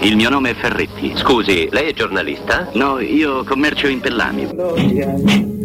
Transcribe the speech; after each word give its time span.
Il 0.00 0.16
mio 0.16 0.28
nome 0.30 0.50
è 0.50 0.54
Ferretti. 0.54 1.12
Scusi, 1.16 1.68
lei 1.70 1.90
è 1.90 1.92
giornalista? 1.94 2.68
No, 2.74 3.00
io 3.00 3.44
commercio 3.44 3.88
in 3.88 4.00
pellami. 4.00 4.48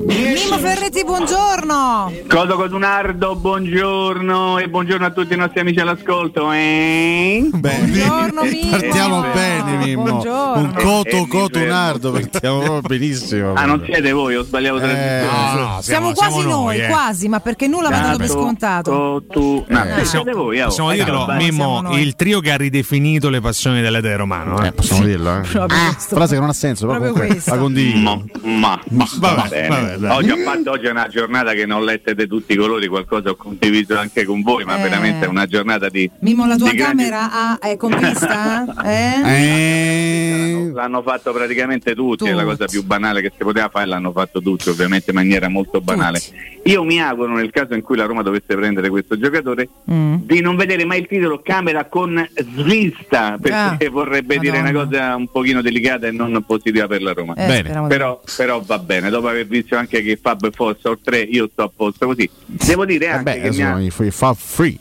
Mimo 0.05 0.57
Ferretti, 0.57 1.03
buongiorno. 1.05 2.11
Codo 2.27 2.55
Codunardo, 2.57 3.35
buongiorno 3.35 4.57
e 4.57 4.67
buongiorno 4.67 5.05
a 5.05 5.11
tutti 5.11 5.33
i 5.33 5.37
nostri 5.37 5.61
amici 5.61 5.79
all'ascolto. 5.79 6.51
Eh? 6.51 7.47
Buongiorno 7.51 8.43
Mimo. 8.43 8.69
Partiamo 8.71 9.21
bene, 9.33 9.77
Mimmo. 9.77 10.03
Buongiorno. 10.03 10.59
Un 10.61 10.73
coto 10.73 11.09
Eh, 11.15 11.27
cotunardo, 11.27 12.11
partiamo 12.11 12.59
proprio 12.59 12.97
benissimo. 12.99 13.53
Ah, 13.53 13.65
non 13.65 13.81
siete 13.85 14.11
voi, 14.11 14.35
ho 14.35 14.43
sbagliato 14.43 14.77
Eh, 14.77 14.79
trasmissione. 14.81 15.61
no, 15.61 15.81
Siamo, 15.81 16.11
quasi 16.11 16.41
noi, 16.43 16.79
eh. 16.81 16.87
quasi, 16.87 17.27
ma 17.29 17.39
perché 17.39 17.67
nulla 17.67 17.89
va 17.89 17.99
dato 17.99 18.17
per 18.17 18.27
scontato. 18.29 18.91
Cotu- 18.91 19.63
No, 19.67 19.83
Eh, 19.97 20.05
siete 20.05 20.31
voi, 20.33 20.59
oh. 20.59 20.65
Possiamo 20.65 20.91
Eh, 20.91 20.95
dirlo. 20.95 21.25
Mimmo, 21.37 21.41
siamo 21.53 21.81
noi. 21.81 22.01
il 22.01 22.15
trio 22.15 22.39
che 22.41 22.51
ha 22.51 22.57
ridefinito 22.57 23.29
le 23.29 23.39
passioni 23.39 23.81
dell'etero 23.81 24.22
romano. 24.23 24.61
Eh. 24.63 24.67
Eh, 24.67 24.71
possiamo 24.71 25.03
dirlo, 25.05 25.37
eh. 25.37 25.41
Proprio 25.41 25.79
questo. 25.91 26.15
Frase 26.15 26.33
che 26.35 26.39
non 26.39 26.49
ha 26.49 26.53
senso, 26.53 26.87
Proprio 26.87 27.11
comunque 27.11 27.33
questo. 27.35 27.53
la 27.53 27.59
condivido. 27.61 28.25
Ma, 28.43 28.79
ma, 28.89 29.07
vabbè, 29.19 29.35
va 29.35 29.47
bene. 29.49 29.67
vabbè, 29.67 29.95
dai. 29.97 30.11
oggi, 30.17 30.41
fatto, 30.43 30.71
oggi 30.71 30.85
è 30.87 30.89
una 30.91 31.07
giornata 31.07 31.53
che 31.53 31.65
non 31.65 31.83
lette 31.85 32.15
di 32.15 32.27
tutti 32.27 32.53
i 32.53 32.55
colori, 32.55 32.87
qualcosa 32.87 33.29
ho 33.29 33.35
condiviso 33.35 33.97
anche 33.97 34.25
con 34.25 34.41
voi, 34.41 34.63
ma 34.65 34.77
Eh. 34.77 34.81
veramente 34.81 35.25
è 35.25 35.27
una 35.29 35.45
giornata 35.45 35.89
di... 35.89 36.09
Mimo, 36.19 36.45
la 36.45 36.55
tua 36.55 36.69
di 36.71 36.77
grandi- 36.77 37.03
camera 37.09 37.31
ha, 37.31 37.59
è 37.59 37.77
con 37.77 37.95
vista? 37.97 38.65
Eh? 38.83 39.21
Eh, 39.23 40.71
L'hanno 40.73 41.01
fatto 41.03 41.31
praticamente 41.31 41.93
tutti, 41.95 42.25
è 42.25 42.33
la 42.33 42.41
Tutti. 42.43 42.55
cosa 42.57 42.65
più 42.65 42.83
banale 42.83 43.21
che 43.21 43.31
si 43.35 43.43
poteva 43.43 43.69
fare, 43.69 43.85
l'hanno 43.85 44.11
fatto 44.11 44.41
tutti, 44.41 44.69
ovviamente 44.69 45.11
in 45.11 45.15
maniera 45.17 45.47
molto 45.47 45.81
banale. 45.81 46.19
Io 46.65 46.83
mi 46.83 47.01
auguro 47.01 47.33
nel 47.35 47.51
caso 47.51 47.73
in 47.73 47.81
cui 47.81 47.95
la 47.97 48.05
Roma 48.05 48.21
dovesse 48.23 48.55
prendere 48.55 48.89
questo 48.89 49.17
giocatore 49.17 49.69
Mm. 49.91 50.15
di 50.23 50.39
non 50.41 50.55
vedere 50.55 50.85
mai 50.85 50.99
il 51.01 51.07
titolo 51.07 51.41
camera 51.43 51.85
con 51.85 52.25
svista, 52.35 53.37
perché 53.39 53.85
Ah, 53.85 53.89
vorrebbe 54.13 54.37
dire 54.37 54.59
una 54.59 54.71
Madonna. 54.71 54.85
cosa 54.99 55.15
un 55.15 55.27
pochino 55.27 55.61
delicata 55.61 56.07
e 56.07 56.11
non 56.11 56.43
positiva 56.45 56.87
per 56.87 57.01
la 57.01 57.13
Roma. 57.13 57.33
Eh, 57.35 57.63
Però, 57.87 58.21
però 58.35 58.61
va 58.61 58.77
bene, 58.79 59.09
dopo 59.09 59.27
aver 59.27 59.47
visto 59.47 59.75
anche 59.75 60.01
che 60.03 60.19
Fab 60.21 60.45
e 60.45 60.51
Fossa 60.51 60.89
o 60.89 60.99
3 61.01 61.19
io 61.21 61.49
sto 61.51 61.63
a 61.63 61.71
posto 61.75 62.05
così. 62.07 62.29
Devo 62.45 62.85
dire 62.85 63.09
anche 63.09 63.23
vabbè, 63.23 63.41
che 63.41 63.49
mi 63.49 63.61
ha... 63.63 63.67
sono 63.71 63.81
i 63.81 64.07
i 64.07 64.11
fa 64.11 64.33
free. 64.33 64.77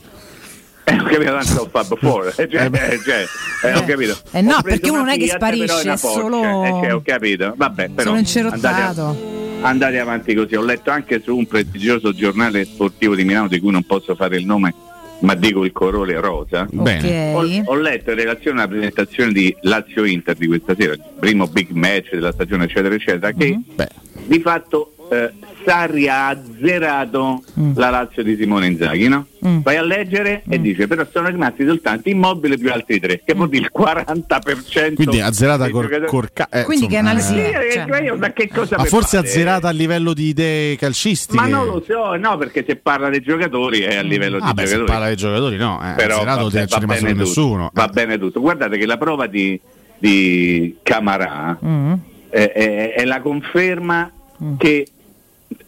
Eh, 0.85 0.95
ho 0.99 1.05
capito, 1.05 1.25
tanto 1.31 1.61
ho 1.63 1.69
Fab 1.71 1.99
4, 1.99 2.27
eh, 2.43 2.49
cioè, 2.51 2.71
eh, 2.73 3.01
cioè, 3.05 3.25
eh, 3.65 3.75
ho 3.75 3.85
capito. 3.85 4.19
Eh 4.33 4.41
no, 4.43 4.61
perché 4.63 4.91
uno 4.91 4.99
non 5.01 5.09
è 5.11 5.17
che 5.17 5.29
sparisce, 5.29 5.81
una 5.85 5.93
è 5.95 5.97
solo- 5.97 6.65
eh, 6.65 6.69
cioè, 6.83 6.95
ho 6.95 7.03
capito, 7.05 7.55
vabbè, 7.57 7.89
però 7.91 8.15
Sono 8.15 8.17
andate, 8.17 8.81
incerottato. 8.81 9.17
andate 9.63 9.99
avanti 10.01 10.35
così. 10.35 10.57
Ho 10.57 10.63
letto 10.65 10.91
anche 10.91 11.21
su 11.23 11.37
un 11.37 11.47
prestigioso 11.47 12.13
giornale 12.13 12.65
sportivo 12.65 13.15
di 13.15 13.25
Milano 13.25 13.47
di 13.49 13.61
cui 13.61 13.71
non 13.71 13.85
posso 13.85 14.17
fare 14.17 14.37
il 14.37 14.45
nome, 14.45 14.75
ma 15.23 15.35
dico 15.35 15.65
il 15.65 15.73
colore 15.73 16.21
rosa. 16.21 16.67
Bene. 16.71 17.33
Ho, 17.35 17.73
ho 17.73 17.75
letto 17.75 18.11
in 18.11 18.17
relazione 18.17 18.61
alla 18.61 18.69
presentazione 18.69 19.33
di 19.33 19.55
Lazio 19.63 20.05
Inter 20.05 20.37
di 20.37 20.47
questa 20.47 20.75
sera, 20.77 20.93
il 20.93 21.03
primo 21.19 21.47
big 21.47 21.71
match 21.71 22.13
della 22.13 22.33
stagione, 22.33 22.65
eccetera, 22.65 22.95
eccetera, 22.95 23.33
che 23.33 23.59
Beh, 23.75 23.89
di 24.27 24.41
fatto 24.41 24.95
eh, 25.11 25.31
Sarri 25.65 26.09
ha 26.09 26.29
azzerato 26.29 27.43
Mm. 27.59 27.73
la 27.77 27.91
Lazio 27.91 28.23
di 28.23 28.37
Simone 28.37 28.67
Inzaghi, 28.67 29.09
no? 29.09 29.27
Mm. 29.47 29.61
Vai 29.61 29.77
a 29.77 29.83
leggere 29.83 30.43
e 30.49 30.61
dice 30.61 30.87
però 30.87 31.05
sono 31.11 31.29
rimasti 31.29 31.65
soltanto 31.67 32.09
immobili 32.09 32.57
più 32.59 32.71
altri 32.73 33.01
tre, 33.01 33.21
che 33.25 33.35
vuol 33.35 33.49
dire 33.49 33.65
il 33.65 33.71
40%. 33.73 34.95
quindi 34.95 35.21
azzerata 35.21 35.69
cor, 35.71 35.85
giocatori. 35.85 36.07
cor- 36.09 36.31
eh, 36.51 36.63
Quindi 36.65 36.87
che 36.87 36.97
insomma, 36.97 37.11
analisi 37.11 37.39
eh. 37.39 37.51
È? 37.53 37.67
eh, 37.67 37.73
Cioè- 37.73 37.87
cioè 37.89 38.03
io 38.03 38.17
da 38.17 38.33
che 38.33 38.49
cosa 38.49 38.77
Ma 38.77 38.85
forse 38.85 39.17
fare? 39.17 39.29
azzerata 39.29 39.69
a 39.69 39.73
livello 39.73 40.13
di 40.15 40.25
idee 40.29 40.77
calcistiche. 40.77 41.41
Ma 41.41 41.47
non 41.49 41.67
lo 41.67 41.83
so, 41.87 42.17
no, 42.17 42.37
perché 42.39 42.65
se 42.67 42.77
parla 42.77 43.09
dei 43.09 43.21
giocatori 43.21 43.81
è 43.81 43.97
a 43.97 44.03
livello 44.03 44.39
Ah, 44.41 44.47
di 44.49 44.53
beh, 44.55 44.61
se 44.63 44.67
giocatori. 44.77 44.91
parla 44.91 45.07
dei 45.07 45.17
giocatori, 45.17 45.57
no. 45.57 45.81
Eh, 45.83 45.95
però 45.95 46.15
azzerato 46.17 46.43
vabbè, 46.43 46.57
non 46.59 46.67
c'è 46.67 46.79
rimasto 46.79 47.05
bene 47.05 47.19
nessuno. 47.19 47.67
tutto, 47.69 47.81
va 47.81 47.87
Eh. 47.89 47.93
bene 47.93 48.19
tutto. 48.19 48.41
Guardate 48.41 48.79
che 48.79 48.87
la 48.87 48.97
prova 48.97 49.27
di, 49.27 49.61
di 49.99 50.77
Camarà 50.83 51.59
Mm. 51.65 51.93
è, 52.31 52.53
è- 52.53 52.93
è 52.95 53.05
la 53.05 53.21
conferma 53.21 54.11
Mm. 54.43 54.57
che 54.57 54.87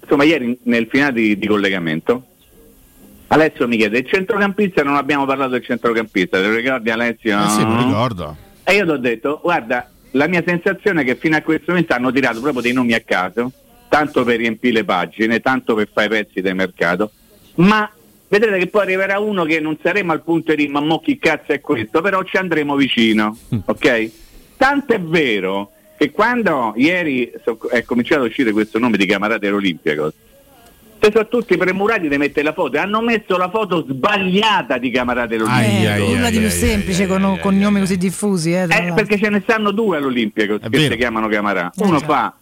insomma 0.05 0.25
ieri 0.25 0.59
nel 0.65 0.87
finale 0.89 1.13
di, 1.13 1.39
di 1.39 1.47
collegamento 1.47 2.27
Alessio 3.29 3.67
mi 3.67 3.77
chiede 3.77 3.99
il 3.99 4.07
centrocampista 4.07 4.83
non 4.83 4.97
abbiamo 4.97 5.25
parlato 5.25 5.53
del 5.53 5.65
centrocampista 5.65 6.41
te 6.41 6.47
lo 6.47 6.55
ricordi 6.55 6.91
Alessio? 6.91 7.43
Eh 7.43 7.49
sì, 7.49 7.65
mi 7.65 7.85
ricordo. 7.85 8.37
e 8.63 8.75
io 8.75 8.85
ti 8.85 8.91
ho 8.91 8.97
detto 8.99 9.41
guarda 9.43 9.91
la 10.13 10.29
mia 10.29 10.43
sensazione 10.47 11.03
è 11.03 11.05
che 11.05 11.17
fino 11.17 11.37
a 11.37 11.43
questo 11.43 11.65
momento 11.69 11.95
hanno 11.95 12.13
tirato 12.13 12.41
proprio 12.41 12.63
dei 12.63 12.73
nomi 12.73 12.93
a 12.93 13.01
caso 13.01 13.51
tanto 13.89 14.25
per 14.25 14.37
riempire 14.39 14.75
le 14.75 14.85
pagine 14.85 15.41
tanto 15.41 15.75
per 15.75 15.89
fare 15.93 16.07
i 16.07 16.11
pezzi 16.11 16.41
del 16.41 16.55
mercato 16.55 17.11
ma 17.57 17.91
vedrete 18.29 18.59
che 18.59 18.67
poi 18.67 18.83
arriverà 18.83 19.19
uno 19.19 19.45
che 19.45 19.59
non 19.61 19.77
saremo 19.83 20.13
al 20.13 20.23
punto 20.23 20.51
di 20.51 20.59
dire 20.59 20.71
ma 20.71 20.81
mo 20.81 21.01
chi 21.01 21.19
cazzo 21.19 21.53
è 21.53 21.61
questo 21.61 22.01
però 22.01 22.23
ci 22.23 22.37
andremo 22.37 22.77
vicino 22.77 23.37
ok? 23.65 24.11
tanto 24.57 24.93
è 24.93 25.01
vero 25.01 25.73
che 26.05 26.11
quando 26.11 26.75
ieri 26.77 27.33
so- 27.45 27.59
è 27.71 27.83
cominciato 27.85 28.23
a 28.23 28.27
uscire 28.27 28.53
questo 28.53 28.79
nome 28.79 28.97
di 28.97 29.07
Camarate 29.07 29.51
Olimpico 29.51 30.13
se 31.01 31.11
sono 31.13 31.29
tutti 31.29 31.57
premurati 31.57 32.09
di 32.09 32.17
mettere 32.17 32.45
la 32.47 32.53
foto 32.55 32.77
e 32.77 32.79
hanno 32.79 33.01
messo 33.03 33.37
la 33.37 33.51
foto 33.51 33.85
sbagliata 33.89 34.79
di 34.79 34.91
Camarate 34.91 35.35
Olimpico 35.37 35.83
Eh, 35.83 35.87
ai, 35.87 36.15
nulla 36.15 36.31
di 36.31 36.39
più 36.39 36.49
semplice 36.49 37.07
con, 37.07 37.23
ai, 37.25 37.39
con 37.41 37.55
ai, 37.55 37.61
nomi 37.61 37.75
ai. 37.77 37.81
così 37.83 37.97
diffusi. 37.99 38.53
Eh, 38.55 38.63
eh, 38.69 38.93
perché 38.95 39.19
ce 39.19 39.29
ne 39.29 39.41
stanno 39.43 39.71
due 39.71 39.99
all'Olimpico 39.99 40.59
che 40.59 40.69
vero. 40.71 40.93
si 40.93 40.97
chiamano 40.99 41.29
Camarà. 41.29 41.71
Eh, 41.77 41.85
Uno 41.85 41.99
fa 42.01 42.35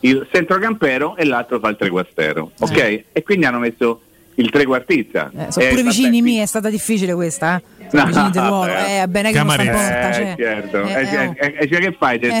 il 0.00 0.26
centrocampero 0.30 1.16
e 1.16 1.24
l'altro 1.24 1.58
fa 1.60 1.68
il 1.70 1.76
trequartero. 1.76 2.50
Ok? 2.58 3.04
E 3.12 3.22
quindi 3.22 3.46
hanno 3.46 3.58
messo 3.58 4.02
il 4.34 4.50
trequartista. 4.50 5.30
Eh, 5.34 5.50
sono 5.52 5.64
Eh, 5.66 5.68
pure 5.70 5.82
vicini 5.84 6.20
miei, 6.22 6.42
è 6.42 6.46
stata 6.46 6.68
difficile 6.68 7.14
questa. 7.14 7.56
Eh? 7.56 7.62
No, 7.84 7.88
Sono 7.90 8.04
vicini 8.06 8.30
del 8.32 8.42
ruolo. 8.42 8.72
vabbè. 8.72 9.02
Eh, 9.02 9.08
bene 9.08 9.32
che 9.32 9.38
non 9.38 9.50
sta 9.50 9.62
in 9.62 9.70
porta. 9.70 10.08
Eh, 10.10 10.12
Cioè. 10.12 10.34
certo. 10.36 10.82
Eh, 10.82 10.92
Eh, 10.92 10.94
eh, 10.94 11.26
oh. 11.26 11.34
eh, 11.38 11.54
eh, 11.58 11.68
cioè 11.68 11.80
che 11.80 11.96
fai? 11.98 12.18
Del 12.18 12.30
Eh. 12.32 12.40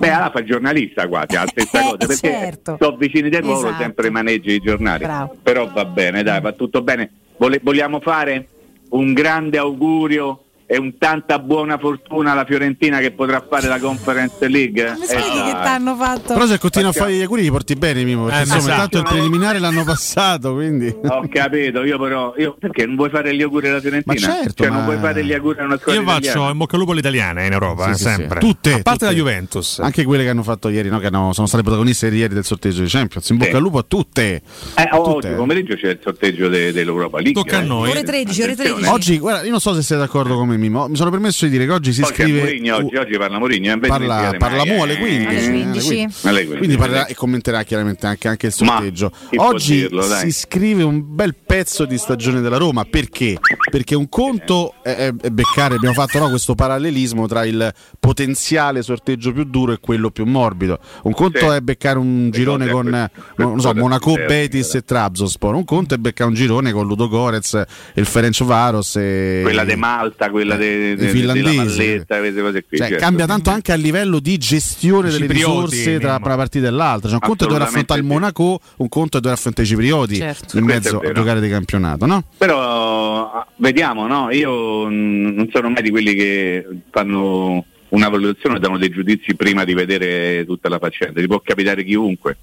Beh, 0.00 0.08
allora 0.10 0.30
fa 0.30 0.42
giornalista 0.42 1.06
quasi, 1.08 1.34
la 1.34 1.46
stessa 1.46 1.78
Eh, 1.78 1.82
cosa, 1.82 1.96
perché 1.98 2.14
certo. 2.30 2.76
sono 2.80 2.96
vicini 2.96 3.28
del 3.28 3.42
ruolo, 3.42 3.66
Esatto. 3.68 3.82
sempre 3.82 4.08
maneggi 4.10 4.52
i 4.54 4.58
giornali. 4.58 5.04
Bravo. 5.04 5.36
Però 5.42 5.68
va 5.70 5.84
bene, 5.84 6.22
dai, 6.22 6.40
va 6.40 6.52
tutto 6.52 6.80
bene. 6.82 7.10
Vole- 7.36 7.60
vogliamo 7.62 8.00
fare 8.00 8.48
un 8.90 9.12
grande 9.12 9.58
augurio 9.58 10.44
e 10.72 10.78
un 10.78 10.96
tanta 10.98 11.40
buona 11.40 11.78
fortuna 11.78 12.30
alla 12.30 12.44
Fiorentina 12.44 12.98
che 13.00 13.10
potrà 13.10 13.44
fare 13.48 13.66
la 13.66 13.80
Conference 13.80 14.46
League? 14.46 14.94
Mi 14.96 15.02
Eh, 15.02 15.06
spieghi 15.06 15.42
che 15.46 15.50
t'hanno 15.50 15.96
fatto? 15.96 16.32
Però 16.34 16.46
se 16.46 16.58
continua 16.60 16.90
a 16.90 16.92
fare 16.92 17.12
gli 17.14 17.22
auguri 17.22 17.42
li 17.42 17.50
porti 17.50 17.74
bene, 17.74 18.04
Mimo, 18.04 18.26
perché 18.26 18.38
Eh, 18.38 18.42
insomma, 18.42 18.60
esatto. 18.60 18.82
intanto 18.82 18.98
il 18.98 19.04
preliminare 19.04 19.58
l'hanno 19.58 19.82
passato, 19.82 20.54
quindi... 20.54 20.86
Ho 21.02 21.26
capito, 21.28 21.82
io 21.82 21.98
però, 21.98 22.34
io, 22.36 22.54
perché 22.56 22.86
non 22.86 22.94
vuoi 22.94 23.10
fare 23.10 23.34
gli 23.34 23.42
auguri 23.42 23.66
alla 23.68 23.80
Fiorentina? 23.80 24.14
Ma 24.14 24.20
certo, 24.20 24.62
cioè 24.62 24.68
ma- 24.68 24.76
non 24.76 24.84
vuoi 24.84 24.98
fare 24.98 25.24
gli 25.24 25.32
auguri 25.32 25.58
a 25.58 25.64
una 25.64 25.76
squadra 25.76 26.00
Io 26.02 26.06
faccio 26.06 26.18
italiana? 26.28 26.50
il 26.50 26.56
bocca 26.56 26.72
al 26.74 26.78
lupo 26.80 26.92
all'italiana 26.92 27.44
in 27.44 27.52
Europa, 27.52 27.84
Sì, 27.86 27.90
eh, 27.90 27.94
sì, 27.94 28.02
sì. 28.04 28.08
sempre. 28.08 28.38
Tutte, 28.38 28.70
A 28.72 28.78
parte 28.82 28.90
tutte. 28.92 29.04
la 29.06 29.12
Juventus. 29.12 29.78
Anche 29.80 30.04
quelle 30.04 30.22
che 30.22 30.28
hanno 30.28 30.42
fatto 30.44 30.68
ieri, 30.68 30.88
no? 30.88 31.00
che 31.00 31.06
hanno- 31.06 31.32
sono 31.32 31.48
state 31.48 31.64
protagoniste 31.64 32.06
ieri 32.06 32.32
del 32.32 32.44
sorteggio 32.44 32.82
di 32.82 32.88
Champions. 32.88 33.28
In 33.30 33.38
bocca 33.38 33.50
Sì. 33.50 33.56
al 33.56 33.62
lupo 33.62 33.78
a 33.78 33.84
tutte. 33.88 34.42
Eh, 34.76 34.88
oggi 34.92 35.12
Tutte. 35.14 35.30
pomeriggio 35.30 35.74
c'è 35.74 35.88
il 35.88 35.98
sorteggio 36.00 36.48
de- 36.48 36.70
dell'Europa 36.72 37.18
League. 37.20 37.32
Tocca 37.42 37.58
a 37.58 37.62
eh. 37.62 37.66
noi. 37.66 37.90
Ore 37.90 38.04
13, 38.04 38.42
ore 38.42 38.54
13. 38.54 38.86
Oggi, 38.88 39.18
guarda, 39.18 39.42
io 39.42 39.50
non 39.50 39.58
so 39.60 39.74
se 39.74 39.82
sei 39.82 39.98
d'accordo 39.98 40.36
con 40.36 40.46
me, 40.46 40.58
Mimo. 40.60 40.86
Mi 40.88 40.96
sono 40.96 41.10
permesso 41.10 41.44
di 41.46 41.50
dire 41.50 41.66
che 41.66 41.72
oggi 41.72 41.92
si 41.92 42.02
Poi 42.02 42.12
scrive. 42.12 42.38
Mourinho, 42.40 42.76
oggi, 42.76 42.96
oggi 42.96 43.16
parla 43.16 43.38
Mourinho, 43.38 43.78
parla, 43.80 44.34
parla 44.38 44.64
Mu 44.64 44.82
alle 44.82 44.92
eh. 44.94 44.98
15. 44.98 45.26
Alle 45.26 45.46
eh, 45.46 45.50
15. 45.50 46.06
Alle 46.28 46.44
15. 46.44 46.56
Quindi 46.58 46.76
parlerà 46.76 47.06
e 47.06 47.14
commenterà 47.14 47.62
chiaramente 47.62 48.06
anche, 48.06 48.28
anche 48.28 48.46
il 48.46 48.52
sorteggio. 48.52 49.10
Oggi 49.36 49.80
dirlo, 49.80 50.02
si 50.02 50.30
scrive 50.32 50.82
un 50.82 51.02
bel 51.14 51.34
pezzo 51.34 51.84
di 51.84 51.98
stagione 51.98 52.40
della 52.40 52.58
Roma 52.58 52.84
perché? 52.84 53.38
Perché 53.70 53.94
un 53.94 54.08
conto 54.08 54.74
è, 54.82 55.12
è- 55.20 55.30
beccare, 55.30 55.74
abbiamo 55.76 55.94
fatto 55.94 56.18
no, 56.18 56.28
questo 56.28 56.54
parallelismo 56.54 57.26
tra 57.26 57.44
il 57.44 57.72
potenziale 57.98 58.82
sorteggio 58.82 59.32
più 59.32 59.44
duro 59.44 59.72
e 59.72 59.78
quello 59.80 60.10
più 60.10 60.24
morbido. 60.26 60.78
Un 61.04 61.12
conto 61.12 61.38
Sì. 61.38 61.44
è 61.46 61.60
beccare 61.60 61.98
un 61.98 62.30
girone 62.30 62.68
con 62.68 62.82
questo- 62.84 63.10
non 63.36 63.60
so, 63.60 63.72
Monaco, 63.74 64.14
Betis 64.14 64.74
e 64.74 64.82
Trabzonspor. 64.84 65.54
Un 65.54 65.64
conto 65.64 65.94
è 65.94 65.98
beccare 65.98 66.28
un 66.28 66.34
girone 66.34 66.72
con 66.72 66.86
Ludo 66.86 67.08
Gorez, 67.08 67.54
e 67.54 67.66
il 67.94 68.06
Ferenc 68.06 68.42
Varos 68.42 68.96
e 68.96 69.40
Quella 69.42 69.64
di 69.64 69.76
Malta, 69.76 70.30
quella 70.30 70.49
de, 70.56 70.90
i 70.92 70.96
de- 70.96 71.08
finlandesi. 71.08 71.42
della 71.42 71.64
Valletta, 71.64 72.18
queste 72.18 72.40
cose 72.40 72.64
qui. 72.64 72.76
Cioè, 72.76 72.88
certo. 72.88 73.02
cambia 73.02 73.26
tanto 73.26 73.50
anche 73.50 73.72
a 73.72 73.76
livello 73.76 74.18
di 74.18 74.38
gestione 74.38 75.10
delle 75.10 75.26
risorse 75.26 75.98
tra 75.98 76.20
una 76.22 76.36
partita 76.36 76.66
e 76.66 76.70
l'altra. 76.70 77.08
Cioè, 77.08 77.18
un 77.20 77.28
conto 77.28 77.44
è 77.44 77.46
dover 77.46 77.62
affrontare 77.62 78.00
il. 78.00 78.06
Monaco, 78.06 78.60
un 78.76 78.88
conto 78.88 79.18
è 79.18 79.20
dover 79.20 79.36
affrontare 79.36 79.66
i 79.66 79.70
ciprioti 79.70 80.16
Certo. 80.16 80.58
in 80.58 80.64
mezzo 80.64 80.98
a 80.98 81.12
giocare 81.12 81.40
di 81.40 81.48
campionato, 81.48 82.06
no? 82.06 82.24
Però 82.36 83.32
ah, 83.32 83.46
vediamo, 83.56 84.06
no? 84.06 84.30
Io 84.30 84.88
non 84.88 85.48
sono 85.52 85.70
mai 85.70 85.82
di 85.82 85.90
quelli 85.90 86.14
che 86.14 86.66
fanno 86.90 87.64
una 87.90 88.08
valutazione 88.08 88.56
e 88.56 88.60
danno 88.60 88.78
dei 88.78 88.90
giudizi 88.90 89.34
prima 89.34 89.64
di 89.64 89.74
vedere 89.74 90.44
tutta 90.44 90.68
la 90.68 90.78
faccenda. 90.78 91.20
Ti 91.20 91.26
può 91.26 91.40
capitare 91.40 91.84
chiunque. 91.84 92.36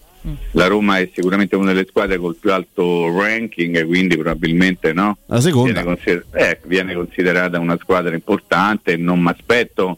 La 0.51 0.67
Roma 0.67 0.99
è 0.99 1.09
sicuramente 1.13 1.55
una 1.55 1.71
delle 1.71 1.85
squadre 1.88 2.17
col 2.17 2.35
più 2.35 2.51
alto 2.51 3.17
ranking, 3.17 3.85
quindi 3.85 4.15
probabilmente 4.15 4.91
no. 4.91 5.17
La 5.27 5.39
seconda. 5.39 5.71
Viene, 5.71 5.85
consider- 5.85 6.25
eh, 6.33 6.59
viene 6.65 6.94
considerata 6.94 7.59
una 7.59 7.77
squadra 7.81 8.13
importante 8.13 8.97
non 8.97 9.21
mi 9.21 9.29
aspetto 9.29 9.97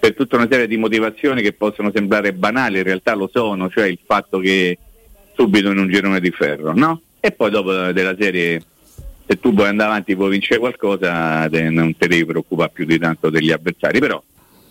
per 0.00 0.14
tutta 0.14 0.36
una 0.36 0.48
serie 0.50 0.66
di 0.66 0.76
motivazioni 0.78 1.42
che 1.42 1.52
possono 1.52 1.90
sembrare 1.94 2.32
banali, 2.32 2.78
in 2.78 2.84
realtà 2.84 3.14
lo 3.14 3.28
sono, 3.32 3.68
cioè 3.68 3.86
il 3.86 3.98
fatto 4.04 4.38
che 4.38 4.78
subito 5.34 5.70
in 5.70 5.78
un 5.78 5.88
girone 5.88 6.20
di 6.20 6.30
ferro, 6.30 6.72
no? 6.74 7.02
E 7.20 7.30
poi 7.32 7.50
dopo 7.50 7.92
della 7.92 8.16
serie 8.18 8.62
se 9.26 9.38
tu 9.38 9.52
vuoi 9.52 9.68
andare 9.68 9.90
avanti 9.90 10.16
puoi 10.16 10.30
vincere 10.30 10.58
qualcosa 10.58 11.46
te- 11.48 11.68
non 11.68 11.94
ti 11.96 12.08
devi 12.08 12.24
preoccupare 12.24 12.70
più 12.72 12.84
di 12.86 12.98
tanto 12.98 13.30
degli 13.30 13.52
avversari, 13.52 14.00
però 14.00 14.20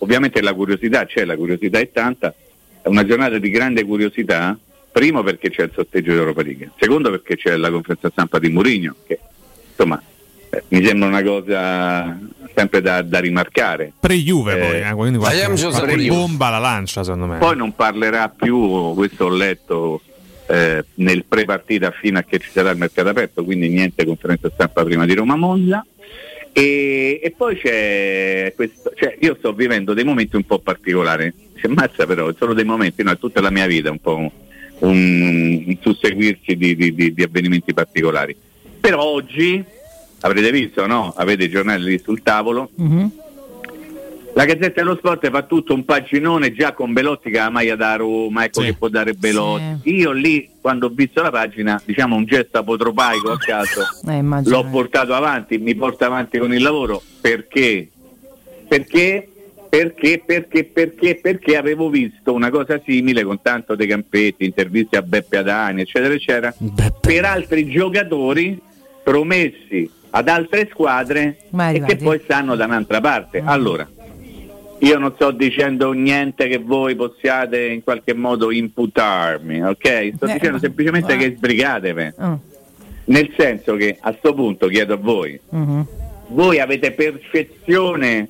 ovviamente 0.00 0.42
la 0.42 0.54
curiosità 0.54 1.06
c'è, 1.06 1.24
la 1.24 1.36
curiosità 1.36 1.78
è 1.78 1.90
tanta, 1.90 2.34
è 2.82 2.88
una 2.88 3.04
giornata 3.04 3.38
di 3.38 3.50
grande 3.50 3.84
curiosità, 3.84 4.58
primo 4.90 5.22
perché 5.22 5.50
c'è 5.50 5.62
il 5.64 5.70
sorteggio 5.74 6.12
d'Europa 6.12 6.42
League, 6.42 6.70
secondo 6.78 7.10
perché 7.10 7.36
c'è 7.36 7.56
la 7.56 7.70
conferenza 7.70 8.10
stampa 8.10 8.38
di 8.38 8.48
Mourinho, 8.48 8.96
che 9.06 9.18
insomma 9.70 10.02
eh, 10.50 10.64
mi 10.68 10.84
sembra 10.84 11.08
una 11.08 11.22
cosa 11.22 12.18
sempre 12.54 12.80
da, 12.80 13.02
da 13.02 13.20
rimarcare. 13.20 13.92
Pre-Juve 14.00 14.52
Eh, 14.54 14.58
poi, 14.58 14.90
eh, 14.90 14.94
quindi 14.94 15.18
qualche, 15.18 16.08
bomba 16.08 16.48
la 16.48 16.58
lancia 16.58 17.02
secondo 17.02 17.26
me. 17.26 17.38
Poi 17.38 17.56
non 17.56 17.74
parlerà 17.74 18.28
più, 18.28 18.94
questo 18.94 19.26
ho 19.26 19.30
letto 19.30 20.02
eh, 20.48 20.84
nel 20.94 21.24
pre-partita 21.24 21.92
fino 21.92 22.18
a 22.18 22.22
che 22.22 22.38
ci 22.38 22.50
sarà 22.50 22.70
il 22.70 22.78
mercato 22.78 23.08
aperto, 23.08 23.44
quindi 23.44 23.68
niente 23.68 24.04
conferenza 24.04 24.50
stampa 24.52 24.82
prima 24.82 25.06
di 25.06 25.14
Roma 25.14 25.36
Monza. 25.36 25.84
E, 26.52 27.20
e 27.22 27.30
poi 27.36 27.56
c'è 27.56 28.52
questo, 28.56 28.92
cioè 28.96 29.16
io 29.20 29.36
sto 29.38 29.52
vivendo 29.52 29.94
dei 29.94 30.04
momenti 30.04 30.36
un 30.36 30.42
po' 30.44 30.58
particolari, 30.58 31.32
c'è 31.54 31.68
mazza 31.68 32.06
però, 32.06 32.32
sono 32.36 32.54
dei 32.54 32.64
momenti, 32.64 33.02
no, 33.02 33.12
è 33.12 33.18
tutta 33.18 33.40
la 33.40 33.50
mia 33.50 33.66
vita 33.66 33.90
un 33.90 33.98
po' 34.00 34.16
un, 34.16 34.30
un 34.78 35.76
susseguirsi 35.80 36.56
di, 36.56 36.74
di- 36.74 36.94
di- 36.94 37.14
di 37.14 37.22
avvenimenti 37.22 37.72
particolari. 37.72 38.34
Però 38.80 39.02
oggi 39.02 39.62
avrete 40.22 40.50
visto, 40.50 40.86
no? 40.86 41.12
Avete 41.16 41.44
i 41.44 41.50
giornali 41.50 41.84
lì 41.84 41.98
sul 42.02 42.22
tavolo, 42.22 42.70
Mhm. 42.74 43.12
La 44.34 44.44
Gazzetta 44.44 44.80
dello 44.80 44.96
Sport 44.96 45.28
fa 45.30 45.42
tutto 45.42 45.74
un 45.74 45.84
paginone 45.84 46.52
già 46.52 46.72
con 46.72 46.92
Belotti 46.92 47.30
che 47.30 47.38
ha 47.38 47.44
la 47.44 47.50
maglia 47.50 47.76
da 47.76 47.96
Roma, 47.96 48.44
ecco 48.44 48.60
Sì. 48.60 48.66
che 48.68 48.74
può 48.74 48.88
dare 48.88 49.12
Belotti. 49.14 49.90
Io 49.90 50.12
lì, 50.12 50.48
quando 50.60 50.86
ho 50.86 50.90
visto 50.90 51.20
la 51.22 51.30
pagina, 51.30 51.80
diciamo 51.84 52.16
un 52.16 52.24
gesto 52.24 52.58
apotropaico 52.58 53.30
a 53.32 53.36
caso, 53.38 53.82
Eh, 54.08 54.22
l'ho 54.22 54.64
portato 54.70 55.14
avanti, 55.14 55.58
mi 55.58 55.74
porta 55.74 56.06
avanti 56.06 56.38
con 56.38 56.52
il 56.54 56.62
lavoro 56.62 57.02
perché? 57.20 57.88
Perché? 58.68 59.24
Perché, 59.68 60.20
perché, 60.24 60.64
perché, 60.64 61.14
perché 61.16 61.56
avevo 61.56 61.90
visto 61.90 62.32
una 62.32 62.50
cosa 62.50 62.80
simile 62.84 63.22
con 63.22 63.40
tanto 63.40 63.76
De 63.76 63.86
Campetti, 63.86 64.44
interviste 64.44 64.96
a 64.96 65.02
Beppe 65.02 65.36
Adani, 65.36 65.82
eccetera, 65.82 66.12
eccetera, 66.14 66.52
Beppe. 66.58 66.92
per 67.00 67.24
altri 67.24 67.68
giocatori 67.70 68.60
promessi 69.04 69.88
ad 70.10 70.26
altre 70.28 70.68
squadre 70.72 71.38
e 71.72 71.82
che 71.86 71.96
poi 71.96 72.20
stanno 72.24 72.56
da 72.56 72.64
un'altra 72.64 73.00
parte. 73.00 73.40
Mm. 73.42 73.48
Allora, 73.48 73.88
io 74.80 74.98
non 74.98 75.12
sto 75.14 75.30
dicendo 75.30 75.92
niente 75.92 76.48
che 76.48 76.58
voi 76.58 76.94
possiate 76.94 77.66
in 77.66 77.82
qualche 77.82 78.14
modo 78.14 78.50
imputarmi, 78.50 79.62
ok? 79.62 80.12
Sto 80.16 80.26
Eh, 80.26 80.32
dicendo 80.32 80.58
semplicemente 80.58 81.14
eh. 81.14 81.16
che 81.16 81.34
sbrigatevi. 81.36 82.12
Ah, 82.16 82.38
Nel 83.04 83.32
senso 83.36 83.76
che 83.76 83.96
a 84.00 84.14
sto 84.18 84.34
punto 84.34 84.68
chiedo 84.68 84.94
a 84.94 84.96
voi, 84.96 85.38
mhm. 85.50 85.86
voi 86.28 86.60
avete 86.60 86.92
percezione 86.92 88.28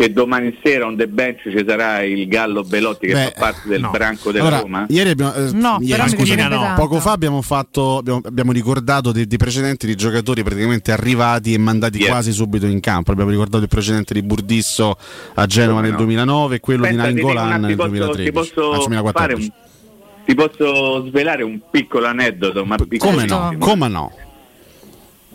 che 0.00 0.14
domani 0.14 0.58
sera 0.62 0.86
on 0.86 0.96
the 0.96 1.06
bench 1.06 1.42
ci 1.42 1.62
sarà 1.66 2.02
il 2.02 2.26
Gallo 2.26 2.62
Belotti 2.64 3.08
che 3.08 3.12
Beh, 3.12 3.22
fa 3.24 3.32
parte 3.36 3.68
del 3.68 3.80
no. 3.82 3.90
branco 3.90 4.32
della 4.32 4.46
Allora, 4.46 4.62
Roma? 4.62 4.86
ieri 4.88 5.10
abbiamo, 5.10 5.34
eh, 5.34 5.50
No, 5.52 5.76
ieri, 5.82 6.08
scusa, 6.08 6.48
no. 6.48 6.72
Poco 6.74 7.00
fa 7.00 7.12
abbiamo, 7.12 7.42
fatto, 7.42 7.98
abbiamo, 7.98 8.22
abbiamo 8.24 8.52
ricordato 8.52 9.12
dei, 9.12 9.26
dei 9.26 9.36
precedenti 9.36 9.84
di 9.86 9.94
giocatori 9.96 10.42
praticamente 10.42 10.90
arrivati 10.90 11.52
e 11.52 11.58
mandati 11.58 11.98
Yeah. 11.98 12.12
quasi 12.12 12.32
subito 12.32 12.64
in 12.64 12.80
campo. 12.80 13.12
Abbiamo 13.12 13.28
ricordato 13.30 13.62
il 13.62 13.68
precedente 13.68 14.14
di 14.14 14.22
Burdisso 14.22 14.96
a 15.34 15.44
Genova 15.44 15.74
Come 15.80 15.88
nel 15.88 15.90
no. 15.92 15.96
2009 15.98 16.54
e 16.56 16.60
quello 16.60 16.84
Aspetta, 16.84 17.10
di 17.10 17.20
una- 17.20 17.56
nel 17.58 17.68
ti 17.68 17.76
posso, 17.76 17.88
2013. 17.90 18.24
ti 18.24 18.32
posso 18.32 18.72
anzi, 18.72 18.88
fare 18.88 19.34
2014. 19.34 19.52
un, 19.52 20.24
ti 20.24 20.34
posso 20.34 21.06
svelare 21.08 21.42
un 21.42 21.60
piccolo 21.70 22.06
aneddoto, 22.06 22.64
ma 22.64 22.76
Come 22.96 23.26
no? 23.26 23.54
Come 23.58 23.88
no? 23.88 24.12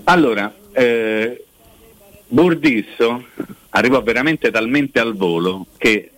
Allora, 0.06 0.52
eh, 0.72 1.44
Burdisso 2.28 3.26
arrivò 3.76 4.02
veramente 4.02 4.52
talmente 4.52 5.00
al 5.00 5.16
volo 5.16 5.66
che 5.78 6.12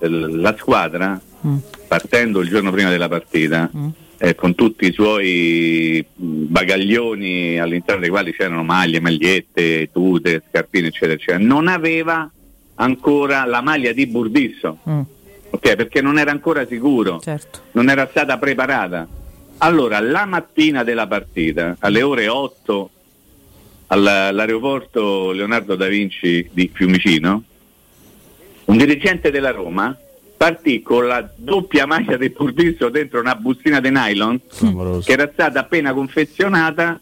eh, 0.00 0.08
la 0.08 0.54
squadra, 0.58 1.20
Mm. 1.46 1.56
partendo 1.86 2.40
il 2.40 2.48
giorno 2.48 2.70
prima 2.72 2.90
della 2.90 3.08
partita, 3.08 3.70
Mm. 3.74 3.88
eh, 4.18 4.34
con 4.34 4.54
tutti 4.56 4.86
i 4.88 4.92
suoi 4.92 6.04
mh, 6.12 6.24
bagaglioni 6.48 7.58
all'interno 7.60 8.00
dei 8.00 8.10
quali 8.10 8.32
c'erano 8.32 8.64
maglie, 8.64 9.00
magliette, 9.00 9.88
tute, 9.92 10.42
scarpine, 10.48 10.88
eccetera, 10.88 11.12
eccetera, 11.12 11.38
non 11.38 11.68
aveva 11.68 12.28
ancora 12.74 13.44
la 13.44 13.60
maglia 13.60 13.92
di 13.92 14.06
Burdisso, 14.06 14.78
Mm, 14.88 15.00
ok? 15.50 15.76
Perché 15.76 16.00
non 16.02 16.18
era 16.18 16.30
ancora 16.32 16.66
sicuro 16.66 17.20
certo. 17.20 17.60
non 17.72 17.88
era 17.88 18.06
stata 18.10 18.36
preparata. 18.38 19.06
Allora, 19.58 19.98
la 20.00 20.24
mattina 20.26 20.82
della 20.84 21.06
partita, 21.06 21.76
alle 21.80 22.02
ore 22.02 22.26
8, 22.28 22.74
all- 22.74 22.90
all'aeroporto 23.88 25.32
Leonardo 25.32 25.74
da 25.74 25.86
Vinci 25.86 26.48
di 26.52 26.70
Fiumicino, 26.72 27.42
un 28.66 28.76
dirigente 28.76 29.30
della 29.30 29.50
Roma 29.50 29.96
partì 30.36 30.82
con 30.82 31.06
la 31.06 31.28
doppia 31.34 31.84
maglia 31.86 32.16
del 32.16 32.30
Burdisso 32.30 32.88
dentro 32.90 33.18
una 33.20 33.34
bustina 33.34 33.80
di 33.80 33.90
nylon 33.90 34.40
Clamoroso. 34.56 35.04
che 35.04 35.12
era 35.12 35.28
stata 35.32 35.60
appena 35.60 35.92
confezionata 35.92 37.00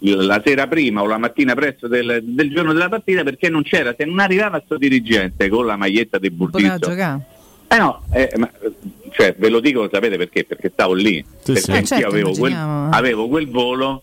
la 0.00 0.40
sera 0.44 0.68
prima 0.68 1.02
o 1.02 1.06
la 1.06 1.18
mattina 1.18 1.54
presto 1.54 1.88
del, 1.88 2.20
del 2.22 2.50
giorno 2.50 2.72
della 2.72 2.88
partita 2.88 3.24
perché 3.24 3.48
non 3.48 3.62
c'era, 3.62 3.94
se 3.96 4.04
non 4.04 4.20
arrivava 4.20 4.62
sto 4.64 4.76
dirigente 4.76 5.48
con 5.48 5.66
la 5.66 5.76
maglietta 5.76 6.18
del 6.18 6.30
Burdisso 6.30 6.78
giocare. 6.78 7.24
eh 7.68 7.76
no, 7.78 8.02
eh, 8.12 8.30
ma, 8.36 8.48
eh, 8.60 8.72
cioè, 9.10 9.34
ve 9.36 9.48
lo 9.48 9.58
dico, 9.58 9.88
sapete 9.90 10.16
perché? 10.18 10.44
Perché 10.44 10.70
stavo 10.72 10.92
lì, 10.92 11.24
Sì, 11.42 11.52
perché 11.54 11.60
sì. 11.60 11.70
Eh, 11.70 11.74
anch'io 11.76 11.86
certo, 11.96 12.06
avevo, 12.08 12.30
quel, 12.34 12.52
immaginiamo. 12.52 12.90
avevo 12.90 13.28
quel 13.28 13.48
volo 13.48 14.02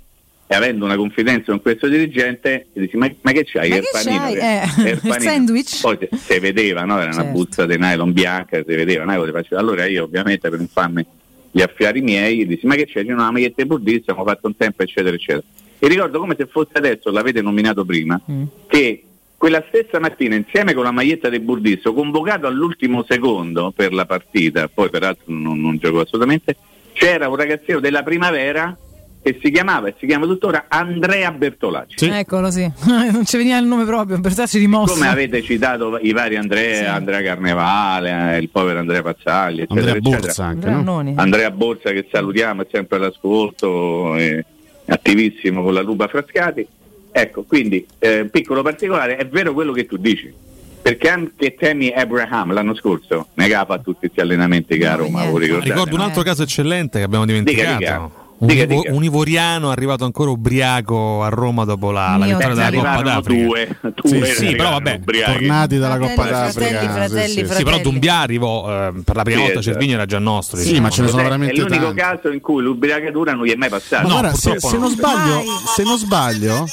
e 0.53 0.55
avendo 0.55 0.85
una 0.85 0.95
confidenza 0.95 1.51
con 1.51 1.61
questo 1.61 1.87
dirigente, 1.87 2.67
gli 2.73 2.81
dici, 2.81 2.95
ma, 2.95 3.09
ma 3.21 3.31
che 3.31 3.43
c'hai? 3.43 3.69
Ma 3.69 3.75
il 3.77 3.81
che 3.81 3.89
panino? 3.91 4.21
c'hai? 4.21 4.33
che- 4.33 4.39
Eh, 4.39 4.81
il 4.83 4.87
il 4.93 4.99
panino." 5.01 5.19
sandwich? 5.31 5.81
Poi 5.81 5.97
si, 5.99 6.07
si 6.17 6.39
vedeva, 6.39 6.83
no? 6.83 6.95
era 6.99 7.05
una 7.05 7.13
Certo. 7.13 7.31
busta 7.31 7.65
di 7.65 7.77
nylon 7.77 8.13
bianca, 8.13 8.57
si 8.57 8.75
vedeva, 8.75 9.03
no? 9.03 9.25
Allora 9.57 9.85
io 9.85 10.03
ovviamente 10.03 10.49
per 10.49 10.59
non 10.59 10.67
farmi 10.71 11.03
gli 11.49 11.61
affari 11.61 12.01
miei, 12.01 12.37
gli 12.37 12.45
dissi, 12.45 12.67
ma 12.67 12.75
che 12.75 12.85
c'è? 12.85 13.03
C'è 13.03 13.11
una 13.11 13.31
maglietta 13.31 13.61
di 13.63 13.67
Burdizzo, 13.67 14.11
abbiamo 14.11 14.29
fatto 14.29 14.47
un 14.47 14.55
tempo, 14.55 14.83
eccetera, 14.83 15.15
eccetera. 15.15 15.43
E 15.79 15.87
ricordo 15.87 16.19
come 16.19 16.35
se 16.37 16.45
fosse 16.45 16.71
adesso, 16.73 17.09
l'avete 17.11 17.41
nominato 17.41 17.83
prima, 17.83 18.19
Mm. 18.31 18.43
che 18.67 19.03
quella 19.37 19.63
stessa 19.67 19.99
mattina 19.99 20.35
insieme 20.35 20.73
con 20.73 20.83
la 20.83 20.91
maglietta 20.91 21.29
del 21.29 21.41
Burdisso, 21.41 21.93
convocato 21.93 22.47
all'ultimo 22.47 23.03
secondo 23.07 23.71
per 23.75 23.91
la 23.91 24.05
partita, 24.05 24.67
poi 24.67 24.89
peraltro 24.89 25.23
non, 25.33 25.59
non 25.59 25.77
giocò 25.77 25.99
assolutamente, 26.01 26.55
c'era 26.93 27.27
un 27.27 27.35
ragazzino 27.35 27.79
della 27.79 28.03
primavera 28.03 28.77
che 29.23 29.39
si 29.41 29.51
chiamava 29.51 29.87
e 29.87 29.95
si 29.97 30.05
chiama 30.05 30.25
tuttora 30.25 30.65
Andrea 30.67 31.31
Bertolacci. 31.31 31.97
Sì. 31.97 32.07
Eccolo, 32.09 32.51
sì. 32.51 32.69
non 32.85 33.23
ci 33.25 33.37
veniva 33.37 33.57
il 33.57 33.65
nome 33.65 33.85
proprio, 33.85 34.19
per 34.19 34.33
starci 34.33 34.59
rimosso. 34.59 34.93
Come 34.93 35.07
avete 35.07 35.41
citato 35.41 35.97
i 36.01 36.11
vari 36.11 36.35
Andrea, 36.35 36.75
Sì. 36.75 36.83
Andrea 36.83 37.21
Carnevale, 37.21 38.35
eh, 38.35 38.39
il 38.39 38.49
povero 38.49 38.79
Andrea 38.79 39.01
Pazzagli, 39.01 39.61
eccetera, 39.61 39.79
Andrea 39.79 39.95
eccetera. 39.95 40.19
Borsa 40.19 40.43
anche, 40.45 40.67
Andrea 40.67 41.01
no? 41.01 41.13
Andrea 41.15 41.51
Borsa 41.51 41.91
che 41.91 42.07
salutiamo, 42.11 42.63
è 42.63 42.67
sempre 42.69 42.97
all'ascolto, 42.97 44.15
è 44.15 44.43
attivissimo 44.87 45.63
con 45.63 45.73
la 45.73 45.81
Lupa 45.81 46.07
Frascati. 46.07 46.67
Ecco, 47.15 47.43
quindi 47.43 47.85
eh, 47.99 48.21
un 48.21 48.29
piccolo 48.29 48.61
particolare, 48.61 49.15
è 49.15 49.25
vero 49.27 49.53
quello 49.53 49.71
che 49.71 49.85
tu 49.85 49.97
dici, 49.97 50.33
perché 50.81 51.09
anche 51.09 51.55
Temi 51.55 51.93
Abraham 51.95 52.51
l'anno 52.51 52.75
scorso 52.75 53.27
negava 53.35 53.75
a 53.75 53.77
tutti 53.77 53.99
questi 53.99 54.19
allenamenti 54.19 54.77
che 54.77 54.87
a 54.87 54.95
Roma? 54.95 55.23
Ricordo 55.31 55.95
un 55.95 56.01
altro 56.01 56.23
caso 56.23 56.43
eccellente 56.43 56.97
che 56.97 57.05
abbiamo 57.05 57.25
dimenticato. 57.25 57.77
dica. 57.77 57.99
Un, 57.99 58.09
Dica, 58.45 58.65
dica. 58.65 58.91
un 58.91 59.03
ivoriano 59.03 59.69
arrivato 59.71 60.03
ancora 60.05 60.29
ubriaco 60.31 61.23
a 61.23 61.29
Roma 61.29 61.65
dopo 61.65 61.91
la, 61.91 62.15
la 62.17 62.25
vittoria 62.25 62.53
della. 62.53 62.69
Coppa 62.71 63.01
d'Africa. 63.01 63.45
due, 63.45 63.77
due 64.03 64.25
Sì, 64.27 64.33
sì, 64.47 64.55
però 64.55 64.69
vabbè, 64.71 64.99
ubriachi. 65.01 65.31
Tornati 65.31 65.77
dalla 65.77 65.95
Fratelli, 65.95 66.15
Coppa 66.15 66.29
d'Africa. 66.29 66.51
fratelli, 66.51 66.79
sì, 66.87 66.93
fratelli, 66.93 67.27
sì, 67.33 67.45
sì. 67.47 67.53
Sì, 67.55 67.63
però. 67.63 67.79
Dumbia 67.79 68.15
arrivò 68.19 68.87
eh, 68.87 68.93
per 69.03 69.15
la 69.15 69.23
prima 69.23 69.37
Sì, 69.39 69.43
volta. 69.45 69.59
esatto. 69.59 69.61
Cervini 69.61 69.93
era 69.93 70.05
già 70.05 70.19
nostro. 70.19 70.57
Sì, 70.57 70.63
diciamo. 70.65 70.81
ma 70.81 70.89
ce 70.89 71.01
ne 71.01 71.07
sono 71.07 71.21
Cos'è? 71.21 71.29
veramente 71.29 71.53
è 71.55 71.63
l'unico 71.63 71.83
tanti. 71.93 71.99
caso 71.99 72.31
in 72.33 72.41
cui 72.41 72.63
l'ubriacatura 72.63 73.33
non 73.33 73.45
gli 73.45 73.51
è 73.51 73.55
mai 73.55 73.69
passata. 73.69 74.01
Ma 74.03 74.07
No, 74.13 74.19
guarda, 74.19 74.37
se, 74.37 74.59
se 74.59 74.73
no. 74.75 74.79
non 74.83 74.89
sbaglio, 74.91 75.41
se 75.75 75.83
non 75.83 75.97
sbaglio, 75.97 76.67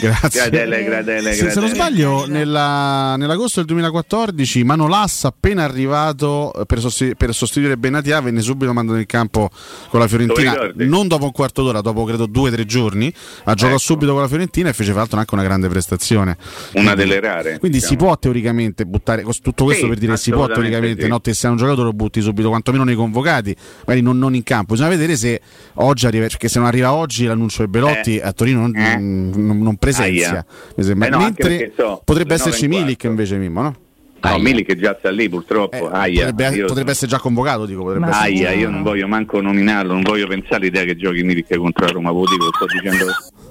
grazie. 0.00 0.40
Gradele, 0.50 0.84
gradele, 0.84 1.32
Se, 1.32 1.50
se 1.50 1.60
non 1.60 1.70
gradele. 1.70 1.74
sbaglio, 1.74 2.26
nella- 2.26 3.16
nell'agosto 3.16 3.58
del 3.60 3.66
2014 3.68 4.64
Mano 4.64 4.86
Lassa, 4.88 5.28
appena 5.28 5.64
arrivato 5.64 6.52
per, 6.66 6.80
sosti- 6.80 7.14
per 7.16 7.34
sostituire 7.34 7.76
Benatia, 7.76 8.20
venne 8.20 8.40
subito 8.40 8.72
mandato 8.72 8.98
in 8.98 9.06
campo 9.06 9.50
con 9.88 10.00
la 10.00 10.08
Fiorentina. 10.08 10.54
Non 10.76 11.08
dopo 11.08 11.24
un 11.24 11.32
quarto 11.32 11.62
d'ora, 11.62 11.80
dopo 11.80 12.04
credo 12.04 12.26
due 12.26 12.50
o 12.50 12.52
tre 12.52 12.64
giorni. 12.64 13.12
Ha 13.44 13.54
giocato 13.54 13.66
Ecco. 13.76 13.78
subito 13.78 14.12
con 14.12 14.22
la 14.22 14.28
Fiorentina 14.28 14.68
e 14.68 14.72
fece 14.72 14.90
fra 14.90 15.00
l'altro 15.00 15.18
anche 15.18 15.34
una 15.34 15.42
grande 15.44 15.68
prestazione. 15.68 16.36
Una 16.74 16.94
delle 16.94 17.20
rare. 17.20 17.58
Quindi 17.58 17.80
si 17.80 17.90
diciamo. 17.90 18.06
può 18.08 18.18
teoricamente 18.18 18.84
buttare 18.86 19.24
tutto 19.42 19.64
questo 19.64 19.84
Sì, 19.84 19.88
per 19.88 19.98
dire 19.98 20.12
che 20.12 20.18
si 20.18 20.30
può 20.30 20.46
teoricamente 20.46 21.02
sì. 21.02 21.08
no, 21.08 21.20
te 21.20 21.34
sei 21.34 21.50
un 21.50 21.56
giocatore 21.56 21.84
lo 21.88 21.92
butti 21.92 22.20
subito 22.20 22.48
quantomeno 22.48 22.84
nei 22.84 22.94
convocati 22.94 23.54
magari 23.80 24.00
non, 24.02 24.18
non 24.18 24.34
in 24.34 24.42
campo 24.42 24.72
bisogna 24.74 24.90
vedere 24.90 25.16
se 25.16 25.40
oggi 25.74 26.06
arriva 26.06 26.26
perché 26.26 26.48
se 26.48 26.58
non 26.58 26.66
arriva 26.68 26.92
oggi 26.92 27.24
l'annuncio 27.24 27.62
di 27.64 27.68
Belotti 27.70 28.16
Eh. 28.18 28.22
a 28.22 28.32
Torino 28.32 28.60
non, 28.60 28.76
Eh. 28.76 28.96
non- 28.96 29.58
non 29.58 29.76
presenzia 29.76 29.86
Aia. 29.96 30.46
sembra. 30.78 31.06
Eh 31.06 31.10
no, 31.10 31.18
mentre 31.18 31.72
so, 31.76 32.00
potrebbe 32.04 32.34
esserci 32.34 32.68
Milik 32.68 33.04
invece 33.04 33.36
Mimmo 33.36 33.62
no? 33.62 33.76
No, 34.20 34.30
Aia. 34.30 34.42
Mili 34.42 34.64
che 34.64 34.76
già 34.76 34.96
sta 34.98 35.10
lì 35.10 35.28
purtroppo. 35.28 35.76
Eh, 35.76 35.96
Aia, 35.96 36.26
potrebbe, 36.32 36.64
potrebbe 36.64 36.90
essere 36.90 37.06
già 37.06 37.18
convocato 37.18 37.66
dico 37.66 37.82
potrebbe 37.82 38.06
Ma- 38.06 38.26
essere. 38.26 38.48
Aia, 38.48 38.50
io 38.52 38.68
non 38.70 38.82
voglio 38.82 39.06
manco 39.06 39.40
nominarlo, 39.40 39.92
non 39.92 40.02
voglio 40.02 40.26
pensare 40.26 40.56
all'idea 40.56 40.84
che 40.84 40.96
giochi 40.96 41.22
Milik 41.22 41.56
contro 41.56 41.86
la 41.86 41.92
Roma, 41.92 42.10
lo 42.10 42.24
sto 42.26 42.66
dicendo 42.66 43.06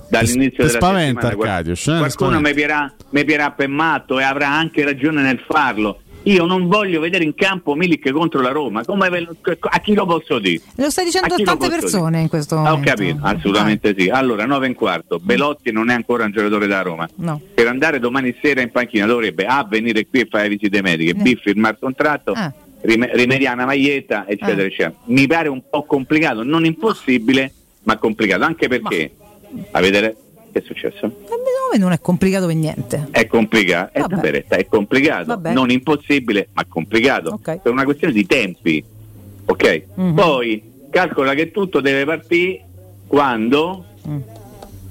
dall'inizio 0.09 0.49
Ti 0.49 0.55
della 0.57 0.69
spaventa, 0.69 1.21
settimana. 1.21 1.49
Arcadius, 1.51 1.87
eh? 1.87 1.97
Qualcuno 1.97 2.09
spaventa. 2.09 2.47
mi 2.49 2.53
pierà, 2.53 2.93
mi 3.11 3.25
pierà 3.25 3.51
per 3.51 3.67
matto 3.69 4.19
e 4.19 4.23
avrà 4.23 4.49
anche 4.49 4.83
ragione 4.83 5.21
nel 5.21 5.39
farlo. 5.47 6.01
Io 6.27 6.45
non 6.45 6.67
voglio 6.67 6.99
vedere 6.99 7.23
in 7.23 7.33
campo 7.33 7.73
Milik 7.75 8.11
contro 8.11 8.41
la 8.41 8.49
Roma. 8.51 8.83
Come 8.83 9.07
a 9.07 9.79
chi 9.79 9.93
lo 9.93 10.05
posso 10.05 10.39
dire? 10.39 10.61
Lo 10.75 10.89
stai 10.89 11.05
dicendo 11.05 11.33
A 11.33 11.37
a 11.37 11.43
tante 11.43 11.69
persone 11.69 12.09
dire? 12.09 12.21
in 12.23 12.27
questo 12.29 12.55
Ah, 12.55 12.61
momento. 12.63 12.79
Ho 12.91 12.95
capito, 12.95 13.19
assolutamente 13.21 13.95
sì. 13.97 14.09
Allora, 14.09 14.45
9 14.45 14.67
e 14.67 14.73
quarto. 14.73 15.19
Belotti 15.21 15.71
non 15.71 15.89
è 15.89 15.93
ancora 15.93 16.25
un 16.25 16.31
giocatore 16.31 16.67
da 16.67 16.81
Roma. 16.81 17.07
No. 17.15 17.39
Per 17.53 17.67
andare 17.67 17.99
domani 17.99 18.35
sera 18.41 18.61
in 18.61 18.71
panchina 18.71 19.05
dovrebbe 19.05 19.45
A 19.45 19.65
venire 19.69 20.05
qui 20.07 20.19
e 20.21 20.27
fare 20.29 20.49
visite 20.49 20.81
mediche, 20.81 21.13
B 21.13 21.35
firmare 21.37 21.75
il 21.75 21.79
contratto, 21.79 22.33
Ah. 22.33 22.53
rim- 22.81 23.09
rimediare 23.13 23.55
una 23.55 23.65
maglietta, 23.65 24.25
eccetera, 24.27 24.63
Ah. 24.63 24.65
eccetera. 24.65 24.93
Mi 25.05 25.27
pare 25.27 25.47
un 25.47 25.61
po' 25.69 25.85
complicato, 25.85 26.43
non 26.43 26.65
impossibile, 26.65 27.53
ma 27.83 27.97
complicato. 27.97 28.43
Anche 28.43 28.67
perché, 28.67 29.11
a 29.71 29.79
vedere 29.79 30.15
che 30.59 30.63
è 30.63 30.65
successo? 30.65 31.05
Eh, 31.73 31.77
non 31.77 31.91
è 31.91 31.99
complicato 31.99 32.45
per 32.45 32.55
niente. 32.55 33.07
È 33.11 33.27
complicato, 33.27 33.97
è, 33.97 34.01
davvero, 34.07 34.41
è 34.47 34.65
complicato, 34.67 35.25
Vabbè. 35.27 35.53
non 35.53 35.69
impossibile, 35.69 36.47
ma 36.53 36.65
complicato. 36.65 37.31
Ok. 37.31 37.61
Per 37.61 37.71
una 37.71 37.83
questione 37.83 38.13
di 38.13 38.25
tempi. 38.25 38.83
Ok? 39.45 39.83
Mhm. 39.95 40.13
Poi 40.15 40.71
calcola 40.89 41.33
che 41.33 41.51
tutto 41.51 41.81
deve 41.81 42.05
partire 42.05 42.63
quando 43.07 43.83
Mm. 44.07 44.19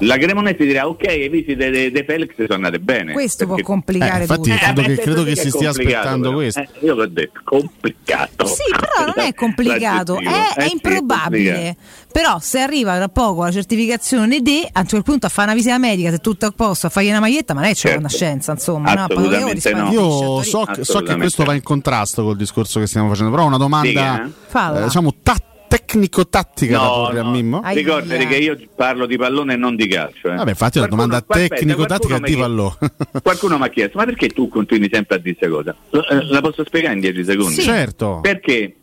La 0.00 0.16
Cremonese 0.18 0.64
dirà 0.64 0.86
ok, 0.88 1.02
le 1.06 1.28
visite 1.28 1.70
di 1.70 1.90
De 1.90 2.04
Felix 2.04 2.34
sono 2.36 2.54
andate 2.54 2.78
bene. 2.78 3.12
Questo 3.12 3.44
può 3.46 3.54
Perché- 3.54 3.70
complicare 3.70 4.18
Eh, 4.18 4.20
infatti, 4.22 4.50
tutto. 4.50 4.62
credo 4.64 4.80
Eh, 4.80 4.84
che- 4.84 4.96
credo 4.96 5.24
che 5.24 5.32
è 5.32 5.34
si 5.36 5.50
stia 5.50 5.70
aspettando 5.70 6.22
però. 6.28 6.34
questo. 6.34 6.60
Eh, 6.60 6.68
io 6.80 6.94
l'ho 6.94 7.06
detto, 7.06 7.40
complicato. 7.44 8.46
Sì, 8.46 8.62
però 8.70 9.12
non 9.14 9.24
è 9.24 9.32
complicato, 9.34 10.18
è, 10.18 10.24
è 10.24 10.62
Eh 10.62 10.66
sì, 10.66 10.72
improbabile. 10.72 11.52
complicato. 11.52 12.04
però 12.12 12.38
se 12.40 12.60
arriva 12.60 12.96
tra 12.96 13.08
poco 13.08 13.42
la 13.44 13.50
certificazione 13.52 14.40
D, 14.40 14.66
a 14.72 14.80
un 14.80 14.86
certo 14.86 15.02
punto 15.10 15.26
a 15.26 15.28
fare 15.28 15.48
una 15.48 15.56
visita 15.56 15.76
medica, 15.78 16.10
se 16.10 16.18
tutto 16.18 16.46
è 16.46 16.48
a 16.48 16.52
posto, 16.54 16.86
a 16.86 16.90
fargli 16.90 17.08
una 17.08 17.20
maglietta, 17.20 17.52
ma 17.54 17.60
lei 17.60 17.72
c'è 17.74 17.80
Certo. 17.88 17.98
una 17.98 18.08
scienza, 18.08 18.52
insomma, 18.52 18.92
no? 18.94 19.06
No. 19.08 19.90
Io 19.92 20.42
so, 20.42 20.64
che- 20.64 20.84
so 20.84 21.00
che 21.02 21.14
questo 21.16 21.44
va 21.44 21.54
in 21.54 21.62
contrasto 21.62 22.22
col 22.24 22.36
discorso 22.36 22.80
che 22.80 22.86
stiamo 22.86 23.08
facendo, 23.08 23.30
però 23.30 23.44
una 23.46 23.58
domanda 23.58 23.86
Dica, 23.88 24.24
eh. 24.24 24.80
Eh, 24.80 24.82
diciamo 24.84 25.14
ta- 25.22 25.36
tecnico-tattica 25.68 26.78
da 26.78 26.84
No, 26.84 27.06
a 27.06 27.12
no. 27.22 27.30
Mimmo. 27.30 27.60
Aia. 27.62 27.74
Ricordati 27.76 28.26
che 28.26 28.36
io 28.36 28.56
parlo 28.74 29.06
di 29.06 29.16
pallone 29.16 29.54
e 29.54 29.56
non 29.56 29.76
di 29.76 29.86
calcio. 29.86 30.28
eh. 30.32 30.36
Vabbè, 30.36 30.50
infatti 30.50 30.78
è 30.78 30.80
una 30.82 30.88
Qualcuno- 30.88 31.20
domanda 31.20 31.48
tecnico-tattica 31.48 32.18
di 32.18 32.36
pallone. 32.36 32.74
Qualcuno 33.22 33.58
mi 33.58 33.64
ha 33.64 33.68
chiesto, 33.68 33.98
ma 33.98 34.04
perché 34.04 34.28
tu 34.28 34.48
continui 34.48 34.88
sempre 34.92 35.16
a 35.16 35.18
dire 35.18 35.36
questa 35.36 35.54
cosa? 35.56 35.76
Lo- 35.90 36.06
eh, 36.08 36.24
La 36.26 36.40
posso 36.40 36.64
spiegare 36.64 36.94
in 36.94 37.00
10 37.00 37.24
secondi? 37.24 37.60
Certo. 37.60 38.18
Perché 38.22 38.74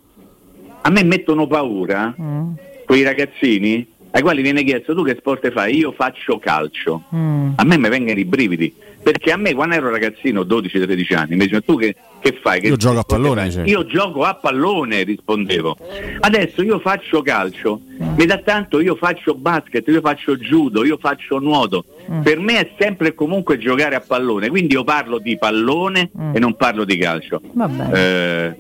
a 0.81 0.89
me 0.89 1.03
mettono 1.03 1.47
paura 1.47 2.13
Mm. 2.21 2.51
quei 2.85 3.03
ragazzini 3.03 3.87
ai 4.11 4.21
quali 4.21 4.41
viene 4.43 4.63
chiesto 4.63 4.93
tu 4.93 5.03
che 5.03 5.15
sport 5.17 5.51
fai? 5.51 5.77
Io 5.77 5.91
faccio 5.91 6.37
calcio. 6.37 7.03
Mm. 7.15 7.53
A 7.55 7.63
me 7.63 7.77
mi 7.77 7.89
vengono 7.89 8.19
i 8.19 8.25
brividi. 8.25 8.73
Perché 9.03 9.31
a 9.31 9.37
me 9.37 9.53
quando 9.53 9.75
ero 9.75 9.89
ragazzino, 9.89 10.41
12-13 10.41 11.15
anni, 11.15 11.35
mi 11.35 11.45
dicevano 11.47 11.63
tu 11.65 11.77
che, 11.77 11.95
che 12.21 12.39
fai? 12.41 12.61
Che 12.61 12.67
Io 12.67 12.77
gioco 12.77 12.99
a 12.99 13.03
pallone, 13.03 13.41
fai?" 13.41 13.49
dicevi. 13.49 13.69
Io 13.69 13.85
gioco 13.85 14.23
a 14.23 14.33
pallone, 14.35 15.03
rispondevo. 15.03 15.77
Adesso 16.21 16.61
io 16.63 16.79
faccio 16.79 17.21
calcio, 17.21 17.81
mi 18.15 18.25
dà 18.25 18.37
tanto, 18.37 18.79
io 18.79 18.95
faccio 18.95 19.35
basket, 19.35 19.85
io 19.87 20.01
faccio 20.01 20.37
judo, 20.37 20.85
io 20.85 20.97
faccio 20.99 21.37
nuoto. 21.39 21.83
Per 22.23 22.39
me 22.39 22.59
è 22.59 22.69
sempre 22.79 23.09
e 23.09 23.13
comunque 23.13 23.57
giocare 23.57 23.95
a 23.95 23.99
pallone, 24.05 24.49
quindi 24.49 24.73
io 24.73 24.83
parlo 24.83 25.19
di 25.19 25.37
pallone 25.37 26.09
e 26.33 26.39
non 26.39 26.55
parlo 26.55 26.85
di 26.85 26.97
calcio. 26.97 27.41
Eh, 27.93 28.55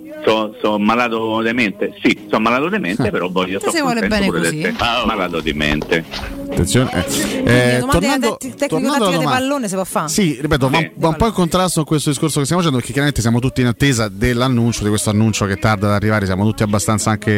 sono 0.61 0.77
malato 0.77 1.41
di 1.41 1.53
mente? 1.53 1.93
Sì, 2.01 2.25
sono 2.29 2.41
malato 2.43 2.69
di 2.69 2.79
mente, 2.79 3.09
però 3.11 3.29
voglio 3.29 3.59
Se 3.59 3.69
si 3.69 3.81
vuole 3.81 4.07
bene 4.07 4.27
così. 4.29 4.73
Malato 5.05 5.39
di 5.39 5.53
mente. 5.53 6.03
Attenzione. 6.49 6.91
eh. 6.93 7.77
Eh, 7.77 7.79
tornando, 7.89 8.37
tec- 8.37 8.55
tecnico-tattica 8.55 8.67
tornando 8.67 9.05
alla 9.05 9.17
di 9.17 9.23
pallone 9.25 9.67
si 9.67 9.73
può 9.75 9.83
fare? 9.83 10.07
Sì, 10.07 10.32
ripeto, 10.41 10.69
va, 10.69 10.77
Sì. 10.79 10.91
va 10.95 11.07
un 11.09 11.15
po' 11.15 11.27
in 11.27 11.33
contrasto 11.33 11.77
con 11.81 11.85
questo 11.85 12.09
discorso 12.09 12.39
che 12.39 12.45
stiamo 12.45 12.61
facendo, 12.61 12.79
perché 12.79 12.93
chiaramente 12.93 13.21
siamo 13.21 13.39
tutti 13.39 13.61
in 13.61 13.67
attesa 13.67 14.07
dell'annuncio, 14.09 14.83
di 14.83 14.89
questo 14.89 15.09
annuncio 15.09 15.45
che 15.45 15.57
tarda 15.57 15.87
ad 15.87 15.93
arrivare, 15.93 16.25
siamo 16.25 16.45
tutti 16.45 16.63
abbastanza 16.63 17.11
anche 17.11 17.31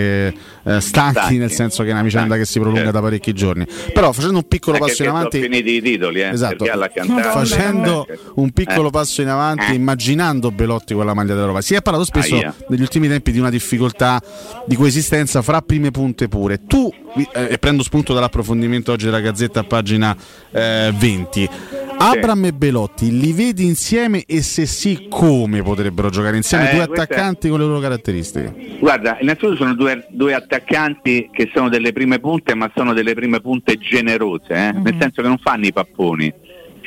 eh, 0.64 0.82
stanchi, 0.82 1.12
Stanchi. 1.20 1.38
nel 1.38 1.52
senso 1.52 1.84
che 1.84 1.90
è 1.90 1.92
una 1.94 2.02
vicenda 2.04 2.26
Stanchi, 2.36 2.44
che 2.46 2.52
si 2.52 2.60
prolunga 2.60 2.82
certo. 2.84 2.96
da 2.98 3.02
parecchi 3.04 3.34
giorni. 3.34 3.66
Però 3.94 4.12
facendo 4.12 4.38
un 4.38 4.48
piccolo 4.48 4.78
Anche 4.78 4.90
passo 4.90 5.04
in 5.04 5.10
perché 5.12 5.20
avanti... 5.28 5.42
finiti 5.42 5.76
i 5.76 5.82
titoli, 5.82 6.22
eh, 6.22 6.30
Esatto, 6.30 6.66
perché 6.66 7.32
facendo 7.32 8.08
Eh. 8.08 8.20
un 8.36 8.52
piccolo 8.52 8.88
Eh. 8.88 8.92
passo 8.92 9.22
in 9.22 9.28
avanti, 9.30 9.72
Eh. 9.72 9.76
immaginando 9.76 10.52
Belotti 10.52 10.94
con 10.94 11.06
la 11.06 11.14
maglia 11.14 11.34
della 11.34 11.46
Roma. 11.48 11.62
Si 11.62 11.74
è 11.74 11.82
parlato 11.82 12.06
spesso 12.06 12.36
Aia. 12.36 12.54
negli 12.70 12.82
ultimi 12.82 13.08
tempi 13.08 13.32
di 13.32 13.40
una 13.40 13.50
difficoltà 13.50 14.22
di 14.66 14.76
coesistenza 14.76 15.42
fra 15.42 15.62
prime 15.62 15.92
punte 15.92 16.28
pure. 16.28 16.62
Tu, 16.66 16.92
eh, 17.34 17.48
e 17.52 17.58
prendo 17.58 17.84
spunto 17.84 18.14
dall'approfondimento 18.14 18.92
oggi 18.92 19.06
della 19.06 19.20
Gazzetta 19.20 19.62
a 19.62 19.64
pagina 19.64 20.16
eh, 20.52 20.94
20, 20.96 21.50
Abram 21.98 22.46
e 22.46 22.52
Belotti 22.54 22.85
li 23.10 23.34
vedi 23.34 23.66
insieme 23.66 24.24
e 24.26 24.42
se 24.42 24.66
sì 24.66 25.08
come 25.10 25.62
potrebbero 25.62 26.10
giocare 26.10 26.38
insieme 26.38 26.70
Eh, 26.72 26.76
due 26.76 26.86
questa 26.88 27.02
è- 27.02 27.06
attaccanti 27.16 27.50
con 27.50 27.60
le 27.60 27.66
loro 27.66 27.80
caratteristiche? 27.80 28.78
Guarda, 28.80 29.18
innanzitutto 29.22 29.56
sono 29.56 29.74
due, 29.76 30.06
due 30.10 30.34
attaccanti 30.34 31.30
che 31.32 31.50
sono 31.54 31.70
delle 31.70 31.92
prime 31.94 32.20
punte, 32.20 32.54
ma 32.56 32.72
sono 32.76 32.94
delle 32.94 33.14
prime 33.14 33.40
punte 33.42 33.78
generose, 33.78 34.54
eh? 34.54 34.72
nel 34.72 34.96
senso 35.00 35.22
che 35.22 35.28
non 35.28 35.38
fanno 35.38 35.66
i 35.66 35.74
papponi. 35.74 36.34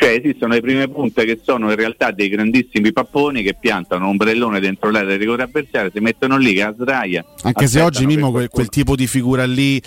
Cioè 0.01 0.11
esistono 0.11 0.53
le 0.55 0.61
prime 0.61 0.87
punte 0.89 1.25
che 1.25 1.41
sono 1.43 1.71
in 1.71 1.77
realtà 1.77 2.13
dei 2.13 2.29
grandissimi 2.29 2.93
papponi 2.93 3.43
che 3.43 3.57
piantano 3.59 4.05
un 4.05 4.11
ombrellone 4.11 4.61
dentro 4.61 4.91
l'area 4.91 5.09
del 5.09 5.19
rigore 5.19 5.43
avversario, 5.43 5.91
si 5.93 5.99
mettono 6.01 6.37
lì 6.37 6.55
che 6.55 6.63
a 6.63 6.73
sdraia. 6.73 7.25
Anche 7.43 7.67
se 7.67 7.81
oggi 7.81 8.01
che 8.01 8.07
Mimmo 8.07 8.31
quel, 8.31 8.49
quel 8.49 8.69
tipo 8.69 8.95
di 8.95 9.09
figura 9.09 9.45
lì 9.45 9.83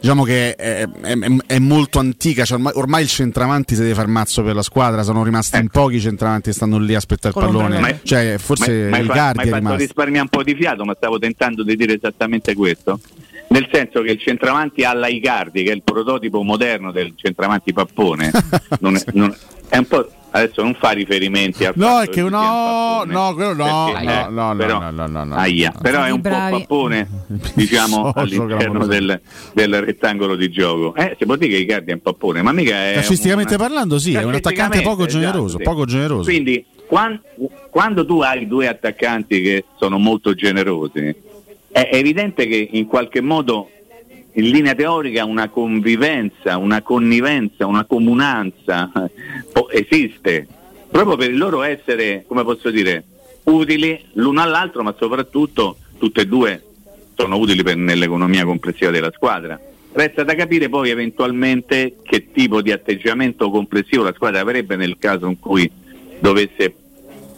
diciamo 0.00 0.22
che 0.22 0.54
è, 0.54 0.86
è- 0.88 1.18
è- 1.18 1.36
è 1.46 1.58
molto 1.58 1.98
antica, 1.98 2.44
cioè 2.44 2.58
ormai, 2.58 2.72
ormai 2.76 3.02
il 3.02 3.08
centravanti 3.08 3.74
si 3.74 3.80
deve 3.80 3.94
far 3.94 4.06
mazzo 4.06 4.42
per 4.44 4.54
la 4.54 4.62
squadra, 4.62 5.02
sono 5.02 5.24
rimasti 5.24 5.56
in 5.56 5.64
Ecco. 5.64 5.80
pochi 5.80 5.96
i 5.96 6.00
centravanti 6.00 6.50
che 6.50 6.54
stanno 6.54 6.78
lì 6.78 6.94
a 6.94 6.98
aspettare 6.98 7.34
il 7.36 7.44
pallone, 7.44 7.62
l'ombrellone. 7.74 8.00
cioè 8.04 8.36
forse 8.38 8.88
Ma- 8.88 8.98
ma 8.98 8.98
Icardi 9.02 9.36
ma 9.50 9.56
è 9.56 9.58
rimasto. 9.58 9.78
risparmiare 9.78 10.22
un 10.22 10.28
po' 10.28 10.42
di 10.44 10.54
fiato, 10.54 10.84
ma 10.84 10.94
stavo 10.96 11.18
tentando 11.18 11.64
di 11.64 11.74
dire 11.74 11.94
esattamente 11.96 12.54
questo. 12.54 13.00
Nel 13.52 13.68
senso 13.72 14.00
che 14.02 14.12
il 14.12 14.20
centravanti 14.20 14.84
alla 14.84 15.08
Icardi, 15.08 15.64
che 15.64 15.72
è 15.72 15.74
il 15.74 15.82
prototipo 15.82 16.42
moderno 16.42 16.92
del 16.92 17.14
centravanti 17.16 17.72
pappone, 17.72 18.30
non 18.78 18.94
è, 18.94 19.02
non- 19.12 19.34
è 19.68 19.76
un 19.76 19.86
po'. 19.86 20.08
Adesso 20.32 20.62
non 20.62 20.76
fa 20.78 20.90
riferimenti 20.90 21.64
al 21.64 21.72
No, 21.74 21.98
è 22.02 22.08
che 22.08 22.20
un 22.20 22.30
no, 22.30 22.38
pappone, 22.38 23.12
no, 23.12 23.34
quello 23.34 23.52
no, 23.52 23.90
perché, 23.92 24.04
no, 24.04 24.12
eh, 24.12 24.30
no, 24.30 24.52
no, 24.52 24.56
però, 24.56 24.78
no, 24.78 24.90
no, 24.92 25.06
no, 25.08 25.24
no. 25.24 25.34
aia, 25.34 25.72
però 25.82 26.04
è 26.04 26.10
un 26.10 26.20
Bravi. 26.20 26.52
po' 26.52 26.58
pappone, 26.60 27.08
diciamo, 27.54 27.94
So, 27.96 28.12
so, 28.12 28.18
all'interno 28.20 28.56
clamoroso. 28.56 28.86
del, 28.90 29.20
del 29.54 29.80
rettangolo 29.82 30.36
di 30.36 30.48
gioco. 30.48 30.94
Eh, 30.94 31.16
si 31.18 31.26
può 31.26 31.34
dire 31.34 31.50
che 31.50 31.56
Icardi 31.62 31.90
è 31.90 31.94
un 31.94 32.00
pappone, 32.02 32.42
ma 32.42 32.52
mica 32.52 32.76
è. 32.76 32.92
Calcisticamente 32.94 33.54
una- 33.56 33.64
parlando, 33.64 33.98
sì, 33.98 34.14
è 34.14 34.22
un 34.22 34.34
attaccante 34.34 34.82
poco 34.82 34.98
Calcisticamente, 34.98 35.08
generoso, 35.32 35.56
esatto, 35.58 35.70
poco 35.70 35.84
generoso. 35.84 36.22
Quindi, 36.30 36.64
quan- 36.86 37.20
quando 37.68 38.06
tu 38.06 38.20
hai 38.20 38.46
due 38.46 38.68
attaccanti 38.68 39.40
che 39.42 39.64
sono 39.80 39.98
molto 39.98 40.34
generosi, 40.34 41.12
è 41.72 41.88
evidente 41.92 42.46
che 42.46 42.68
in 42.72 42.86
qualche 42.86 43.20
modo 43.20 43.70
in 44.32 44.50
linea 44.50 44.74
teorica 44.74 45.24
una 45.24 45.48
convivenza, 45.48 46.56
una 46.56 46.82
connivenza, 46.82 47.66
una 47.66 47.84
comunanza 47.84 48.90
eh, 48.94 49.86
esiste, 49.88 50.46
proprio 50.90 51.16
per 51.16 51.30
il 51.30 51.38
loro 51.38 51.62
essere, 51.62 52.24
come 52.26 52.44
posso 52.44 52.70
dire, 52.70 53.04
utili 53.44 54.00
l'uno 54.14 54.40
all'altro, 54.40 54.82
ma 54.82 54.94
soprattutto 54.98 55.76
tutte 55.98 56.22
e 56.22 56.26
due 56.26 56.62
sono 57.14 57.36
utili 57.38 57.62
per- 57.62 57.76
nell'economia 57.76 58.44
complessiva 58.44 58.90
della 58.90 59.12
squadra. 59.14 59.58
Resta 59.92 60.22
da 60.22 60.34
capire 60.34 60.68
poi 60.68 60.90
eventualmente 60.90 61.96
che 62.02 62.30
tipo 62.32 62.62
di 62.62 62.70
atteggiamento 62.70 63.50
complessivo 63.50 64.04
la 64.04 64.12
squadra 64.14 64.40
avrebbe 64.40 64.76
nel 64.76 64.96
caso 64.98 65.26
in 65.26 65.38
cui 65.40 65.68
dovesse 66.20 66.72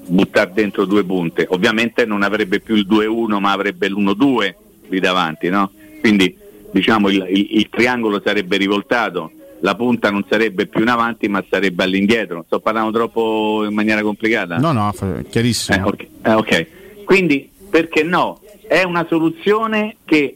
buttare 0.06 0.50
dentro 0.52 0.84
due 0.84 1.04
punte. 1.04 1.46
Ovviamente 1.50 2.04
non 2.04 2.22
avrebbe 2.22 2.60
più 2.60 2.74
il 2.74 2.86
2-1 2.88 3.38
ma 3.38 3.52
avrebbe 3.52 3.88
l'1-2 3.88 4.54
lì 4.88 5.00
davanti, 5.00 5.48
no? 5.48 5.70
Quindi 6.00 6.36
diciamo 6.70 7.08
il, 7.08 7.24
il- 7.28 7.48
il 7.58 7.68
triangolo 7.70 8.20
sarebbe 8.24 8.56
rivoltato, 8.56 9.30
la 9.60 9.74
punta 9.76 10.10
non 10.10 10.24
sarebbe 10.28 10.66
più 10.66 10.80
in 10.82 10.88
avanti 10.88 11.28
ma 11.28 11.44
sarebbe 11.48 11.84
all'indietro. 11.84 12.42
Sto 12.46 12.58
parlando 12.60 12.90
troppo 12.90 13.64
in 13.66 13.74
maniera 13.74 14.02
complicata? 14.02 14.56
No, 14.58 14.72
no, 14.72 14.92
chiarissimo. 15.30 15.78
Eh, 15.78 15.88
ok. 15.88 16.06
eh, 16.22 16.32
ok. 16.32 16.66
Quindi 17.04 17.48
perché 17.70 18.02
no? 18.02 18.40
È 18.66 18.82
una 18.84 19.06
soluzione 19.08 19.96
che 20.04 20.34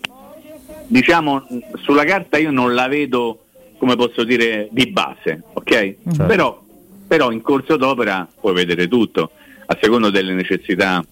diciamo 0.87 1.43
sulla 1.83 2.05
carta 2.05 2.39
io 2.39 2.51
non 2.51 2.75
la 2.75 2.87
vedo 2.89 3.41
come 3.79 3.97
posso 3.97 4.25
dire 4.25 4.69
di 4.71 4.87
base, 4.87 5.43
ok? 5.53 5.71
Certo. 5.71 6.25
Però, 6.27 6.63
però 7.07 7.31
in 7.31 7.43
corso 7.43 7.77
d'opera 7.77 8.27
puoi 8.41 8.55
vedere 8.55 8.89
tutto, 8.89 9.33
a 9.67 9.79
secondo 9.81 10.11
delle 10.11 10.33
necessità 10.33 11.05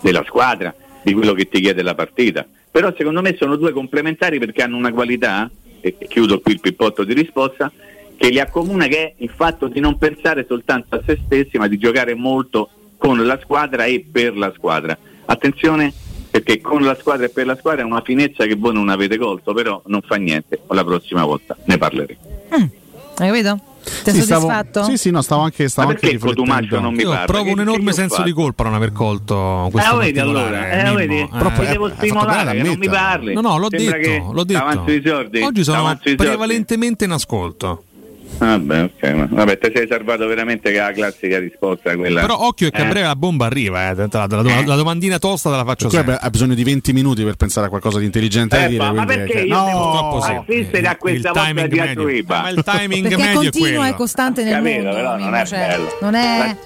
della 0.00 0.24
squadra, 0.26 0.74
di 1.02 1.12
quello 1.12 1.32
che 1.32 1.48
ti 1.48 1.60
chiede 1.60 1.82
la 1.82 1.94
partita. 1.94 2.46
Però 2.70 2.92
secondo 2.96 3.22
me 3.22 3.34
sono 3.38 3.56
due 3.56 3.72
complementari 3.72 4.38
perché 4.38 4.62
hanno 4.62 4.76
una 4.76 4.92
qualità, 4.92 5.50
e 5.80 5.96
chiudo 6.08 6.40
qui 6.40 6.52
il 6.52 6.60
pippotto 6.60 7.04
di 7.04 7.14
risposta, 7.14 7.72
che 8.16 8.28
li 8.30 8.40
accomuna 8.40 8.86
che 8.86 8.98
è 8.98 9.14
il 9.18 9.30
fatto 9.34 9.68
di 9.68 9.80
non 9.80 9.96
pensare 9.96 10.44
soltanto 10.46 10.96
a 10.96 11.02
se 11.04 11.18
stessi, 11.24 11.56
ma 11.56 11.68
di 11.68 11.78
giocare 11.78 12.14
molto 12.14 12.68
con 12.98 13.24
la 13.24 13.38
squadra 13.40 13.84
e 13.84 14.04
per 14.10 14.36
la 14.36 14.52
squadra. 14.54 14.96
Attenzione 15.24 15.92
perché 16.30 16.60
con 16.60 16.82
la 16.82 16.96
squadra 16.96 17.26
e 17.26 17.30
per 17.30 17.46
la 17.46 17.56
squadra 17.56 17.82
è 17.82 17.84
una 17.84 18.02
finezza 18.02 18.44
che 18.44 18.54
voi 18.54 18.74
non 18.74 18.88
avete 18.88 19.16
colto, 19.16 19.54
però 19.54 19.80
non 19.86 20.02
fa 20.02 20.16
niente, 20.16 20.60
la 20.68 20.84
prossima 20.84 21.24
volta 21.24 21.56
ne 21.64 21.78
parleremo. 21.78 22.20
Hai 22.50 23.28
capito? 23.28 23.67
Ti 23.88 24.10
Sì, 24.10 24.16
sei 24.16 24.22
stavo, 24.22 24.40
soddisfatto? 24.48 24.82
sì, 24.84 24.96
sì, 24.96 25.10
no, 25.10 25.22
stavo 25.22 25.42
anche, 25.42 25.62
Ma 25.64 25.68
stavo 25.68 25.88
anche 25.88 26.00
perché 26.00 26.18
Cotumaccio 26.18 26.60
riflettendo. 26.60 26.84
non 26.86 26.94
mi 26.94 27.02
Io 27.02 27.08
parla? 27.10 27.24
provo 27.24 27.50
un 27.52 27.60
enorme 27.60 27.92
senso 27.92 28.14
fatto? 28.16 28.26
di 28.26 28.32
colpa 28.34 28.64
non 28.64 28.74
aver 28.74 28.92
colto 28.92 29.68
questo 29.72 29.94
Eh, 29.94 30.04
vedi 30.04 30.18
allora, 30.18 30.70
eh, 30.70 30.94
vedi, 30.94 31.18
Eh, 31.20 31.28
poi- 31.54 31.66
devo 31.66 31.88
stimolare 31.96 32.56
che 32.56 32.62
non 32.62 32.76
mi 32.78 32.88
parli. 32.88 33.34
No, 33.34 33.40
no, 33.40 33.58
l'ho 33.58 33.68
Sembra 33.70 33.96
detto, 33.98 34.32
l'ho 34.32 34.44
detto. 34.44 34.58
davanti 34.58 34.90
ai 34.92 35.02
sordi, 35.04 35.40
Oggi 35.42 35.64
sono 35.64 35.98
prevalentemente 36.16 37.04
in 37.04 37.10
ascolto. 37.12 37.84
Vabbè, 38.38 38.82
ok, 38.82 39.02
ma- 39.14 39.26
vabbè, 39.30 39.58
ti 39.58 39.72
sei 39.74 39.86
salvato 39.88 40.26
veramente 40.26 40.70
che 40.70 40.76
è 40.78 40.80
la 40.80 40.92
classica 40.92 41.38
risposta 41.38 41.96
quella. 41.96 42.20
Però 42.20 42.36
occhio 42.38 42.70
che 42.70 42.80
a 42.82 42.84
Eh. 42.84 42.88
breve 42.88 43.06
la 43.06 43.16
bomba 43.16 43.46
arriva, 43.46 43.90
eh. 43.90 43.94
La, 43.96 44.08
la- 44.10 44.42
la- 44.42 44.62
la 44.64 44.74
domandina 44.76 45.18
tosta 45.18 45.50
te 45.50 45.56
la 45.56 45.64
faccio 45.64 45.88
sempre. 45.90 46.16
ha 46.20 46.30
bisogno 46.30 46.54
di 46.54 46.62
20 46.62 46.92
minuti 46.92 47.24
per 47.24 47.34
pensare 47.34 47.66
a 47.66 47.68
qualcosa 47.68 47.98
di 47.98 48.04
intelligente 48.04 48.56
da 48.56 48.64
Eh, 48.64 48.68
dire. 48.68 48.84
ma- 48.84 48.92
ma 48.92 49.04
quindi- 49.04 49.24
perché 49.24 49.40
che- 49.40 49.46
io 49.46 49.56
no, 49.56 49.64
devo- 49.64 49.78
Purtroppo 49.90 50.20
sì. 50.20 50.30
assistere 50.32 50.86
a 50.86 50.90
Il- 50.92 50.96
questa 50.98 51.32
volta 51.32 51.46
timing 51.48 51.68
di. 51.68 52.24
Ma 52.26 52.48
il 52.50 52.62
timing 52.62 53.08
Perché 53.08 53.14
è 53.14 53.18
medio 53.26 53.40
è 53.40 53.44
continuo 53.44 53.84
e 53.84 53.94
costante 53.94 54.42
nel 54.44 54.52
Capito, 54.52 54.74
mondo. 54.82 54.90
però 54.94 55.16
non 55.16 55.34
è 55.34 55.46
cioè, 55.46 55.58
bello. 55.68 55.96
non 56.00 56.14
è. 56.14 56.56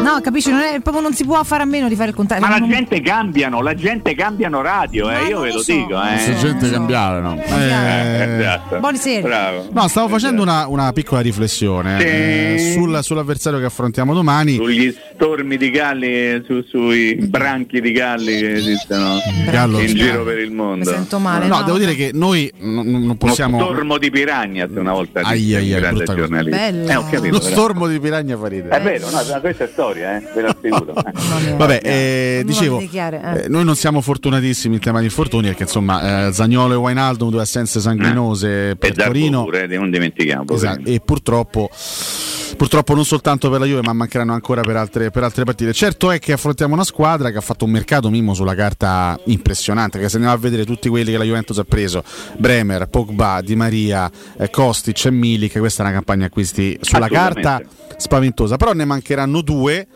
No, 0.00 0.20
capisci? 0.20 0.50
Non, 0.50 0.60
è, 0.60 0.78
proprio 0.80 1.02
non 1.02 1.14
si 1.14 1.24
può 1.24 1.42
fare 1.42 1.64
a 1.64 1.66
meno 1.66 1.88
di 1.88 1.96
fare 1.96 2.10
il 2.10 2.14
contrario. 2.14 2.46
Ma 2.46 2.52
la 2.52 2.58
Non- 2.60 2.68
gente 2.68 3.00
cambiano, 3.00 3.60
la 3.60 3.74
gente 3.74 4.14
cambiano 4.14 4.62
radio, 4.62 5.10
eh, 5.10 5.24
io 5.24 5.40
ve 5.40 5.48
lo 5.48 5.54
lo 5.56 5.62
so, 5.62 5.72
dico, 5.72 5.88
lo 5.94 6.02
eh. 6.04 6.18
so. 6.18 6.24
Se 6.24 6.34
gente 6.36 6.70
cambiare, 6.70 7.20
no? 7.20 7.36
Cambiare. 7.44 8.24
Eh, 8.36 8.38
esatto. 8.38 8.78
Buonasera. 8.78 9.22
Bravo. 9.26 9.68
No, 9.72 9.88
stavo 9.88 10.08
facendo 10.08 10.42
una, 10.42 10.68
una 10.68 10.92
piccola 10.92 11.20
riflessione 11.22 11.98
Sì. 11.98 12.06
eh, 12.06 12.72
sul- 12.74 12.98
sull'avversario 13.02 13.58
che 13.58 13.64
affrontiamo 13.64 14.14
domani. 14.14 14.54
Sugli 14.54 14.94
stormi 15.14 15.56
di 15.56 15.70
galli, 15.70 16.42
su- 16.46 16.62
sui 16.68 17.16
branchi 17.16 17.80
di 17.80 17.90
galli 17.90 18.38
che 18.38 18.52
esistono 18.52 19.16
Gallo. 19.50 19.80
in 19.80 19.86
giro 19.94 20.22
per 20.22 20.38
il 20.38 20.52
mondo. 20.52 20.88
Mi 20.88 20.96
sento 20.96 21.18
male. 21.18 21.46
No, 21.48 21.58
no? 21.58 21.62
devo 21.64 21.78
dire 21.78 21.94
che 21.96 22.10
noi 22.12 22.52
non, 22.58 22.86
non 22.86 23.16
possiamo. 23.16 23.58
stormo 23.58 23.98
di 23.98 24.10
piranha 24.10 24.68
se 24.72 24.78
una 24.78 24.92
volta 24.92 25.20
Ai, 25.22 25.52
ai, 25.54 25.72
ai, 25.74 25.80
brutta 25.80 26.14
giornalista. 26.14 26.66
Eh, 26.66 26.94
ho 26.94 27.04
capito. 27.10 27.32
Lo 27.34 27.38
però. 27.40 27.50
stormo 27.50 27.86
di 27.88 27.98
piragna 27.98 28.36
fa 28.36 28.46
ridere. 28.46 28.76
È 28.76 28.80
vero, 28.82 29.10
no, 29.10 29.40
questa 29.40 29.65
storia, 29.70 30.16
eh, 30.16 30.22
ve 30.34 30.42
lo 30.42 30.48
assicuro. 30.48 30.92
Vabbè, 31.56 31.80
eh, 31.82 32.42
dicevo, 32.44 32.80
eh. 32.80 32.88
eh, 32.92 33.48
noi 33.48 33.64
non 33.64 33.76
siamo 33.76 34.00
fortunatissimi 34.00 34.74
in 34.74 34.80
tema 34.80 34.98
di 34.98 35.06
infortuni 35.06 35.48
perché 35.48 35.64
insomma 35.64 36.26
eh, 36.26 36.32
Zagnolo 36.32 36.74
e 36.74 36.76
Wijnaldum 36.76 37.30
due 37.30 37.42
assenze 37.42 37.80
sanguinose 37.80 38.76
per 38.76 38.92
Darbo 38.92 39.12
Torino 39.12 39.44
pure, 39.44 39.66
non 39.66 39.90
dimentichiamo. 39.90 40.52
Esatto, 40.52 40.88
e 40.88 41.00
purtroppo, 41.00 41.70
purtroppo 42.56 42.94
non 42.94 43.04
soltanto 43.04 43.50
per 43.50 43.60
la 43.60 43.66
Juve 43.66 43.82
ma 43.82 43.92
mancheranno 43.92 44.32
ancora 44.32 44.60
per 44.62 44.76
altre, 44.76 45.10
per 45.10 45.22
altre 45.24 45.44
partite. 45.44 45.72
Certo 45.72 46.10
è 46.10 46.18
che 46.18 46.32
affrontiamo 46.32 46.74
una 46.74 46.84
squadra 46.84 47.30
che 47.30 47.38
ha 47.38 47.42
fatto 47.42 47.64
un 47.64 47.70
mercato 47.70 48.10
mimo 48.10 48.34
sulla 48.34 48.54
carta 48.54 49.18
impressionante, 49.26 49.98
che 49.98 50.08
se 50.08 50.16
andiamo 50.16 50.36
a 50.36 50.40
vedere 50.40 50.64
tutti 50.64 50.88
quelli 50.88 51.10
che 51.10 51.18
la 51.18 51.24
Juventus 51.24 51.58
ha 51.58 51.64
preso, 51.64 52.02
Bremer, 52.36 52.86
Pogba, 52.88 53.40
Di 53.42 53.56
Maria, 53.56 54.10
eh, 54.38 54.50
Kostic 54.50 55.04
e 55.06 55.10
Milik, 55.10 55.58
questa 55.58 55.82
è 55.82 55.86
una 55.86 55.94
campagna 55.94 56.26
acquisti 56.26 56.76
sulla 56.80 57.08
carta 57.08 57.60
spaventosa, 57.98 58.56
però 58.56 58.72
ne 58.74 58.84
mancheranno 58.84 59.40
due, 59.40 59.86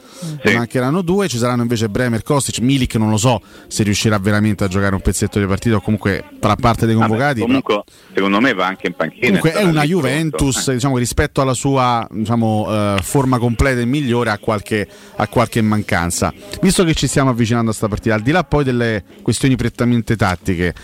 ne 0.43 0.51
Sì. 0.51 0.57
mancheranno 0.57 1.03
due, 1.03 1.29
ci 1.29 1.37
saranno 1.37 1.63
invece 1.63 1.89
Bremer, 1.91 2.23
Kostic, 2.23 2.61
Milik 2.61 2.95
non 2.97 3.11
lo 3.11 3.19
so 3.19 3.43
se 3.67 3.83
riuscirà 3.83 4.19
veramente 4.19 4.65
a 4.65 4.69
giocare 4.69 4.95
un 4.95 5.03
pezzetto 5.03 5.39
di 5.39 5.45
partita 5.47 5.77
o 5.77 5.81
comunque 5.81 6.25
farà 6.41 6.57
parte 6.57 6.87
dei 6.87 6.95
Vabbè, 6.95 7.07
convocati. 7.09 7.35
però- 7.41 7.47
comunque, 7.47 7.83
secondo 8.15 8.41
me 8.41 8.55
va 8.55 8.67
anche 8.67 8.87
in 8.87 8.95
panchina. 8.95 9.27
Comunque 9.27 9.53
è 9.53 9.63
una 9.65 9.85
Juventus 9.85 10.71
diciamo, 10.73 10.97
rispetto 10.97 11.41
alla 11.43 11.53
sua 11.55 12.07
diciamo, 12.11 12.40
eh, 12.47 13.03
forma 13.03 13.39
completa 13.39 13.81
e 13.81 13.85
migliore 13.85 14.31
ha 14.31 14.39
qualche, 14.39 14.87
ha 15.17 15.27
qualche 15.29 15.61
mancanza. 15.63 16.33
Visto 16.61 16.85
che 16.85 16.95
ci 16.95 17.07
stiamo 17.07 17.31
avvicinando 17.31 17.71
a 17.71 17.75
questa 17.75 17.89
partita, 17.89 18.15
al 18.15 18.23
di 18.23 18.31
là 18.31 18.45
poi 18.45 18.65
delle 18.65 19.05
questioni 19.23 19.57
prettamente 19.57 20.17
tattiche, 20.17 20.75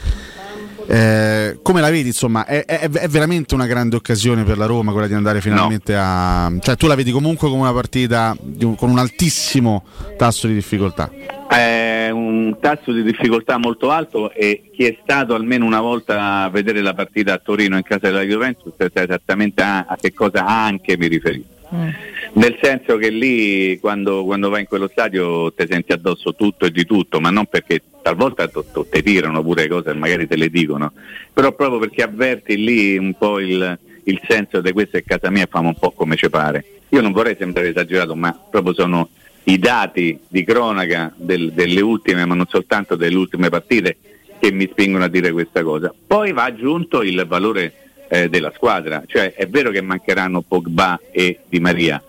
eh, 0.89 1.59
come 1.63 1.81
la 1.81 1.91
vedi? 1.91 2.09
Insomma, 2.09 2.45
è, 2.47 2.65
è- 2.65 2.89
è 2.91 3.09
veramente 3.09 3.55
una 3.55 3.67
grande 3.67 3.97
occasione 3.97 4.45
per 4.45 4.57
la 4.59 4.67
Roma 4.67 4.93
quella 4.93 5.07
di 5.07 5.15
andare 5.15 5.41
finalmente 5.41 5.95
a. 5.97 6.53
cioè, 6.61 6.77
tu 6.77 6.87
la 6.87 6.95
vedi 6.95 7.11
comunque 7.11 7.49
come 7.49 7.63
una 7.63 7.73
partita 7.73 8.37
di 8.41 8.65
un- 8.65 8.75
con 8.77 8.91
un 8.91 8.99
altissimo 8.99 9.85
tasso 10.17 10.47
di 10.47 10.55
difficoltà. 10.55 11.11
È 11.49 12.11
un 12.11 12.57
tasso 12.61 12.93
di 12.93 13.03
difficoltà 13.03 13.57
molto 13.59 13.91
alto 13.91 14.33
e 14.33 14.71
chi 14.73 14.85
è 14.85 14.97
stato 15.03 15.35
almeno 15.35 15.65
una 15.65 15.81
volta 15.81 16.43
a 16.43 16.49
vedere 16.51 16.81
la 16.83 16.95
partita 16.95 17.35
a 17.35 17.39
Torino 17.43 17.77
in 17.77 17.83
casa 17.83 18.07
della 18.09 18.23
Juventus 18.23 18.73
sa 18.77 19.03
esattamente 19.03 19.63
a, 19.63 19.85
a 19.89 19.97
che 19.97 20.13
cosa 20.13 20.47
anche 20.47 20.97
mi 20.97 21.07
riferisco. 21.09 21.55
Mm. 21.75 21.89
Nel 22.35 22.59
senso 22.63 22.97
che 22.97 23.11
lì 23.11 23.79
quando, 23.81 24.25
quando 24.25 24.51
vai 24.51 24.61
in 24.61 24.67
quello 24.67 24.89
stadio 24.91 25.53
ti 25.53 25.67
senti 25.69 25.93
addosso 25.93 26.35
tutto 26.35 26.65
e 26.67 26.71
di 26.71 26.85
tutto, 26.85 27.19
ma 27.19 27.31
non 27.31 27.47
perché 27.47 27.83
talvolta 28.07 28.49
ti 28.49 29.03
tirano 29.03 29.43
pure 29.43 29.67
cose 29.67 29.93
magari 29.93 30.29
te 30.29 30.37
le 30.37 30.49
dicono, 30.49 30.93
però 31.33 31.53
proprio 31.53 31.81
perché 31.81 32.05
avverti 32.05 32.57
lì 32.57 32.97
un 32.97 33.15
po' 33.15 33.41
il, 33.41 33.77
il 34.05 34.21
senso 34.29 34.61
di 34.61 34.71
questa 34.71 34.99
è 34.99 35.03
casa 35.03 35.29
mia 35.29 35.49
famo 35.51 35.69
un 35.69 35.75
po' 35.75 35.91
come 35.91 36.15
ci 36.15 36.31
pare. 36.31 36.65
Io 36.91 37.01
non 37.01 37.11
vorrei 37.11 37.35
sembrare 37.37 37.71
esagerato, 37.71 38.15
ma 38.15 38.33
proprio 38.49 38.75
sono 38.75 39.09
i 39.45 39.59
dati 39.59 40.17
di 40.29 40.45
cronaca 40.45 41.13
del- 41.17 41.51
delle 41.51 41.81
ultime, 41.81 42.25
ma 42.25 42.37
non 42.37 42.47
soltanto 42.49 42.95
delle 42.95 43.17
ultime 43.17 43.49
partite, 43.49 43.97
che 44.39 44.53
mi 44.53 44.69
spingono 44.71 45.03
a 45.03 45.09
dire 45.09 45.33
questa 45.33 45.65
cosa. 45.65 45.93
Poi 46.07 46.31
va 46.33 46.45
aggiunto 46.45 47.03
il 47.03 47.25
valore 47.27 47.73
eh, 48.07 48.29
della 48.29 48.53
squadra, 48.55 49.03
cioè 49.05 49.33
è 49.35 49.49
vero 49.49 49.71
che 49.73 49.81
mancheranno 49.81 50.43
Pogba 50.43 51.01
e 51.11 51.41
Di 51.49 51.59
Maria, 51.59 52.01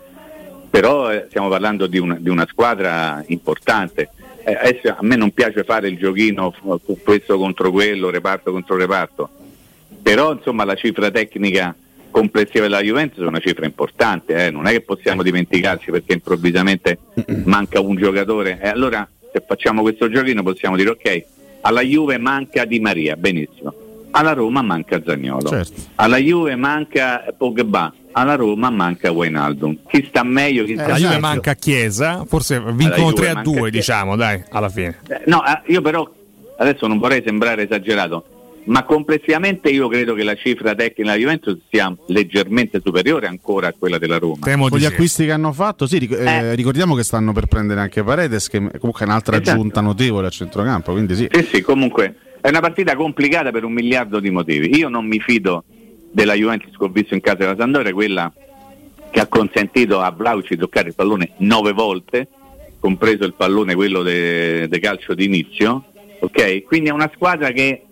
però 0.70 1.12
eh, 1.12 1.26
stiamo 1.30 1.50
parlando 1.50 1.88
di 1.88 1.98
una, 1.98 2.18
di 2.20 2.30
una 2.30 2.46
squadra 2.48 3.24
importante. 3.30 4.12
Eh, 4.48 4.56
adesso 4.56 4.96
a 4.98 5.00
me 5.02 5.18
non 5.18 5.32
piace 5.32 5.66
fare 5.66 5.90
il 5.90 5.98
giochino 5.98 6.54
questo 7.04 7.38
contro 7.38 7.70
quello, 7.70 8.10
reparto 8.10 8.54
contro 8.54 8.78
reparto, 8.78 9.30
però 10.02 10.32
insomma 10.32 10.64
la 10.64 10.76
cifra 10.76 11.12
tecnica 11.12 11.76
complessiva 12.10 12.64
della 12.64 12.82
Juventus 12.82 13.22
è 13.22 13.28
una 13.28 13.40
cifra 13.40 13.66
importante, 13.66 14.46
eh, 14.46 14.50
non 14.50 14.66
è 14.66 14.72
che 14.72 14.80
possiamo 14.80 15.22
dimenticarci 15.22 15.92
perché 15.92 16.14
improvvisamente 16.14 16.98
manca 17.44 17.82
un 17.82 17.98
giocatore. 17.98 18.58
E 18.62 18.70
allora 18.70 19.06
se 19.34 19.44
facciamo 19.46 19.82
questo 19.82 20.10
giochino 20.10 20.44
possiamo 20.44 20.78
dire 20.78 20.92
ok, 20.92 21.26
alla 21.62 21.82
Juve 21.82 22.18
manca 22.18 22.64
Di 22.64 22.80
Maria, 22.80 23.18
benissimo, 23.18 23.74
alla 24.12 24.32
Roma 24.32 24.62
manca 24.62 25.02
Zagnolo, 25.06 25.50
Certo. 25.50 25.82
alla 25.96 26.18
Juve 26.20 26.56
manca 26.56 27.26
Pogba, 27.38 27.94
alla 28.18 28.36
Roma 28.36 28.70
manca 28.70 29.12
Wijnaldum. 29.12 29.78
Chi 29.88 30.06
sta 30.10 30.24
meglio, 30.24 30.64
chi 30.66 30.74
sta 30.74 30.88
La 30.88 30.96
Juve 30.96 31.20
manca 31.20 31.54
Chiesa, 31.54 32.26
forse 32.28 32.60
vincono 32.74 33.10
Juve 33.10 33.14
3 33.14 33.30
a 33.30 33.34
manca 33.36 33.50
2, 33.50 33.54
Chiesa. 33.60 33.70
diciamo, 33.70 34.16
dai, 34.16 34.44
alla 34.50 34.70
fine. 34.70 35.00
Eh, 35.08 35.22
No, 35.28 35.44
eh, 35.46 35.72
io 35.72 35.82
però 35.82 36.10
adesso 36.58 36.88
non 36.88 36.98
vorrei 36.98 37.22
sembrare 37.24 37.64
esagerato, 37.66 38.26
ma 38.66 38.84
complessivamente 38.84 39.70
io 39.70 39.88
credo 39.88 40.14
che 40.16 40.24
la 40.24 40.36
cifra 40.36 40.74
tecnica 40.74 41.04
della 41.12 41.16
Juventus 41.16 41.60
sia 41.70 41.96
leggermente 42.08 42.82
superiore 42.84 43.28
ancora 43.28 43.68
a 43.68 43.74
quella 43.78 43.98
della 44.00 44.18
Roma. 44.18 44.40
Temo 44.42 44.68
Con 44.68 44.80
gli 44.80 44.82
sì. 44.82 44.88
acquisti 44.88 45.26
che 45.26 45.32
hanno 45.32 45.54
fatto, 45.54 45.86
sì, 45.86 46.00
ric- 46.00 46.12
eh, 46.20 46.26
Eh. 46.26 46.56
ricordiamo 46.56 46.96
che 46.96 47.04
stanno 47.04 47.34
per 47.34 47.46
prendere 47.46 47.80
anche 47.82 48.04
Paredes, 48.04 48.48
che 48.50 48.58
comunque 48.80 49.02
è 49.02 49.04
un'altra 49.04 49.36
Esatto. 49.38 49.52
aggiunta 49.52 49.82
notevole 49.82 50.28
a 50.28 50.30
centrocampo, 50.32 50.92
quindi 50.92 51.16
sì. 51.16 51.28
Sì, 51.32 51.44
sì, 51.54 51.62
comunque 51.62 52.16
è 52.42 52.50
una 52.50 52.60
partita 52.62 52.96
complicata 52.96 53.52
per 53.52 53.64
un 53.64 53.74
miliardo 53.74 54.20
di 54.20 54.32
motivi. 54.32 54.76
Io 54.76 54.90
non 54.90 55.06
mi 55.06 55.20
fido 55.20 55.64
della 56.18 56.34
Juventus 56.34 56.76
che 56.76 56.84
ho 56.84 56.88
visto 56.88 57.14
in 57.14 57.22
casa 57.22 57.38
della 57.38 57.56
Sandoria, 57.56 57.94
quella 57.94 58.34
che 59.12 59.20
ha 59.20 59.28
consentito 59.28 60.00
a 60.00 60.10
Vlauci 60.10 60.56
di 60.56 60.60
toccare 60.60 60.88
il 60.88 60.96
pallone 60.96 61.34
nove 61.38 61.74
volte, 61.74 62.28
compreso 62.80 63.24
il 63.24 63.36
pallone 63.36 63.76
quello 63.76 64.02
de, 64.02 64.68
de 64.68 64.80
calcio 64.80 65.14
d'inizio. 65.14 65.84
ok? 66.20 66.64
Quindi 66.64 66.90
è 66.90 66.92
una 66.92 67.12
squadra 67.14 67.52
che 67.52 67.84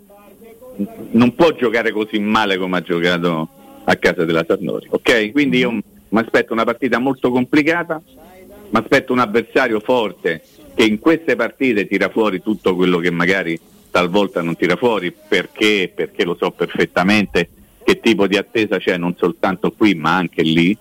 non 1.11 1.35
può 1.35 1.51
giocare 1.51 1.91
così 1.91 2.17
male 2.17 2.57
come 2.57 2.77
ha 2.77 2.81
giocato 2.81 3.47
a 3.83 3.95
casa 3.97 4.25
della 4.25 4.43
Sandoria. 4.47 4.89
ok? 4.89 5.31
Quindi 5.31 5.59
io 5.59 5.69
mi 5.69 5.83
aspetto 6.19 6.51
una 6.51 6.63
partita 6.63 6.97
molto 6.97 7.29
complicata, 7.29 8.01
mi 8.07 8.79
aspetto 8.79 9.13
un 9.13 9.19
avversario 9.19 9.79
forte 9.81 10.41
che 10.73 10.83
in 10.83 10.97
queste 10.97 11.35
partite 11.35 11.85
tira 11.85 12.09
fuori 12.09 12.41
tutto 12.41 12.73
quello 12.73 12.97
che 12.97 13.11
magari 13.11 13.59
talvolta 13.91 14.41
non 14.41 14.55
tira 14.55 14.77
fuori 14.77 15.13
perché, 15.13 15.91
perché 15.93 16.25
lo 16.25 16.35
so 16.39 16.49
perfettamente 16.49 17.49
che 17.85 17.99
tipo 17.99 18.27
di 18.27 18.35
attesa 18.35 18.79
c'è 18.79 18.97
non 18.97 19.15
soltanto 19.15 19.71
qui 19.71 19.93
ma 19.93 20.15
anche 20.15 20.41
lì 20.41 20.75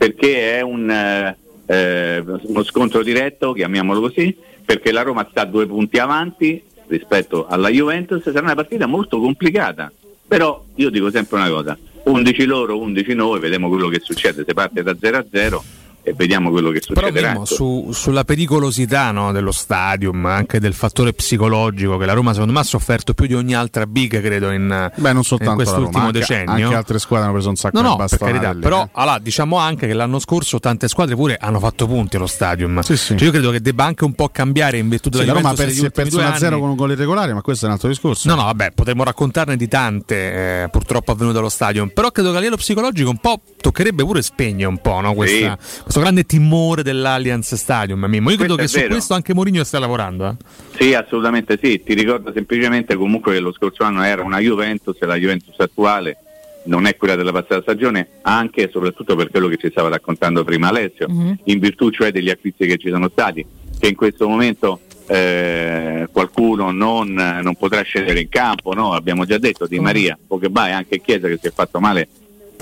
perché 0.00 0.56
è 0.56 0.60
un, 0.62 0.90
eh, 0.90 1.36
eh, 1.66 2.24
uno 2.24 2.64
scontro 2.64 3.02
diretto, 3.02 3.52
chiamiamolo 3.52 4.00
così, 4.00 4.34
perché 4.64 4.92
la 4.92 5.02
Roma 5.02 5.26
sta 5.30 5.44
due 5.44 5.66
punti 5.66 5.98
avanti 5.98 6.62
rispetto 6.86 7.46
alla 7.46 7.68
Juventus, 7.68 8.22
sarà 8.22 8.40
una 8.40 8.54
partita 8.54 8.86
molto 8.86 9.20
complicata, 9.20 9.92
però 10.26 10.64
io 10.76 10.88
dico 10.88 11.10
sempre 11.10 11.36
una 11.36 11.50
cosa, 11.50 11.76
11 12.04 12.44
loro, 12.46 12.78
11 12.78 13.12
noi, 13.12 13.40
vediamo 13.40 13.68
quello 13.68 13.88
che 13.88 14.00
succede, 14.00 14.42
se 14.46 14.54
parte 14.54 14.82
da 14.82 14.96
0 14.98 15.16
a 15.18 15.24
0 15.30 15.64
e 16.02 16.12
vediamo 16.14 16.50
quello 16.50 16.70
che 16.70 16.80
Però 16.86 17.00
succederà. 17.06 17.32
Mimmo, 17.32 17.44
su- 17.44 17.90
sulla 17.92 18.24
pericolosità 18.24 19.10
no, 19.10 19.32
dello 19.32 19.52
stadium, 19.52 20.24
anche 20.26 20.58
del 20.60 20.72
fattore 20.74 21.12
psicologico 21.12 21.96
che 21.98 22.06
la 22.06 22.12
Roma 22.14 22.32
secondo 22.32 22.52
me 22.52 22.60
ha 22.60 22.64
sofferto 22.64 23.12
più 23.14 23.26
di 23.26 23.34
ogni 23.34 23.54
altra 23.54 23.86
big, 23.86 24.20
credo, 24.20 24.50
in, 24.50 24.90
Beh, 24.94 25.08
non 25.08 25.18
in 25.18 25.22
soltanto 25.22 25.54
quest'ultimo 25.56 25.90
Roma, 25.92 26.04
anche, 26.06 26.18
decennio. 26.20 26.64
anche 26.64 26.74
altre 26.74 26.98
squadre 26.98 27.24
hanno 27.26 27.34
preso 27.34 27.48
un 27.50 27.56
sacco 27.56 27.80
No, 27.80 27.92
di 27.94 27.98
no, 27.98 28.06
per 28.06 28.18
carità, 28.18 28.52
lì, 28.52 28.60
però 28.60 28.82
eh. 28.84 28.88
allora, 28.92 29.18
diciamo 29.18 29.56
anche 29.58 29.86
che 29.86 29.92
l'anno 29.92 30.18
scorso 30.18 30.58
tante 30.58 30.88
squadre 30.88 31.14
pure 31.14 31.36
hanno 31.40 31.58
fatto 31.58 31.86
punti 31.86 32.16
allo 32.16 32.26
stadium. 32.26 32.80
Sì, 32.80 32.96
sì. 32.96 33.16
Cioè, 33.16 33.26
io 33.26 33.30
credo 33.32 33.50
che 33.50 33.60
debba 33.60 33.84
anche 33.84 34.04
un 34.04 34.14
po' 34.14 34.28
cambiare 34.30 34.78
in 34.78 34.88
virtù 34.88 35.08
della 35.10 35.22
Sì, 35.24 35.28
Roma 35.30 35.48
ha 35.50 35.52
Juventus 35.52 35.64
perso, 35.66 35.80
degli 35.82 35.90
perso 35.92 36.16
ultimi 36.16 36.30
due 36.32 36.38
1-0 36.48 36.50
anni. 36.52 36.60
con 36.60 36.70
un 36.70 36.76
gol 36.76 36.90
irregolare, 36.92 37.34
ma 37.34 37.42
questo 37.42 37.64
è 37.64 37.68
un 37.68 37.74
altro 37.74 37.88
discorso. 37.88 38.28
No, 38.28 38.34
no, 38.36 38.44
vabbè, 38.44 38.72
potremmo 38.72 39.04
raccontarne 39.04 39.56
di 39.56 39.68
tante, 39.68 40.62
eh, 40.62 40.68
purtroppo 40.70 41.12
avvenute 41.12 41.38
allo 41.38 41.48
stadium. 41.48 41.88
Però 41.88 42.10
credo 42.10 42.30
che 42.30 42.36
a 42.36 42.38
livello 42.40 42.56
psicologico 42.56 43.10
un 43.10 43.18
po' 43.18 43.40
toccherebbe 43.60 44.04
pure 44.04 44.22
spegne 44.22 44.64
un 44.64 44.78
po', 44.78 45.00
no? 45.00 45.14
Questa- 45.14 45.56
questo 45.82 45.99
grande 46.00 46.24
timore 46.24 46.82
dell'Allianz 46.82 47.54
Stadium. 47.54 48.04
Mimmo. 48.06 48.30
Io 48.30 48.36
credo 48.36 48.54
Questo 48.56 48.56
che 48.56 48.64
è 48.64 48.68
su 48.68 48.78
vero. 48.78 48.88
questo 48.94 49.14
anche 49.14 49.34
Mourinho 49.34 49.64
stia 49.64 49.78
lavorando. 49.78 50.28
eh. 50.28 50.34
Sì, 50.82 50.94
assolutamente 50.94 51.58
sì. 51.62 51.82
Ti 51.84 51.94
ricordo 51.94 52.32
semplicemente 52.32 52.94
comunque 52.96 53.32
che 53.34 53.40
lo 53.40 53.52
scorso 53.52 53.84
anno 53.84 54.02
era 54.02 54.22
una 54.22 54.38
Juventus 54.38 54.96
e 55.00 55.06
la 55.06 55.16
Juventus 55.16 55.54
attuale 55.58 56.16
non 56.62 56.86
è 56.86 56.94
quella 56.96 57.16
della 57.16 57.32
passata 57.32 57.62
stagione, 57.62 58.06
anche 58.22 58.64
e 58.64 58.70
soprattutto 58.70 59.16
per 59.16 59.30
quello 59.30 59.48
che 59.48 59.56
ci 59.56 59.68
stava 59.70 59.88
raccontando 59.88 60.44
prima 60.44 60.68
Alessio, 60.68 61.06
in 61.44 61.58
virtù 61.58 61.90
cioè 61.90 62.12
degli 62.12 62.28
acquisti 62.28 62.66
che 62.66 62.76
ci 62.76 62.90
sono 62.90 63.08
stati, 63.10 63.44
che 63.78 63.88
in 63.88 63.94
questo 63.96 64.28
momento 64.28 64.78
eh, 65.06 66.06
qualcuno 66.12 66.70
non, 66.70 67.12
non 67.12 67.54
potrà 67.56 67.80
scendere 67.82 68.20
in 68.20 68.28
campo, 68.28 68.74
no? 68.74 68.92
abbiamo 68.92 69.24
già 69.24 69.38
detto 69.38 69.66
Di 69.66 69.80
Maria, 69.80 70.18
Pogba 70.24 70.68
e 70.68 70.72
anche 70.72 71.00
Chiesa 71.00 71.28
che 71.28 71.38
si 71.40 71.48
è 71.48 71.50
fatto 71.50 71.80
male, 71.80 72.08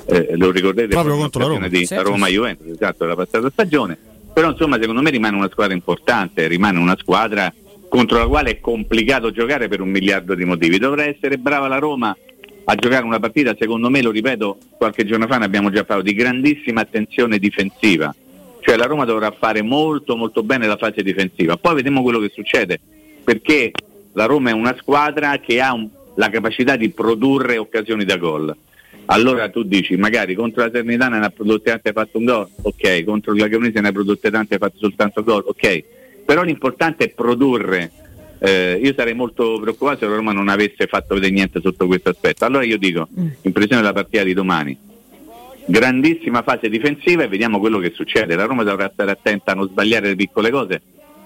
eh, 0.08 0.36
lo 0.36 0.50
ricordate 0.50 0.88
Proprio 0.88 1.16
contro 1.16 1.40
la 1.42 1.46
Roma. 1.48 1.68
di 1.68 1.86
Certo. 1.86 2.10
Roma-Juventus, 2.10 2.66
esatto, 2.68 3.04
della 3.04 3.14
passata 3.16 3.50
stagione, 3.50 3.96
però 4.32 4.50
insomma 4.50 4.78
secondo 4.80 5.02
me 5.02 5.10
rimane 5.10 5.36
una 5.36 5.48
squadra 5.50 5.74
importante, 5.74 6.46
rimane 6.46 6.78
una 6.78 6.96
squadra 6.98 7.52
contro 7.88 8.18
la 8.18 8.26
quale 8.26 8.50
è 8.50 8.60
complicato 8.60 9.30
giocare 9.30 9.68
per 9.68 9.80
un 9.80 9.88
miliardo 9.90 10.34
di 10.34 10.44
motivi. 10.44 10.78
Dovrà 10.78 11.04
essere 11.04 11.38
brava 11.38 11.68
la 11.68 11.78
Roma 11.78 12.16
a 12.64 12.74
giocare 12.74 13.04
una 13.04 13.18
partita, 13.18 13.54
secondo 13.58 13.88
me, 13.88 14.02
lo 14.02 14.10
ripeto, 14.10 14.58
qualche 14.76 15.06
giorno 15.06 15.26
fa 15.26 15.38
ne 15.38 15.46
abbiamo 15.46 15.70
già 15.70 15.84
parlato, 15.84 16.08
di 16.10 16.14
grandissima 16.14 16.82
attenzione 16.82 17.38
difensiva. 17.38 18.14
Cioè 18.60 18.76
la 18.76 18.84
Roma 18.84 19.06
dovrà 19.06 19.30
fare 19.30 19.62
molto 19.62 20.16
molto 20.16 20.42
bene 20.42 20.66
la 20.66 20.76
fase 20.76 21.02
difensiva. 21.02 21.56
Poi 21.56 21.76
vediamo 21.76 22.02
quello 22.02 22.18
che 22.18 22.30
succede, 22.34 22.78
perché 23.24 23.70
la 24.12 24.26
Roma 24.26 24.50
è 24.50 24.52
una 24.52 24.76
squadra 24.78 25.38
che 25.38 25.60
ha 25.60 25.72
un- 25.72 25.88
la 26.16 26.28
capacità 26.28 26.76
di 26.76 26.90
produrre 26.90 27.56
occasioni 27.56 28.04
da 28.04 28.16
gol. 28.18 28.54
Allora 29.10 29.48
tu 29.48 29.62
dici, 29.62 29.96
magari 29.96 30.34
contro 30.34 30.62
la 30.62 30.70
Ternitana 30.70 31.18
ne 31.18 31.26
ha 31.26 31.30
prodotte 31.30 31.70
tante 31.70 31.88
e 31.88 31.90
ha 31.90 31.94
fatto 31.94 32.18
un 32.18 32.24
gol, 32.24 32.46
ok, 32.60 33.04
contro 33.04 33.32
il 33.32 33.40
Lagonese 33.40 33.80
ne 33.80 33.88
ha 33.88 33.92
prodotte 33.92 34.30
tante 34.30 34.52
e 34.52 34.56
ha 34.56 34.60
fatto 34.60 34.76
soltanto 34.78 35.24
gol, 35.24 35.44
ok. 35.46 35.84
Però 36.26 36.42
l'importante 36.42 37.04
è 37.04 37.08
produrre. 37.08 37.90
Eh, 38.38 38.78
io 38.82 38.92
sarei 38.94 39.14
molto 39.14 39.58
preoccupato 39.60 40.00
se 40.00 40.06
la 40.06 40.14
Roma 40.14 40.32
non 40.32 40.48
avesse 40.48 40.86
fatto 40.86 41.14
vedere 41.14 41.32
niente 41.32 41.60
sotto 41.62 41.86
questo 41.86 42.10
aspetto. 42.10 42.44
Allora 42.44 42.64
io 42.64 42.76
dico, 42.76 43.08
impressione 43.42 43.80
della 43.80 43.94
partita 43.94 44.22
di 44.22 44.34
domani, 44.34 44.76
grandissima 45.64 46.42
fase 46.42 46.68
difensiva 46.68 47.22
e 47.22 47.28
vediamo 47.28 47.60
quello 47.60 47.78
che 47.78 47.92
succede. 47.94 48.36
La 48.36 48.44
Roma 48.44 48.62
dovrà 48.62 48.90
stare 48.92 49.10
attenta 49.10 49.52
a 49.52 49.54
non 49.54 49.68
sbagliare 49.68 50.08
le 50.08 50.16
piccole 50.16 50.50
cose, 50.50 50.82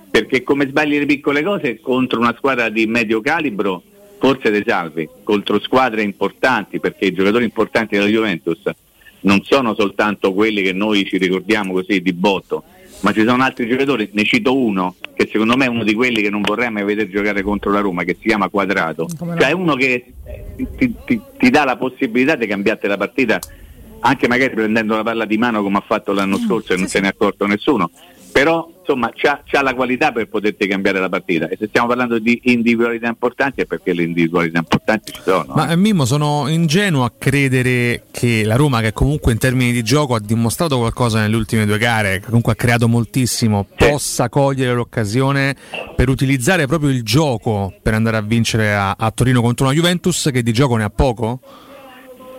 perché 0.08 0.44
come 0.44 0.68
sbagli 0.68 1.00
le 1.00 1.06
piccole 1.06 1.42
cose 1.42 1.80
contro 1.80 2.20
una 2.20 2.34
squadra 2.38 2.68
di 2.68 2.86
medio 2.86 3.20
calibro 3.20 3.82
forse 4.22 4.52
te 4.52 4.62
salvi, 4.64 5.08
contro 5.24 5.58
squadre 5.58 6.02
importanti, 6.02 6.78
perché 6.78 7.06
i 7.06 7.12
giocatori 7.12 7.42
importanti 7.42 7.96
della 7.96 8.06
Juventus 8.08 8.62
non 9.22 9.42
sono 9.42 9.74
soltanto 9.74 10.32
quelli 10.32 10.62
che 10.62 10.72
noi 10.72 11.04
ci 11.04 11.18
ricordiamo 11.18 11.72
così 11.72 12.00
di 12.00 12.12
botto, 12.12 12.62
ma 13.00 13.12
ci 13.12 13.24
sono 13.24 13.42
altri 13.42 13.66
giocatori, 13.66 14.08
ne 14.12 14.22
cito 14.22 14.56
uno 14.56 14.94
che 15.12 15.28
secondo 15.30 15.56
me 15.56 15.64
è 15.64 15.68
uno 15.68 15.82
di 15.82 15.92
quelli 15.94 16.22
che 16.22 16.30
non 16.30 16.40
vorrei 16.40 16.70
mai 16.70 16.84
vedere 16.84 17.10
giocare 17.10 17.42
contro 17.42 17.72
la 17.72 17.80
Roma, 17.80 18.04
che 18.04 18.14
si 18.20 18.28
chiama 18.28 18.48
Quadrato, 18.48 19.08
Come 19.18 19.36
cioè 19.40 19.48
è 19.48 19.52
uno 19.52 19.74
che 19.74 20.04
ti, 20.76 20.94
ti- 21.04 21.20
ti 21.36 21.50
dà 21.50 21.64
la 21.64 21.76
possibilità 21.76 22.36
di 22.36 22.46
cambiarti 22.46 22.86
la 22.86 22.96
partita 22.96 23.40
anche 24.04 24.26
magari 24.26 24.52
prendendo 24.54 24.96
la 24.96 25.02
palla 25.04 25.24
di 25.24 25.38
mano 25.38 25.62
come 25.62 25.78
ha 25.78 25.84
fatto 25.86 26.12
l'anno 26.12 26.36
scorso 26.38 26.72
e 26.72 26.76
non 26.76 26.88
se 26.88 26.98
ne 27.00 27.06
è 27.06 27.10
accorto 27.10 27.46
nessuno, 27.46 27.90
però 28.32 28.66
insomma 28.80 29.12
c'ha, 29.14 29.42
c'ha 29.44 29.62
la 29.62 29.74
qualità 29.74 30.10
per 30.10 30.28
poterti 30.28 30.66
cambiare 30.66 30.98
la 30.98 31.08
partita 31.08 31.48
e 31.48 31.56
se 31.58 31.68
stiamo 31.68 31.86
parlando 31.86 32.18
di 32.18 32.40
individualità 32.44 33.06
importanti 33.06 33.60
è 33.60 33.66
perché 33.66 33.92
le 33.92 34.02
individualità 34.02 34.58
importanti 34.58 35.12
ci 35.12 35.20
sono. 35.22 35.52
Ma 35.54 35.68
eh. 35.68 35.72
eh, 35.72 35.76
Mimmo, 35.76 36.04
sono 36.04 36.48
ingenuo 36.48 37.04
a 37.04 37.12
credere 37.16 38.04
che 38.10 38.42
la 38.44 38.56
Roma, 38.56 38.80
che 38.80 38.92
comunque 38.92 39.32
in 39.32 39.38
termini 39.38 39.70
di 39.70 39.82
gioco 39.82 40.14
ha 40.14 40.20
dimostrato 40.20 40.78
qualcosa 40.78 41.20
nelle 41.20 41.36
ultime 41.36 41.66
due 41.66 41.78
gare, 41.78 42.18
che 42.18 42.26
comunque 42.26 42.52
ha 42.52 42.56
creato 42.56 42.88
moltissimo, 42.88 43.66
Sì. 43.76 43.88
possa 43.88 44.28
cogliere 44.28 44.74
l'occasione 44.74 45.54
per 45.94 46.08
utilizzare 46.08 46.66
proprio 46.66 46.90
il 46.90 47.02
gioco 47.02 47.72
per 47.82 47.94
andare 47.94 48.16
a 48.16 48.22
vincere 48.22 48.74
a, 48.74 48.96
a 48.98 49.10
Torino 49.10 49.42
contro 49.42 49.66
una 49.66 49.74
Juventus 49.74 50.30
che 50.32 50.42
di 50.42 50.52
gioco 50.52 50.76
ne 50.76 50.84
ha 50.84 50.90
poco? 50.90 51.40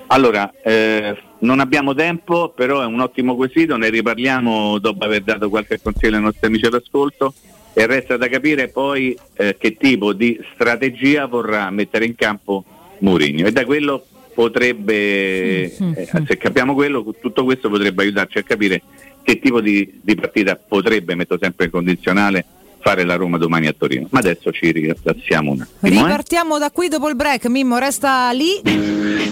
Allora, 0.08 0.52
eh, 0.64 1.16
non 1.44 1.60
abbiamo 1.60 1.94
tempo, 1.94 2.50
però 2.50 2.82
è 2.82 2.86
un 2.86 3.00
ottimo 3.00 3.36
quesito, 3.36 3.76
ne 3.76 3.90
riparliamo 3.90 4.80
dopo 4.80 5.04
aver 5.04 5.22
dato 5.24 5.50
qualche 5.50 5.80
consiglio 5.82 6.16
ai 6.16 6.22
nostri 6.22 6.48
amici 6.48 6.66
all'ascolto 6.66 7.34
e 7.74 7.86
resta 7.86 8.18
da 8.18 8.28
capire 8.28 8.70
poi 8.70 9.18
eh, 9.36 9.56
che 9.58 9.76
tipo 9.76 10.14
di 10.14 10.40
strategia 10.54 11.26
vorrà 11.26 11.70
mettere 11.70 12.06
in 12.06 12.16
campo 12.16 12.64
Mourinho. 13.00 13.46
E 13.46 13.52
da 13.52 13.66
quello 13.66 14.06
potrebbe, 14.34 15.64
eh, 15.64 16.10
se 16.26 16.38
capiamo 16.38 16.74
quello, 16.74 17.06
tutto 17.20 17.44
questo 17.44 17.70
potrebbe 17.70 18.04
aiutarci 18.04 18.38
a 18.38 18.44
capire 18.44 18.82
che 19.22 19.40
tipo 19.40 19.60
di, 19.60 20.00
di 20.02 20.16
partita 20.16 20.56
potrebbe, 20.56 21.16
metto 21.16 21.38
sempre 21.40 21.66
in 21.66 21.72
condizionale, 21.72 22.46
fare 22.84 23.06
la 23.06 23.15
Roma 23.15 23.38
domani 23.38 23.67
a 23.67 23.74
Torino. 23.78 24.08
Ma 24.12 24.19
adesso 24.19 24.52
ci 24.52 24.72
rilassiamo 24.72 25.52
un 25.52 25.62
attimo. 25.62 25.80
eh. 25.82 26.02
Ripartiamo 26.04 26.58
da 26.60 26.69
qui 26.69 26.89
dopo 26.89 27.08
il 27.08 27.15
break. 27.15 27.46
Mimmo, 27.48 27.78
resta 27.78 28.30
lì. 28.32 28.62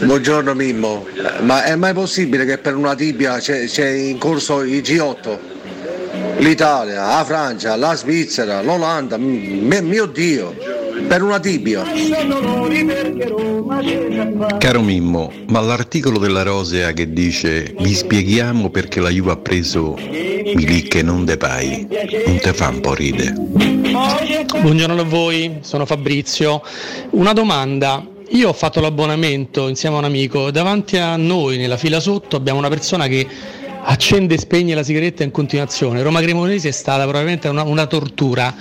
Buongiorno 0.01 0.55
Mimmo, 0.55 1.05
ma 1.41 1.63
è 1.63 1.75
mai 1.75 1.93
possibile 1.93 2.45
che 2.45 2.57
per 2.57 2.75
una 2.75 2.95
tibia 2.95 3.37
c'è, 3.37 3.65
c'è 3.65 3.87
in 3.89 4.17
corso 4.17 4.61
il 4.63 4.81
G8? 4.81 5.37
L'Italia, 6.37 7.05
la 7.05 7.23
Francia, 7.25 7.75
la 7.75 7.93
Svizzera, 7.95 8.61
l'Olanda, 8.63 9.17
m- 9.17 9.77
mio 9.83 10.05
Dio, 10.07 10.55
per 11.07 11.21
una 11.21 11.39
tibia. 11.39 11.83
Caro 14.57 14.81
Mimmo, 14.81 15.31
ma 15.47 15.59
l'articolo 15.59 16.17
della 16.17 16.43
Rosea 16.43 16.91
che 16.93 17.11
dice 17.11 17.73
vi 17.79 17.93
spieghiamo 17.93 18.69
perché 18.69 18.99
la 18.99 19.09
Juve 19.09 19.31
ha 19.31 19.37
preso 19.37 19.95
Milik 19.97 20.95
e 20.95 21.01
non 21.01 21.25
Depay, 21.25 21.87
non 22.25 22.39
te 22.39 22.53
fa 22.53 22.69
un 22.69 22.81
po' 22.81 22.93
ride? 22.93 23.33
Buongiorno 24.61 25.01
a 25.01 25.03
voi, 25.03 25.59
sono 25.61 25.85
Fabrizio. 25.85 26.61
Una 27.11 27.33
domanda. 27.33 28.05
Io 28.33 28.47
ho 28.47 28.53
fatto 28.53 28.79
l'abbonamento 28.79 29.67
insieme 29.67 29.97
a 29.97 29.99
un 29.99 30.05
amico, 30.05 30.51
davanti 30.51 30.95
a 30.95 31.17
noi 31.17 31.57
nella 31.57 31.75
fila 31.75 31.99
sotto 31.99 32.37
abbiamo 32.37 32.59
una 32.59 32.69
persona 32.69 33.07
che 33.07 33.27
accende 33.83 34.35
e 34.35 34.37
spegne 34.37 34.75
la 34.75 34.83
sigaretta 34.83 35.23
in 35.23 35.31
continuazione. 35.31 36.01
Roma 36.01 36.21
Cremonese 36.21 36.69
è 36.69 36.71
stata 36.71 37.03
probabilmente 37.03 37.47
una, 37.47 37.63
una 37.63 37.87
tortura. 37.87 38.53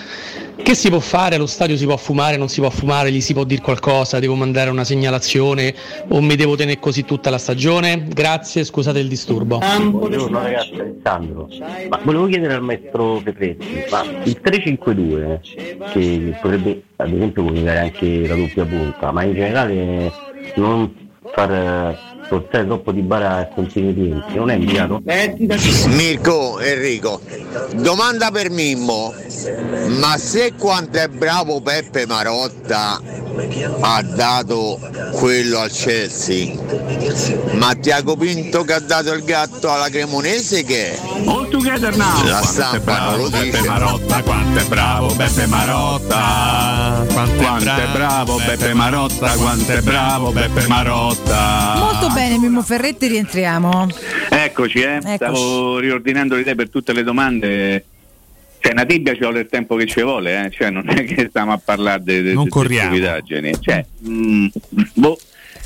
Che 0.63 0.75
si 0.75 0.89
può 0.91 1.01
fare? 1.01 1.37
Allo 1.37 1.47
stadio 1.47 1.77
si 1.77 1.87
può 1.87 1.97
fumare, 1.97 2.37
non 2.37 2.49
si 2.49 2.61
può 2.61 2.69
fumare, 2.69 3.11
gli 3.11 3.21
si 3.21 3.33
può 3.33 3.45
dire 3.45 3.63
qualcosa, 3.63 4.19
devo 4.19 4.35
mandare 4.35 4.69
una 4.71 4.85
segnalazione 4.85 5.75
o 6.09 6.21
mi 6.21 6.37
devo 6.37 6.55
tenere 6.55 6.79
così 6.79 7.05
tutta 7.05 7.31
la 7.31 7.39
stagione? 7.39 8.05
Grazie, 8.09 8.65
scusate 8.65 8.99
il 8.99 9.09
disturbo. 9.09 9.59
Buongiorno 9.59 10.43
ragazzi, 10.43 10.75
Alessandro. 10.75 11.49
Ma 11.89 11.99
volevo 12.03 12.27
chiedere 12.27 12.55
al 12.55 12.63
maestro 12.63 13.21
Pepretti, 13.25 13.85
ma 13.91 14.03
il 14.25 14.41
352 14.41 15.41
che 15.93 16.37
potrebbe 16.41 16.83
ad 16.97 17.13
esempio 17.13 17.43
collegare 17.45 17.79
anche 17.79 18.27
la 18.27 18.35
doppia 18.35 18.65
punta, 18.67 19.11
ma 19.13 19.25
in 19.25 19.33
generale 19.33 20.13
non 20.57 20.95
far 21.33 22.10
eh, 22.31 22.39
portare 22.39 22.67
troppo 22.67 22.93
di 22.93 23.03
bara 23.03 23.37
a 23.37 23.47
continui 23.49 23.95
tempi, 23.95 24.35
non 24.37 24.51
è 24.51 24.55
inviato? 24.55 25.03
Mirko 25.89 26.61
Enrico, 26.61 27.21
domanda 27.75 28.31
per 28.31 28.51
Mimmo, 28.51 29.13
ma 29.99 30.17
se 30.17 30.55
quanto 30.57 30.99
è 30.99 31.09
bravo 31.09 31.61
Peppe 31.61 32.07
Marotta 32.07 33.01
ha 33.81 34.03
dato 34.03 34.79
quello 35.13 35.59
al 35.59 35.71
Chelsea, 35.71 36.55
ma 37.53 37.75
Tiago 37.75 38.17
Pinto 38.17 38.63
che 38.65 38.75
ha 38.75 38.81
dato 38.81 39.13
il 39.13 39.25
gatto 39.25 39.71
alla 39.71 39.89
Cremonese 39.89 40.65
che 40.65 40.93
è? 40.93 40.99
All 41.27 41.49
together 41.49 41.97
now. 41.97 42.25
La 42.25 42.43
stampa 42.43 43.17
lo 43.17 43.29
dice. 43.29 43.61
Marotta, 43.67 44.23
quanto 44.23 44.59
è 44.59 44.65
bravo 44.65 45.15
Beppe 45.15 45.47
Marotta! 45.47 47.07
Quanto, 47.13 47.43
Quanto 47.43 47.71
è 47.71 47.87
bravo 47.93 48.37
Beppe 48.37 48.75
Marotta, 48.75 49.33
quanto 49.35 49.73
è 49.73 49.81
bravo 49.81 50.33
Beppe 50.33 50.67
Marotta. 50.67 51.75
Molto 51.77 52.09
bene, 52.21 52.39
Mimmo 52.39 52.63
Ferretti, 52.63 53.07
rientriamo. 53.07 53.87
Eccoci, 54.29 54.81
eh. 54.81 54.97
Eccoci. 54.97 55.15
stavo 55.17 55.79
riordinando 55.79 56.35
le 56.35 56.43
idee 56.43 56.55
per 56.55 56.69
tutte 56.69 56.93
le 56.93 57.03
domande. 57.03 57.85
Cioè, 58.59 58.73
una 58.73 58.85
tibia 58.85 59.15
ci 59.15 59.21
vuole 59.21 59.41
il 59.41 59.47
tempo 59.49 59.75
che 59.77 59.87
ci 59.87 60.03
vuole, 60.03 60.45
eh. 60.45 60.51
cioè, 60.51 60.69
non 60.69 60.87
è 60.91 61.05
che 61.05 61.29
stiamo 61.31 61.53
a 61.53 61.61
parlare 61.63 62.03
di 62.03 62.21
de, 62.21 62.33
Non 62.35 62.45
de- 62.45 62.45
de 62.45 62.49
corriamo. 62.51 62.91
stupidaggini. 62.95 63.53
Cioè, 63.59 63.87
mm, 64.07 64.47
boh, 64.95 65.19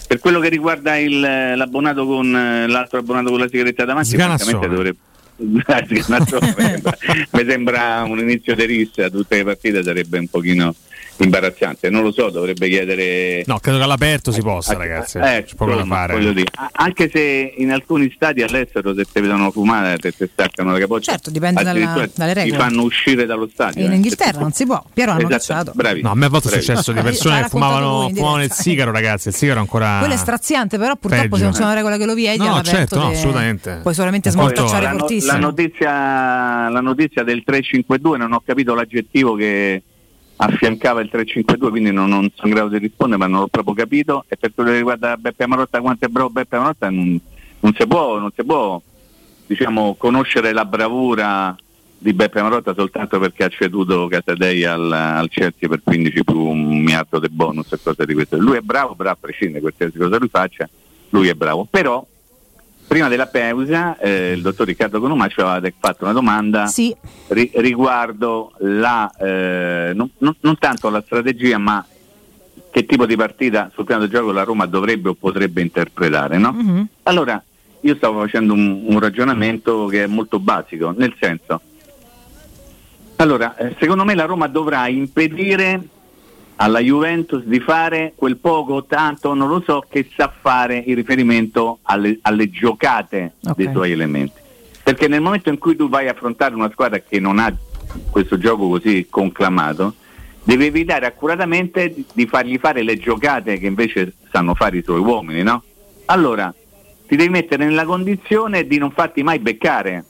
per 0.07 0.21
quello 0.21 0.39
che 0.39 0.49
riguarda 0.49 0.97
il- 0.97 1.19
l'abbonato 1.19 2.07
con 2.07 2.31
l'altro 2.31 3.01
abbonato 3.01 3.31
con 3.31 3.41
la 3.41 3.49
sigaretta 3.49 3.85
davanti, 3.85 4.15
francamente 4.17 4.69
dovrebbe, 4.69 4.99
mi, 5.43 5.61
sembra, 6.01 6.97
mi 7.33 7.45
sembra 7.49 8.05
un 8.07 8.21
inizio 8.21 8.55
di 8.55 8.65
rissa 8.65 9.07
a 9.07 9.11
tutte 9.11 9.39
le 9.39 9.43
partite 9.45 9.83
sarebbe 9.83 10.19
un 10.19 10.29
pochino 10.29 10.73
imbarazzante 11.23 11.91
non 11.91 12.03
lo 12.03 12.11
so 12.13 12.29
dovrebbe 12.31 12.69
chiedere 12.69 13.43
No, 13.47 13.59
credo 13.59 13.79
che 13.79 13.85
all'aperto 13.85 14.33
si 14.33 14.41
possa, 14.43 14.75
ragazzi. 14.77 15.19
eh, 15.19 15.45
C'è 15.47 15.55
poco 15.55 15.75
da 15.77 15.85
fare. 15.85 16.15
voglio 16.15 16.33
dire, 16.33 16.51
anche 16.73 17.09
se 17.13 17.55
in 17.57 17.71
alcuni 17.71 18.11
stati 18.15 18.43
all'estero 18.43 18.95
se 18.95 19.05
ti 19.05 19.21
vedono 19.21 19.51
fumare 19.51 19.97
te, 19.99 20.13
te 20.13 20.29
staccano 20.33 20.73
la 20.73 20.79
capoccia 20.79 21.13
Certo, 21.13 21.31
dipende 21.31 21.63
dalla- 21.63 22.09
dalle 22.15 22.35
regole. 22.35 22.51
ti 22.51 22.57
fanno 22.57 22.83
uscire 22.83 23.27
dallo 23.27 23.49
stadio 23.53 23.85
In 23.85 23.93
eh. 23.93 23.95
Inghilterra 23.95 24.41
non 24.41 24.53
si 24.53 24.67
può, 24.67 24.83
Piero 24.93 25.13
l'hanno 25.13 25.29
Esatto, 25.29 25.37
cacciato. 25.55 25.73
bravi. 25.75 26.03
No, 26.03 26.11
a 26.11 26.15
me 26.15 26.27
a 26.27 26.29
volte 26.29 26.49
è 26.49 26.61
successo 26.61 26.93
di 26.93 27.01
persone 27.01 27.43
che 27.43 27.49
fumavano, 27.49 28.11
fumavano 28.13 28.43
il 28.43 28.51
sigaro, 28.53 28.91
ragazzi. 28.91 29.29
Il 29.29 29.35
sigaro 29.35 29.61
ancora. 29.61 29.99
Quello 29.99 30.15
è 30.15 30.17
straziante, 30.17 30.79
però 30.79 30.97
purtroppo 30.97 31.23
Peggio. 31.29 31.37
se 31.37 31.43
non 31.45 31.53
c'è 31.53 31.63
una 31.63 31.75
regola 31.75 31.97
che 31.97 32.05
lo 32.07 32.15
vieti, 32.15 32.39
No, 32.39 32.61
certo, 32.63 32.97
no, 32.99 33.09
te- 33.11 33.15
assolutamente. 33.17 33.79
puoi 33.83 33.95
solamente 33.95 34.31
la, 34.31 34.35
no- 34.37 34.43
fortissimo. 34.43 35.33
la 35.33 35.39
notizia, 35.39 36.69
la 36.69 36.81
notizia 36.81 37.23
del 37.23 37.43
352 37.45 38.19
non 38.19 38.33
ho 38.33 38.43
capito 38.45 38.75
l'aggettivo 38.75 39.35
che 39.35 39.83
affiancava 40.37 41.01
il 41.01 41.09
352 41.09 41.71
quindi 41.71 41.93
non, 41.93 42.09
non 42.09 42.29
sono 42.35 42.49
in 42.49 42.55
grado 42.55 42.71
di 42.71 42.79
rispondere 42.79 43.19
ma 43.19 43.27
non 43.27 43.41
l'ho 43.41 43.49
proprio 43.49 43.75
capito. 43.75 44.25
E 44.29 44.37
per 44.37 44.53
quello 44.55 44.71
che 44.71 44.77
riguarda 44.77 45.17
Beppe 45.17 45.47
Marotta 45.47 45.81
quanto 45.81 46.05
è 46.05 46.09
bravo 46.09 46.31
Beppe 46.31 46.57
Marotta 46.57 46.91
non, 46.91 47.21
non 47.61 47.75
si 47.77 47.87
può, 47.87 48.19
non 48.19 48.31
si 48.35 48.45
può 48.45 48.81
diciamo, 49.47 49.95
conoscere 49.95 50.53
la 50.53 50.65
bravura 50.65 51.57
di 51.97 52.13
Beppe 52.13 52.43
Marotta 52.43 52.75
soltanto 52.75 53.19
perché 53.19 53.45
ha 53.45 53.49
ceduto 53.49 54.09
Casadei 54.09 54.65
al, 54.65 54.93
al 54.93 55.29
Chelsea 55.29 55.69
per 55.69 55.81
15 55.83 56.25
più 56.25 56.39
un 56.39 56.83
miliardo 56.83 57.19
di 57.19 57.29
bonus 57.29 57.73
e 57.73 57.79
cose 57.83 58.05
di 58.05 58.15
questo. 58.15 58.39
Lui 58.39 58.57
è 58.57 58.61
bravo 58.61 58.95
però 58.95 59.11
a 59.11 59.17
prescindere 59.19 59.61
da 59.61 59.71
qualsiasi 59.71 59.99
cosa 59.99 60.19
lui 60.19 60.29
faccia 60.29 60.69
lui 61.15 61.29
è 61.29 61.35
bravo. 61.35 61.67
Però 61.71 62.05
prima 62.87 63.09
della 63.09 63.27
pausa 63.27 63.97
eh, 63.99 64.33
il 64.33 64.43
dottor 64.43 64.67
Riccardo 64.67 65.01
Conuma 65.01 65.29
ci 65.29 65.41
aveva 65.41 65.71
fatto 65.79 66.05
una 66.05 66.13
domanda 66.13 66.67
Sì, 66.67 66.95
ri- 67.29 67.51
riguardo 67.55 68.53
la, 68.59 69.11
eh, 69.19 69.93
non, 69.95 70.11
non- 70.19 70.59
tanto 70.59 70.91
la 70.91 71.03
strategia, 71.05 71.59
ma 71.59 71.85
che 72.71 72.87
tipo 72.87 73.07
di 73.07 73.17
partita 73.17 73.71
sul 73.73 73.85
piano 73.85 74.03
del 74.03 74.11
gioco 74.11 74.33
la 74.33 74.43
Roma 74.45 74.67
dovrebbe 74.67 75.11
o 75.11 75.15
potrebbe 75.15 75.61
interpretare. 75.61 76.39
No? 76.39 76.53
mhm. 76.53 76.89
Allora, 77.05 77.43
io 77.81 77.95
stavo 77.97 78.21
facendo 78.21 78.53
un, 78.53 78.85
un 78.87 78.99
ragionamento 78.99 79.87
che 79.87 80.05
è 80.05 80.07
molto 80.07 80.39
basico, 80.39 80.93
nel 80.97 81.15
senso, 81.21 81.61
allora, 83.17 83.57
eh, 83.57 83.77
secondo 83.79 84.05
me 84.05 84.15
la 84.15 84.25
Roma 84.25 84.49
dovrà 84.49 84.89
impedire 84.89 85.81
alla 86.57 86.79
Juventus 86.81 87.43
di 87.45 87.61
fare 87.61 88.13
quel 88.15 88.37
poco 88.37 88.85
tanto, 88.85 89.35
non 89.35 89.49
lo 89.49 89.63
so, 89.67 89.85
che 89.89 90.09
sa 90.17 90.33
fare 90.41 90.77
in 90.77 90.95
riferimento 90.95 91.79
alle, 91.83 92.19
alle 92.23 92.51
giocate 92.51 93.35
Ok. 93.45 93.57
dei 93.57 93.71
suoi 93.73 93.93
elementi. 93.93 94.41
Perché 94.83 95.09
nel 95.09 95.21
momento 95.21 95.49
in 95.49 95.59
cui 95.59 95.77
tu 95.77 95.89
vai 95.89 96.09
a 96.09 96.13
affrontare 96.13 96.55
una 96.55 96.71
squadra 96.71 96.99
che 96.99 97.19
non 97.19 97.39
ha 97.39 97.55
questo 98.11 98.39
gioco 98.39 98.69
così 98.69 99.07
conclamato, 99.09 99.95
devi 100.43 100.67
evitare 100.67 101.07
accuratamente 101.07 101.93
di, 101.93 102.05
di 102.13 102.27
fargli 102.27 102.59
fare 102.59 102.83
le 102.83 102.99
giocate 102.99 103.59
che 103.59 103.67
invece 103.67 104.15
sanno 104.31 104.55
fare 104.55 104.79
i 104.79 104.83
suoi 104.83 105.01
uomini, 105.01 105.43
no? 105.43 105.63
Allora, 106.07 106.55
ti 107.07 107.17
devi 107.17 107.31
mettere 107.31 107.65
nella 107.65 107.85
condizione 107.85 108.67
di 108.67 108.79
non 108.79 108.91
farti 108.91 109.23
mai 109.23 109.39
beccare. 109.39 110.05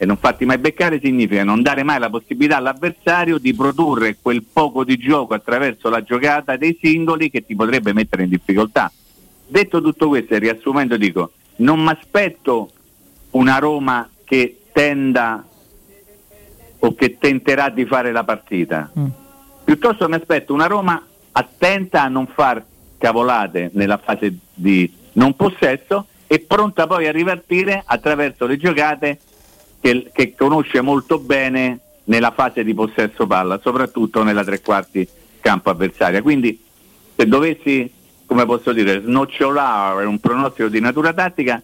E 0.00 0.06
non 0.06 0.16
farti 0.16 0.44
mai 0.44 0.58
beccare 0.58 1.00
significa 1.00 1.42
non 1.42 1.60
dare 1.60 1.82
mai 1.82 1.98
la 1.98 2.08
possibilità 2.08 2.56
all'avversario 2.58 3.38
di 3.38 3.52
produrre 3.52 4.16
quel 4.22 4.44
poco 4.44 4.84
di 4.84 4.96
gioco 4.96 5.34
attraverso 5.34 5.88
la 5.88 6.04
giocata 6.04 6.56
dei 6.56 6.78
singoli 6.80 7.30
che 7.30 7.44
ti 7.44 7.56
potrebbe 7.56 7.92
mettere 7.92 8.22
in 8.22 8.28
difficoltà. 8.28 8.92
Detto 9.44 9.82
tutto 9.82 10.06
questo 10.06 10.34
e 10.34 10.38
riassumendo 10.38 10.96
dico, 10.96 11.32
non 11.56 11.82
mi 11.82 11.90
aspetto 11.90 12.70
una 13.30 13.58
Roma 13.58 14.08
che 14.24 14.60
tenda 14.72 15.44
o 16.78 16.94
che 16.94 17.18
tenterà 17.18 17.68
di 17.68 17.84
fare 17.84 18.12
la 18.12 18.22
partita. 18.22 18.90
Mm. 18.96 19.06
Piuttosto 19.64 20.08
mi 20.08 20.14
aspetto 20.14 20.54
una 20.54 20.66
Roma 20.66 21.04
attenta 21.32 22.02
a 22.02 22.08
non 22.08 22.26
far 22.26 22.64
cavolate 22.98 23.70
nella 23.72 23.98
fase 23.98 24.32
di 24.54 24.92
non 25.14 25.34
possesso 25.34 26.06
e 26.26 26.40
pronta 26.40 26.86
poi 26.86 27.06
a 27.06 27.12
ripartire 27.12 27.82
attraverso 27.84 28.46
le 28.46 28.56
giocate 28.56 29.18
che, 29.80 30.10
che 30.12 30.34
conosce 30.36 30.80
molto 30.80 31.18
bene 31.18 31.80
nella 32.04 32.30
fase 32.30 32.64
di 32.64 32.74
possesso 32.74 33.26
palla, 33.26 33.60
soprattutto 33.62 34.22
nella 34.22 34.44
tre 34.44 34.60
quarti 34.60 35.06
campo 35.40 35.70
avversaria. 35.70 36.22
Quindi 36.22 36.58
se 37.14 37.26
dovessi, 37.26 37.90
come 38.26 38.44
posso 38.46 38.72
dire, 38.72 39.02
snocciolare 39.02 40.04
un 40.06 40.18
pronostico 40.18 40.68
di 40.68 40.80
natura 40.80 41.12
tattica, 41.12 41.62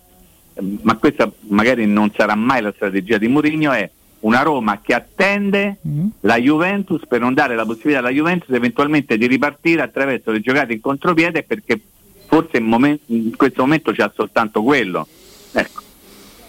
ehm, 0.54 0.80
ma 0.82 0.96
questa 0.96 1.30
magari 1.48 1.86
non 1.86 2.10
sarà 2.14 2.34
mai 2.34 2.60
la 2.62 2.72
strategia 2.74 3.18
di 3.18 3.28
Mourinho, 3.28 3.72
è 3.72 3.88
una 4.20 4.42
Roma 4.42 4.80
che 4.82 4.94
attende 4.94 5.76
Mm. 5.86 6.06
la 6.20 6.36
Juventus 6.38 7.02
per 7.06 7.20
non 7.20 7.34
dare 7.34 7.54
la 7.54 7.66
possibilità 7.66 7.98
alla 7.98 8.08
Juventus 8.10 8.54
eventualmente 8.54 9.18
di 9.18 9.26
ripartire 9.26 9.82
attraverso 9.82 10.30
le 10.30 10.40
giocate 10.40 10.72
in 10.72 10.80
contropiede 10.80 11.42
perché 11.42 11.78
forse 12.26 12.56
in, 12.56 12.64
momen- 12.64 12.98
in 13.06 13.36
questo 13.36 13.60
momento 13.62 13.92
c'ha 13.92 14.10
soltanto 14.14 14.62
quello. 14.62 15.06
Ecco. 15.52 15.82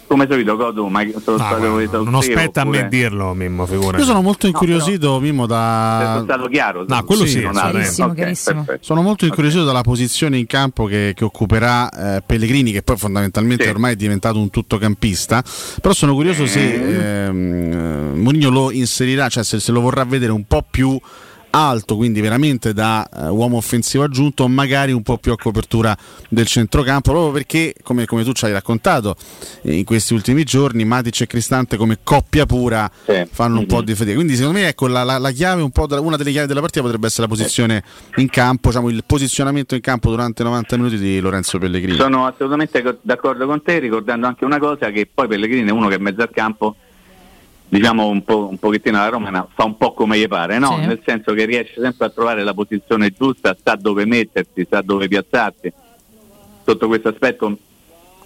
Come 0.08 0.26
solito 0.30 0.54
Godu, 0.56 0.86
ma 0.86 1.00
sono 1.22 1.36
No, 1.36 1.44
stato 1.44 1.68
guarda, 1.70 1.98
non 1.98 2.14
aspetta 2.14 2.60
a 2.60 2.62
oppure- 2.64 2.82
me 2.82 2.88
dirlo, 2.88 3.34
Mimmo, 3.34 3.66
figura. 3.66 3.98
Io 3.98 4.04
sono 4.04 4.22
molto 4.22 4.46
incuriosito, 4.46 5.18
Mimmo, 5.18 5.46
Sono 5.48 5.58
da. 5.58 6.20
stato 6.22 6.46
chiaro. 6.48 6.84
No, 6.86 7.04
quello 7.04 7.26
sì, 7.26 7.42
ha- 7.42 7.50
chiarissimo, 7.50 8.06
ok, 8.08 8.14
chiarissimo. 8.14 8.64
Sono 8.80 9.02
molto 9.02 9.24
incuriosito 9.24 9.64
dalla 9.64 9.80
posizione 9.80 10.38
in 10.38 10.46
campo 10.46 10.84
che, 10.86 11.12
che 11.16 11.24
occuperà 11.24 11.88
eh, 12.16 12.22
Pellegrini, 12.24 12.70
che 12.70 12.82
poi 12.82 12.96
fondamentalmente 12.96 13.64
Sì. 13.64 13.70
ormai 13.70 13.94
è 13.94 13.96
diventato 13.96 14.38
un 14.38 14.48
tuttocampista. 14.48 15.42
Però 15.80 15.92
sono 15.92 16.14
curioso 16.14 16.46
se 16.46 17.26
ehm, 17.26 17.72
eh, 18.14 18.16
Mourinho 18.16 18.50
lo 18.50 18.70
inserirà, 18.70 19.28
cioè 19.28 19.42
se, 19.42 19.58
se 19.58 19.72
lo 19.72 19.80
vorrà 19.80 20.04
vedere 20.04 20.30
un 20.30 20.44
po' 20.46 20.64
più 20.70 20.96
alto, 21.56 21.96
quindi 21.96 22.20
veramente 22.20 22.72
da 22.74 23.08
eh, 23.08 23.28
uomo 23.28 23.56
offensivo 23.56 24.04
aggiunto, 24.04 24.46
magari 24.46 24.92
un 24.92 25.02
po' 25.02 25.16
più 25.16 25.32
a 25.32 25.36
copertura 25.36 25.96
del 26.28 26.46
centrocampo, 26.46 27.10
proprio 27.12 27.32
perché, 27.32 27.74
come, 27.82 28.04
come 28.04 28.24
tu 28.24 28.32
ci 28.32 28.44
hai 28.44 28.52
raccontato 28.52 29.16
in 29.62 29.84
questi 29.84 30.12
ultimi 30.12 30.44
giorni, 30.44 30.84
Matic 30.84 31.22
e 31.22 31.26
Cristante 31.26 31.76
come 31.78 31.98
coppia 32.02 32.44
pura 32.44 32.90
Sì. 33.06 33.26
fanno 33.30 33.54
un 33.56 33.60
Mhm. 33.62 33.66
po' 33.68 33.82
di 33.82 33.94
fatica. 33.94 34.14
Quindi 34.14 34.34
secondo 34.36 34.58
me 34.58 34.68
ecco, 34.68 34.86
la, 34.86 35.02
la- 35.02 35.18
la 35.18 35.30
chiave, 35.30 35.62
un 35.62 35.70
po' 35.70 35.86
della- 35.86 36.00
una 36.02 36.16
delle 36.16 36.30
chiavi 36.30 36.46
della 36.46 36.60
partita 36.60 36.82
potrebbe 36.82 37.06
essere 37.06 37.22
la 37.22 37.28
posizione 37.34 37.82
in 38.16 38.28
campo, 38.28 38.68
diciamo, 38.68 38.90
il 38.90 39.02
posizionamento 39.06 39.74
in 39.74 39.80
campo 39.80 40.10
durante 40.10 40.42
i 40.42 40.44
90 40.44 40.76
minuti 40.76 40.98
di 40.98 41.18
Lorenzo 41.20 41.58
Pellegrini. 41.58 41.96
Sono 41.98 42.26
assolutamente 42.26 42.82
co- 42.82 42.98
d'accordo 43.00 43.46
con 43.46 43.62
te, 43.62 43.78
ricordando 43.78 44.26
anche 44.26 44.44
una 44.44 44.58
cosa 44.58 44.90
che 44.90 45.08
poi 45.12 45.26
Pellegrini 45.26 45.68
è 45.68 45.72
uno 45.72 45.88
che 45.88 45.94
è 45.94 45.98
mezzo 45.98 46.20
al 46.22 46.30
campo, 46.30 46.76
diciamo 47.76 48.08
un, 48.08 48.24
po', 48.24 48.48
un 48.48 48.58
pochettino 48.58 48.96
la 48.98 49.08
Roma 49.08 49.48
fa 49.54 49.64
un 49.64 49.76
po' 49.76 49.92
come 49.92 50.18
gli 50.18 50.26
pare, 50.26 50.58
no? 50.58 50.78
Sì. 50.80 50.86
nel 50.86 51.00
senso 51.04 51.34
che 51.34 51.44
riesce 51.44 51.80
sempre 51.80 52.06
a 52.06 52.10
trovare 52.10 52.42
la 52.42 52.54
posizione 52.54 53.12
giusta, 53.16 53.56
sa 53.62 53.74
dove 53.76 54.04
mettersi, 54.06 54.66
sa 54.68 54.80
dove 54.80 55.08
piazzarsi. 55.08 55.72
Sotto 56.64 56.86
questo 56.88 57.08
aspetto, 57.08 57.58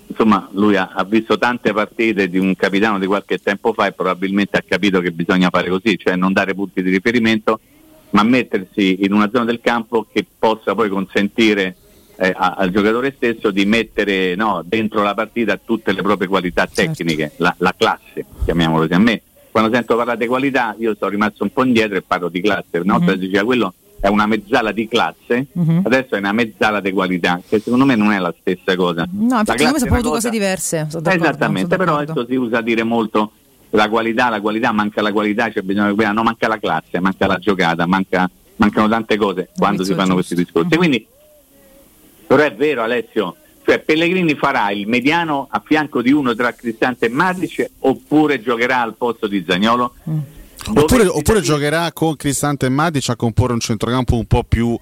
insomma, 0.07 0.49
lui 0.53 0.77
ha, 0.77 0.91
ha 0.95 1.05
visto 1.05 1.37
tante 1.37 1.73
partite 1.73 2.29
di 2.29 2.39
un 2.39 2.55
capitano 2.55 2.99
di 2.99 3.07
qualche 3.07 3.39
tempo 3.39 3.73
fa 3.73 3.87
e 3.87 3.93
probabilmente 3.93 4.57
ha 4.57 4.65
capito 4.67 5.01
che 5.01 5.11
bisogna 5.11 5.51
fare 5.51 5.69
così, 5.69 5.99
cioè 5.99 6.17
non 6.17 6.33
dare 6.33 6.55
punti 6.55 6.83
di 6.83 6.91
riferimento, 6.91 7.61
ma 8.11 8.23
mettersi 8.23 9.05
in 9.05 9.13
una 9.13 9.31
zona 9.33 9.45
del 9.45 9.61
campo 9.61 10.07
che 10.11 10.25
possa 10.39 10.75
poi 10.75 10.89
consentire 10.89 11.77
eh, 12.17 12.35
a- 12.37 12.55
al 12.59 12.71
giocatore 12.71 13.13
stesso 13.17 13.51
di 13.51 13.65
mettere 13.65 14.35
no, 14.35 14.63
dentro 14.65 15.03
la 15.03 15.15
partita 15.15 15.57
tutte 15.57 15.93
le 15.93 16.03
proprie 16.03 16.29
qualità 16.29 16.67
Certo. 16.67 16.93
tecniche, 16.93 17.33
la, 17.37 17.55
la 17.59 17.75
classe, 17.77 18.27
chiamiamolo 18.45 18.83
così. 18.83 18.93
A 18.95 18.99
me, 18.99 19.23
quando 19.51 19.73
sento 19.75 19.97
parlare 19.97 20.19
di 20.19 20.27
qualità, 20.27 20.75
io 20.79 20.95
sono 20.99 21.11
rimasto 21.11 21.43
un 21.43 21.53
po' 21.53 21.65
indietro 21.65 21.97
e 21.97 22.03
parlo 22.03 22.29
di 22.29 22.41
classe. 22.41 22.79
Una 22.79 22.97
volta 22.99 23.13
Mhm. 23.13 23.19
si 23.21 23.27
diceva 23.27 23.45
quello 23.45 23.75
è 24.01 24.09
una 24.09 24.27
mezzala 24.27 24.73
di 24.73 24.89
classe, 24.89 25.47
Mhm. 25.53 25.83
adesso 25.85 26.15
è 26.15 26.19
una 26.19 26.33
mezzala 26.33 26.81
di 26.81 26.91
qualità, 26.93 27.41
che 27.47 27.59
secondo 27.59 27.85
me 27.85 27.97
non 27.97 28.13
è 28.13 28.19
la 28.19 28.33
stessa 28.41 28.75
cosa. 28.77 29.07
No, 29.11 29.39
infatti 29.41 29.59
secondo 29.59 29.73
me 29.73 29.79
sono 29.79 29.91
proprio 29.91 30.03
due 30.03 30.11
cosa- 30.13 30.29
cose 30.29 30.31
diverse. 30.31 30.87
Esattamente, 30.89 31.77
però 31.77 31.97
adesso 31.97 32.25
si 32.27 32.35
usa 32.37 32.61
dire 32.63 32.83
molto 32.83 33.33
la 33.71 33.89
qualità, 33.89 34.29
la 34.31 34.41
qualità, 34.41 34.73
manca 34.73 35.03
la 35.03 35.13
qualità, 35.13 35.51
c'è 35.51 35.61
bisogno 35.63 35.93
di 35.95 36.05
no, 36.13 36.23
manca 36.23 36.49
la 36.49 36.59
classe, 36.59 36.99
manca 37.01 37.27
la 37.27 37.37
giocata, 37.39 37.87
manca- 37.87 38.29
mancano 38.57 38.89
tante 38.89 39.17
cose 39.17 39.49
quando 39.57 39.85
si 39.85 39.91
fanno 39.95 40.15
giusto. 40.15 40.15
questi 40.15 40.35
discorsi. 40.35 40.69
Mhm. 40.73 40.77
Quindi, 40.79 41.07
però 42.27 42.43
è 42.43 42.55
vero 42.55 42.83
Alessio, 42.83 43.37
cioè 43.71 43.79
Pellegrini 43.79 44.35
farà 44.35 44.73
il 44.73 44.89
mediano 44.89 45.47
a 45.49 45.63
fianco 45.65 46.03
di 46.03 46.11
uno 46.11 46.35
tra 46.35 46.53
Cristante 46.53 47.07
e 47.07 47.09
Matic 47.09 47.71
oppure 47.79 48.43
giocherà 48.43 48.81
al 48.81 48.97
posto 48.97 49.29
di 49.29 49.45
Zagnolo? 49.47 49.95
Mm. 50.11 50.19
Oppure, 50.75 51.07
oppure 51.07 51.41
giocherà 51.41 51.93
con 51.93 52.17
Cristante 52.17 52.67
e 52.67 52.69
Matic 52.69 53.11
a 53.11 53.15
comporre 53.17 53.53
un 53.53 53.61
centrocampo 53.61 54.17
un 54.17 54.27
po' 54.27 54.43
più 54.43 54.77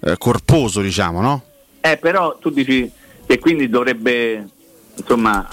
eh, 0.00 0.16
corposo, 0.18 0.80
diciamo, 0.80 1.20
no? 1.20 1.42
Eh, 1.80 1.96
però 1.98 2.36
tu 2.40 2.50
dici 2.50 2.90
che 3.24 3.38
quindi 3.38 3.68
dovrebbe 3.68 4.44
insomma 4.96 5.46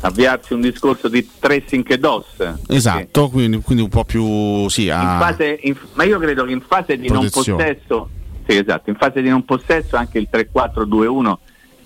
avviarsi 0.00 0.52
un 0.52 0.60
discorso 0.60 1.08
di 1.08 1.26
tracing 1.38 1.90
e 1.90 1.98
DOS. 1.98 2.56
Esatto, 2.68 3.30
quindi, 3.30 3.58
quindi 3.62 3.82
un 3.82 3.88
po' 3.88 4.04
più 4.04 4.68
sì, 4.68 4.84
in 4.84 4.90
a- 4.92 5.18
fase, 5.18 5.60
in- 5.62 5.76
ma 5.94 6.04
io 6.04 6.18
credo 6.18 6.44
che 6.44 6.52
in 6.52 6.60
fase 6.60 6.98
di 6.98 7.08
non 7.08 7.20
Protezione. 7.20 7.64
possesso, 7.64 8.08
sì, 8.46 8.58
esatto, 8.58 8.90
in 8.90 8.96
fase 8.96 9.22
di 9.22 9.30
non 9.30 9.46
possesso 9.46 9.96
anche 9.96 10.18
il 10.18 10.28
3-4-2-1 10.30 11.38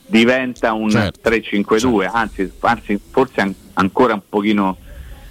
diventa 0.09 0.73
un 0.73 0.91
Certo, 0.91 1.29
3-5-2, 1.31 2.09
anzi, 2.13 2.51
anzi, 2.61 3.01
forse 3.11 3.41
an- 3.41 3.55
ancora 3.75 4.15
un 4.15 4.23
pochino 4.29 4.77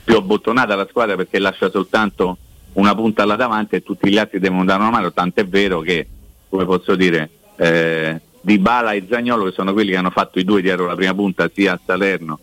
più 0.04 0.16
abbottonata 0.16 0.76
la 0.76 0.88
squadra 0.90 1.16
perché 1.16 1.40
lascia 1.40 1.70
soltanto 1.70 2.38
una 2.74 2.94
punta 2.96 3.26
là 3.26 3.36
davanti 3.36 3.76
e 3.76 3.84
tutti 3.84 4.10
gli 4.10 4.18
altri 4.18 4.40
devono 4.40 4.64
dare 4.64 4.82
una 4.82 4.92
mano, 4.92 5.12
tant'è 5.12 5.46
vero 5.46 5.80
che, 5.82 6.08
come 6.48 6.64
posso 6.66 6.96
dire, 6.96 7.30
eh, 7.58 8.22
Di 8.40 8.60
Bala 8.60 8.92
e 8.94 9.06
Zagnolo 9.10 9.46
che 9.46 9.52
sono 9.52 9.74
quelli 9.74 9.92
che 9.92 9.98
hanno 9.98 10.12
fatto 10.12 10.40
i 10.40 10.44
due 10.44 10.62
dietro 10.62 10.86
la 10.86 10.96
prima 10.96 11.14
punta 11.14 11.50
sia 11.54 11.74
a 11.74 11.80
Salerno 11.84 12.40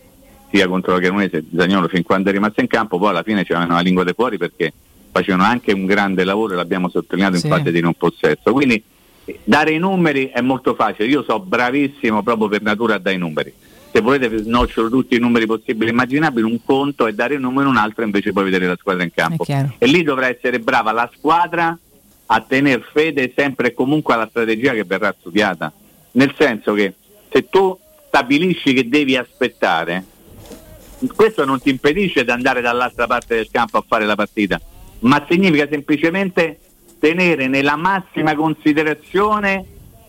sia 0.51 0.67
contro 0.67 0.93
la 0.93 0.99
Cremonese, 0.99 1.43
Zagnolo 1.55 1.87
fin 1.87 2.03
quando 2.03 2.29
è 2.29 2.33
rimasto 2.33 2.61
in 2.61 2.67
campo, 2.67 2.97
poi 2.99 3.09
alla 3.09 3.23
fine 3.23 3.43
c'erano 3.43 3.73
la 3.73 3.79
lingua 3.79 4.03
dei 4.03 4.13
fuori 4.13 4.37
perché 4.37 4.71
facevano 5.11 5.43
anche 5.43 5.71
un 5.73 5.85
grande 5.85 6.23
lavoro 6.25 6.53
e 6.53 6.55
l'abbiamo 6.57 6.89
sottolineato 6.89 7.37
Sì. 7.37 7.47
in 7.47 7.51
fase 7.53 7.71
di 7.71 7.79
non 7.79 7.93
possesso. 7.93 8.51
Quindi 8.51 8.81
dare 9.43 9.71
i 9.71 9.79
numeri 9.79 10.27
è 10.27 10.41
molto 10.41 10.75
facile, 10.75 11.07
io 11.07 11.23
so 11.23 11.39
bravissimo 11.39 12.21
proprio 12.23 12.47
per 12.47 12.61
natura 12.61 12.95
a 12.95 12.99
dare 12.99 13.15
i 13.15 13.19
numeri. 13.19 13.53
Se 13.91 14.01
volete 14.01 14.37
snocciolo 14.37 14.89
tutti 14.89 15.15
i 15.15 15.19
numeri 15.19 15.45
possibili 15.45 15.87
e 15.87 15.91
immaginabili, 15.91 16.45
un 16.45 16.59
conto 16.63 17.07
è 17.07 17.13
dare 17.13 17.35
un 17.35 17.41
numero, 17.41 17.69
un 17.69 17.77
altro 17.77 18.03
invece 18.03 18.33
poi 18.33 18.43
vedere 18.43 18.67
la 18.67 18.75
squadra 18.77 19.03
in 19.03 19.11
campo. 19.13 19.45
E 19.77 19.85
lì 19.87 20.03
dovrà 20.03 20.27
essere 20.27 20.59
brava 20.59 20.91
la 20.91 21.09
squadra 21.15 21.77
a 22.27 22.41
tener 22.41 22.85
fede 22.91 23.31
sempre 23.35 23.67
e 23.67 23.73
comunque 23.73 24.13
alla 24.13 24.27
strategia 24.27 24.73
che 24.73 24.83
verrà 24.83 25.15
studiata. 25.17 25.71
Nel 26.11 26.33
senso 26.37 26.73
che 26.73 26.93
se 27.31 27.47
tu 27.49 27.77
stabilisci 28.07 28.73
che 28.73 28.89
devi 28.89 29.15
aspettare, 29.15 30.03
questo 31.15 31.45
non 31.45 31.61
ti 31.61 31.69
impedisce 31.69 32.23
di 32.23 32.31
andare 32.31 32.61
dall'altra 32.61 33.07
parte 33.07 33.35
del 33.35 33.49
campo 33.49 33.77
a 33.77 33.85
fare 33.87 34.05
la 34.05 34.15
partita, 34.15 34.59
ma 34.99 35.25
significa 35.29 35.67
semplicemente 35.69 36.59
tenere 36.99 37.47
nella 37.47 37.75
massima 37.75 38.35
considerazione 38.35 39.65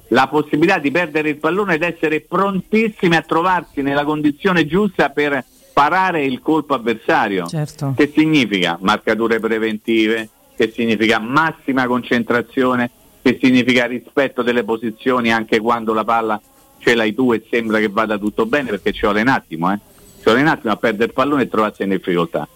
la 0.08 0.28
possibilità 0.28 0.78
di 0.78 0.90
perdere 0.90 1.30
il 1.30 1.36
pallone 1.36 1.74
ed 1.74 1.82
essere 1.82 2.20
prontissimi 2.20 3.16
a 3.16 3.22
trovarsi 3.22 3.82
nella 3.82 4.04
condizione 4.04 4.66
giusta 4.66 5.10
per 5.10 5.44
parare 5.72 6.24
il 6.24 6.40
colpo 6.40 6.74
avversario. 6.74 7.46
Certo. 7.46 7.94
Che 7.96 8.12
significa 8.14 8.78
marcature 8.80 9.40
preventive, 9.40 10.28
che 10.56 10.72
significa 10.74 11.18
massima 11.18 11.86
concentrazione, 11.86 12.90
che 13.20 13.38
significa 13.42 13.86
rispetto 13.86 14.42
delle 14.42 14.64
posizioni 14.64 15.32
anche 15.32 15.60
quando 15.60 15.92
la 15.92 16.04
palla 16.04 16.40
ce 16.78 16.94
l'hai 16.94 17.14
tu 17.14 17.32
e 17.32 17.44
sembra 17.50 17.78
che 17.78 17.88
vada 17.88 18.16
tutto 18.16 18.46
bene 18.46 18.70
perché 18.70 18.92
ci 18.92 19.00
vuole 19.02 19.20
un 19.20 19.28
attimo, 19.28 19.72
eh. 19.72 19.78
ci 20.18 20.22
vuole 20.24 20.40
un 20.40 20.46
attimo 20.46 20.72
a 20.72 20.76
perdere 20.76 21.06
il 21.06 21.12
pallone 21.12 21.42
e 21.42 21.48
trovarsi 21.48 21.82
in 21.82 21.90
difficoltà. 21.90 22.48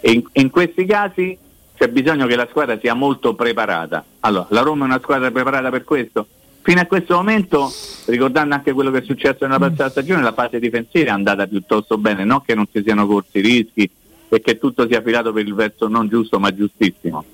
E 0.00 0.10
in, 0.10 0.22
in 0.32 0.50
questi 0.50 0.84
casi 0.84 1.38
c'è 1.76 1.88
bisogno 1.88 2.26
che 2.26 2.36
la 2.36 2.46
squadra 2.48 2.78
sia 2.78 2.94
molto 2.94 3.34
preparata. 3.34 4.04
Allora, 4.20 4.46
la 4.50 4.62
Roma 4.62 4.84
è 4.84 4.88
una 4.88 5.00
squadra 5.00 5.30
preparata 5.30 5.70
per 5.70 5.84
questo? 5.84 6.26
Fino 6.62 6.80
a 6.80 6.86
questo 6.86 7.14
momento, 7.14 7.70
ricordando 8.06 8.54
anche 8.54 8.72
quello 8.72 8.90
che 8.90 8.98
è 8.98 9.02
successo 9.02 9.46
nella 9.46 9.58
passata 9.58 9.90
stagione, 9.90 10.22
la 10.22 10.32
fase 10.32 10.58
difensiva 10.58 11.10
è 11.10 11.12
andata 11.12 11.46
piuttosto 11.46 11.96
bene, 11.98 12.24
non 12.24 12.42
che 12.42 12.54
non 12.54 12.66
si 12.72 12.82
siano 12.82 13.06
corsi 13.06 13.40
rischi 13.40 13.88
e 14.28 14.40
che 14.40 14.58
tutto 14.58 14.88
sia 14.88 15.00
filato 15.00 15.32
per 15.32 15.46
il 15.46 15.54
verso 15.54 15.86
non 15.86 16.08
giusto 16.08 16.40
ma 16.40 16.52
giustissimo. 16.52 17.24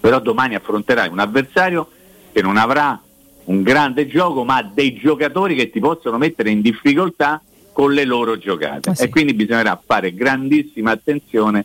Però 0.00 0.20
domani 0.20 0.54
affronterai 0.54 1.08
un 1.08 1.18
avversario 1.18 1.90
che 2.32 2.40
non 2.40 2.56
avrà 2.56 2.98
un 3.44 3.62
grande 3.62 4.06
gioco, 4.06 4.44
ma 4.44 4.62
dei 4.62 4.94
giocatori 4.94 5.54
che 5.54 5.70
ti 5.70 5.80
possono 5.80 6.16
mettere 6.16 6.50
in 6.50 6.60
difficoltà 6.60 7.42
con 7.72 7.92
le 7.92 8.04
loro 8.04 8.38
giocate. 8.38 8.90
Ah, 8.90 8.94
sì. 8.94 9.04
E 9.04 9.08
quindi 9.08 9.34
bisognerà 9.34 9.78
fare 9.84 10.14
grandissima 10.14 10.92
attenzione 10.92 11.64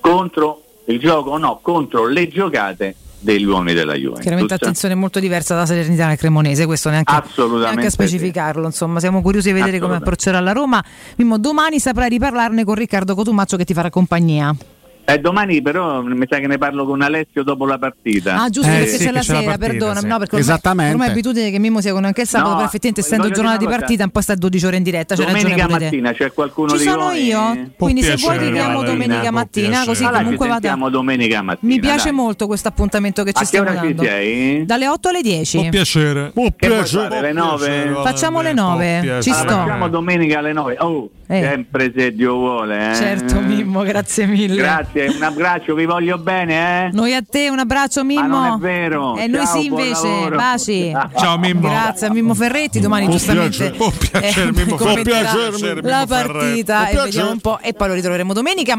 contro 0.00 0.61
il 0.86 0.98
gioco, 0.98 1.36
no, 1.38 1.60
contro 1.62 2.06
le 2.06 2.28
giocate 2.28 2.96
degli 3.22 3.44
uomini 3.44 3.74
della 3.74 3.94
Juventus. 3.94 4.20
Chiaramente 4.20 4.54
attenzione 4.54 4.94
molto 4.94 5.20
diversa 5.20 5.54
da 5.54 5.64
Salernitana 5.64 6.12
e 6.12 6.16
Cremonese, 6.16 6.66
questo 6.66 6.90
neanche, 6.90 7.22
neanche 7.36 7.86
a 7.86 7.90
specificarlo. 7.90 8.66
Insomma, 8.66 9.00
siamo 9.00 9.22
curiosi 9.22 9.52
di 9.52 9.58
vedere 9.58 9.78
come 9.78 9.96
approccerà 9.96 10.40
la 10.40 10.52
Roma. 10.52 10.84
Mimmo, 11.16 11.38
domani 11.38 11.78
saprai 11.78 12.08
riparlarne 12.08 12.64
con 12.64 12.74
Riccardo 12.74 13.14
Cotumaccio 13.14 13.56
che 13.56 13.64
ti 13.64 13.74
farà 13.74 13.90
compagnia. 13.90 14.54
Eh, 15.04 15.18
domani 15.18 15.60
però 15.60 16.00
mi 16.02 16.26
sa 16.28 16.38
che 16.38 16.46
ne 16.46 16.58
parlo 16.58 16.86
con 16.86 17.02
Alessio 17.02 17.42
dopo 17.42 17.66
la 17.66 17.76
partita. 17.76 18.40
Ah, 18.40 18.48
giusto, 18.48 18.70
perché 18.70 18.96
c'è 18.98 19.10
la 19.10 19.22
sera, 19.22 19.58
perdonami. 19.58 20.06
No, 20.08 20.18
perché 20.18 20.36
ormai, 20.36 20.40
Esattamente. 20.40 20.92
ormai 20.92 21.08
è 21.08 21.10
abitudine 21.10 21.50
che 21.50 21.58
Mimmo 21.58 21.80
sia 21.80 21.92
con 21.92 22.04
anche 22.04 22.20
il 22.22 22.26
sabato, 22.28 22.50
No, 22.50 22.54
però 22.56 22.66
effettivamente 22.68 23.00
essendo 23.00 23.30
giornata 23.34 23.56
di 23.58 23.66
partita, 23.66 24.04
un 24.04 24.10
po' 24.10 24.20
sta 24.20 24.34
a 24.34 24.36
12 24.36 24.66
ore 24.66 24.76
in 24.76 24.82
diretta. 24.84 25.14
C'è 25.16 25.24
Domenica 25.24 25.68
mattina 25.68 26.12
c'è 26.12 26.32
qualcuno 26.32 26.70
Ci 26.70 26.76
di 26.78 26.82
sono 26.84 27.02
voi? 27.06 27.24
io, 27.24 27.70
quindi 27.76 28.02
se 28.02 28.14
vuoi 28.16 28.38
ti 28.38 28.52
chiamo 28.52 28.82
domenica 28.82 29.30
mattina, 29.30 29.84
così 29.84 30.02
Allora, 30.04 30.18
comunque 30.18 30.46
ci 30.46 30.52
vado. 30.52 30.66
sentiamo 30.66 30.88
domenica 30.90 31.42
mattina. 31.42 31.72
Mi 31.74 31.80
piace 31.80 32.04
dai. 32.04 32.12
molto 32.14 32.46
questo 32.46 32.68
appuntamento 32.68 33.22
che 33.24 33.32
ci 33.32 33.44
stiamo 33.44 33.70
ora 33.70 33.80
ci 33.80 33.86
dando. 33.88 34.02
sei? 34.04 34.64
Dalle 34.64 34.88
8 34.88 35.08
alle 35.08 35.20
10. 35.22 35.68
piacere. 35.68 36.32
Che 36.56 36.68
vuoi 36.68 36.84
fare, 36.86 37.20
le 37.20 37.32
9? 37.32 37.92
Facciamo 38.04 38.40
le 38.40 38.52
9. 38.52 39.18
Ci 39.20 39.32
sto. 39.32 39.46
Facciamo 39.48 39.88
domenica 39.88 40.38
alle 40.38 40.52
9. 40.52 40.76
Oh, 40.78 41.10
Eh. 41.32 41.42
sempre 41.42 41.90
se 41.96 42.12
Dio 42.12 42.34
vuole. 42.34 42.90
Eh. 42.90 42.94
Certo, 42.94 43.40
Mimmo, 43.40 43.80
grazie 43.82 44.26
mille. 44.26 44.56
Grazie, 44.56 45.08
un 45.08 45.22
abbraccio, 45.22 45.74
vi 45.74 45.86
voglio 45.86 46.18
bene, 46.18 46.86
eh? 46.86 46.90
Noi 46.92 47.14
a 47.14 47.22
te 47.26 47.48
un 47.48 47.58
abbraccio 47.58 48.04
Mimmo. 48.04 48.28
Ma 48.28 48.48
non 48.48 48.58
è 48.58 48.60
vero. 48.60 49.16
E 49.16 49.26
noi 49.28 49.46
Ciao, 49.46 49.58
sì 49.58 49.64
invece. 49.66 50.06
lavoro. 50.06 50.36
Baci. 50.36 50.92
Ciao, 51.16 51.38
Mimmo. 51.38 51.68
Grazie 51.68 52.06
a 52.08 52.12
Mimmo 52.12 52.34
Ferretti. 52.34 52.80
Domani 52.80 53.06
Può 53.06 53.14
giustamente 53.14 53.70
può 53.70 53.90
piacere, 53.90 54.48
eh, 54.50 54.52
Mimmo, 54.52 54.76
può 54.76 54.94
Mimmo 54.94 55.80
la 55.80 56.04
partita 56.06 56.88
e 56.88 56.96
vediamo 56.96 57.30
un 57.30 57.40
po'. 57.40 57.58
E 57.62 57.72
poi 57.72 57.88
lo 57.88 57.94
ritroveremo 57.94 58.34
domenica. 58.34 58.70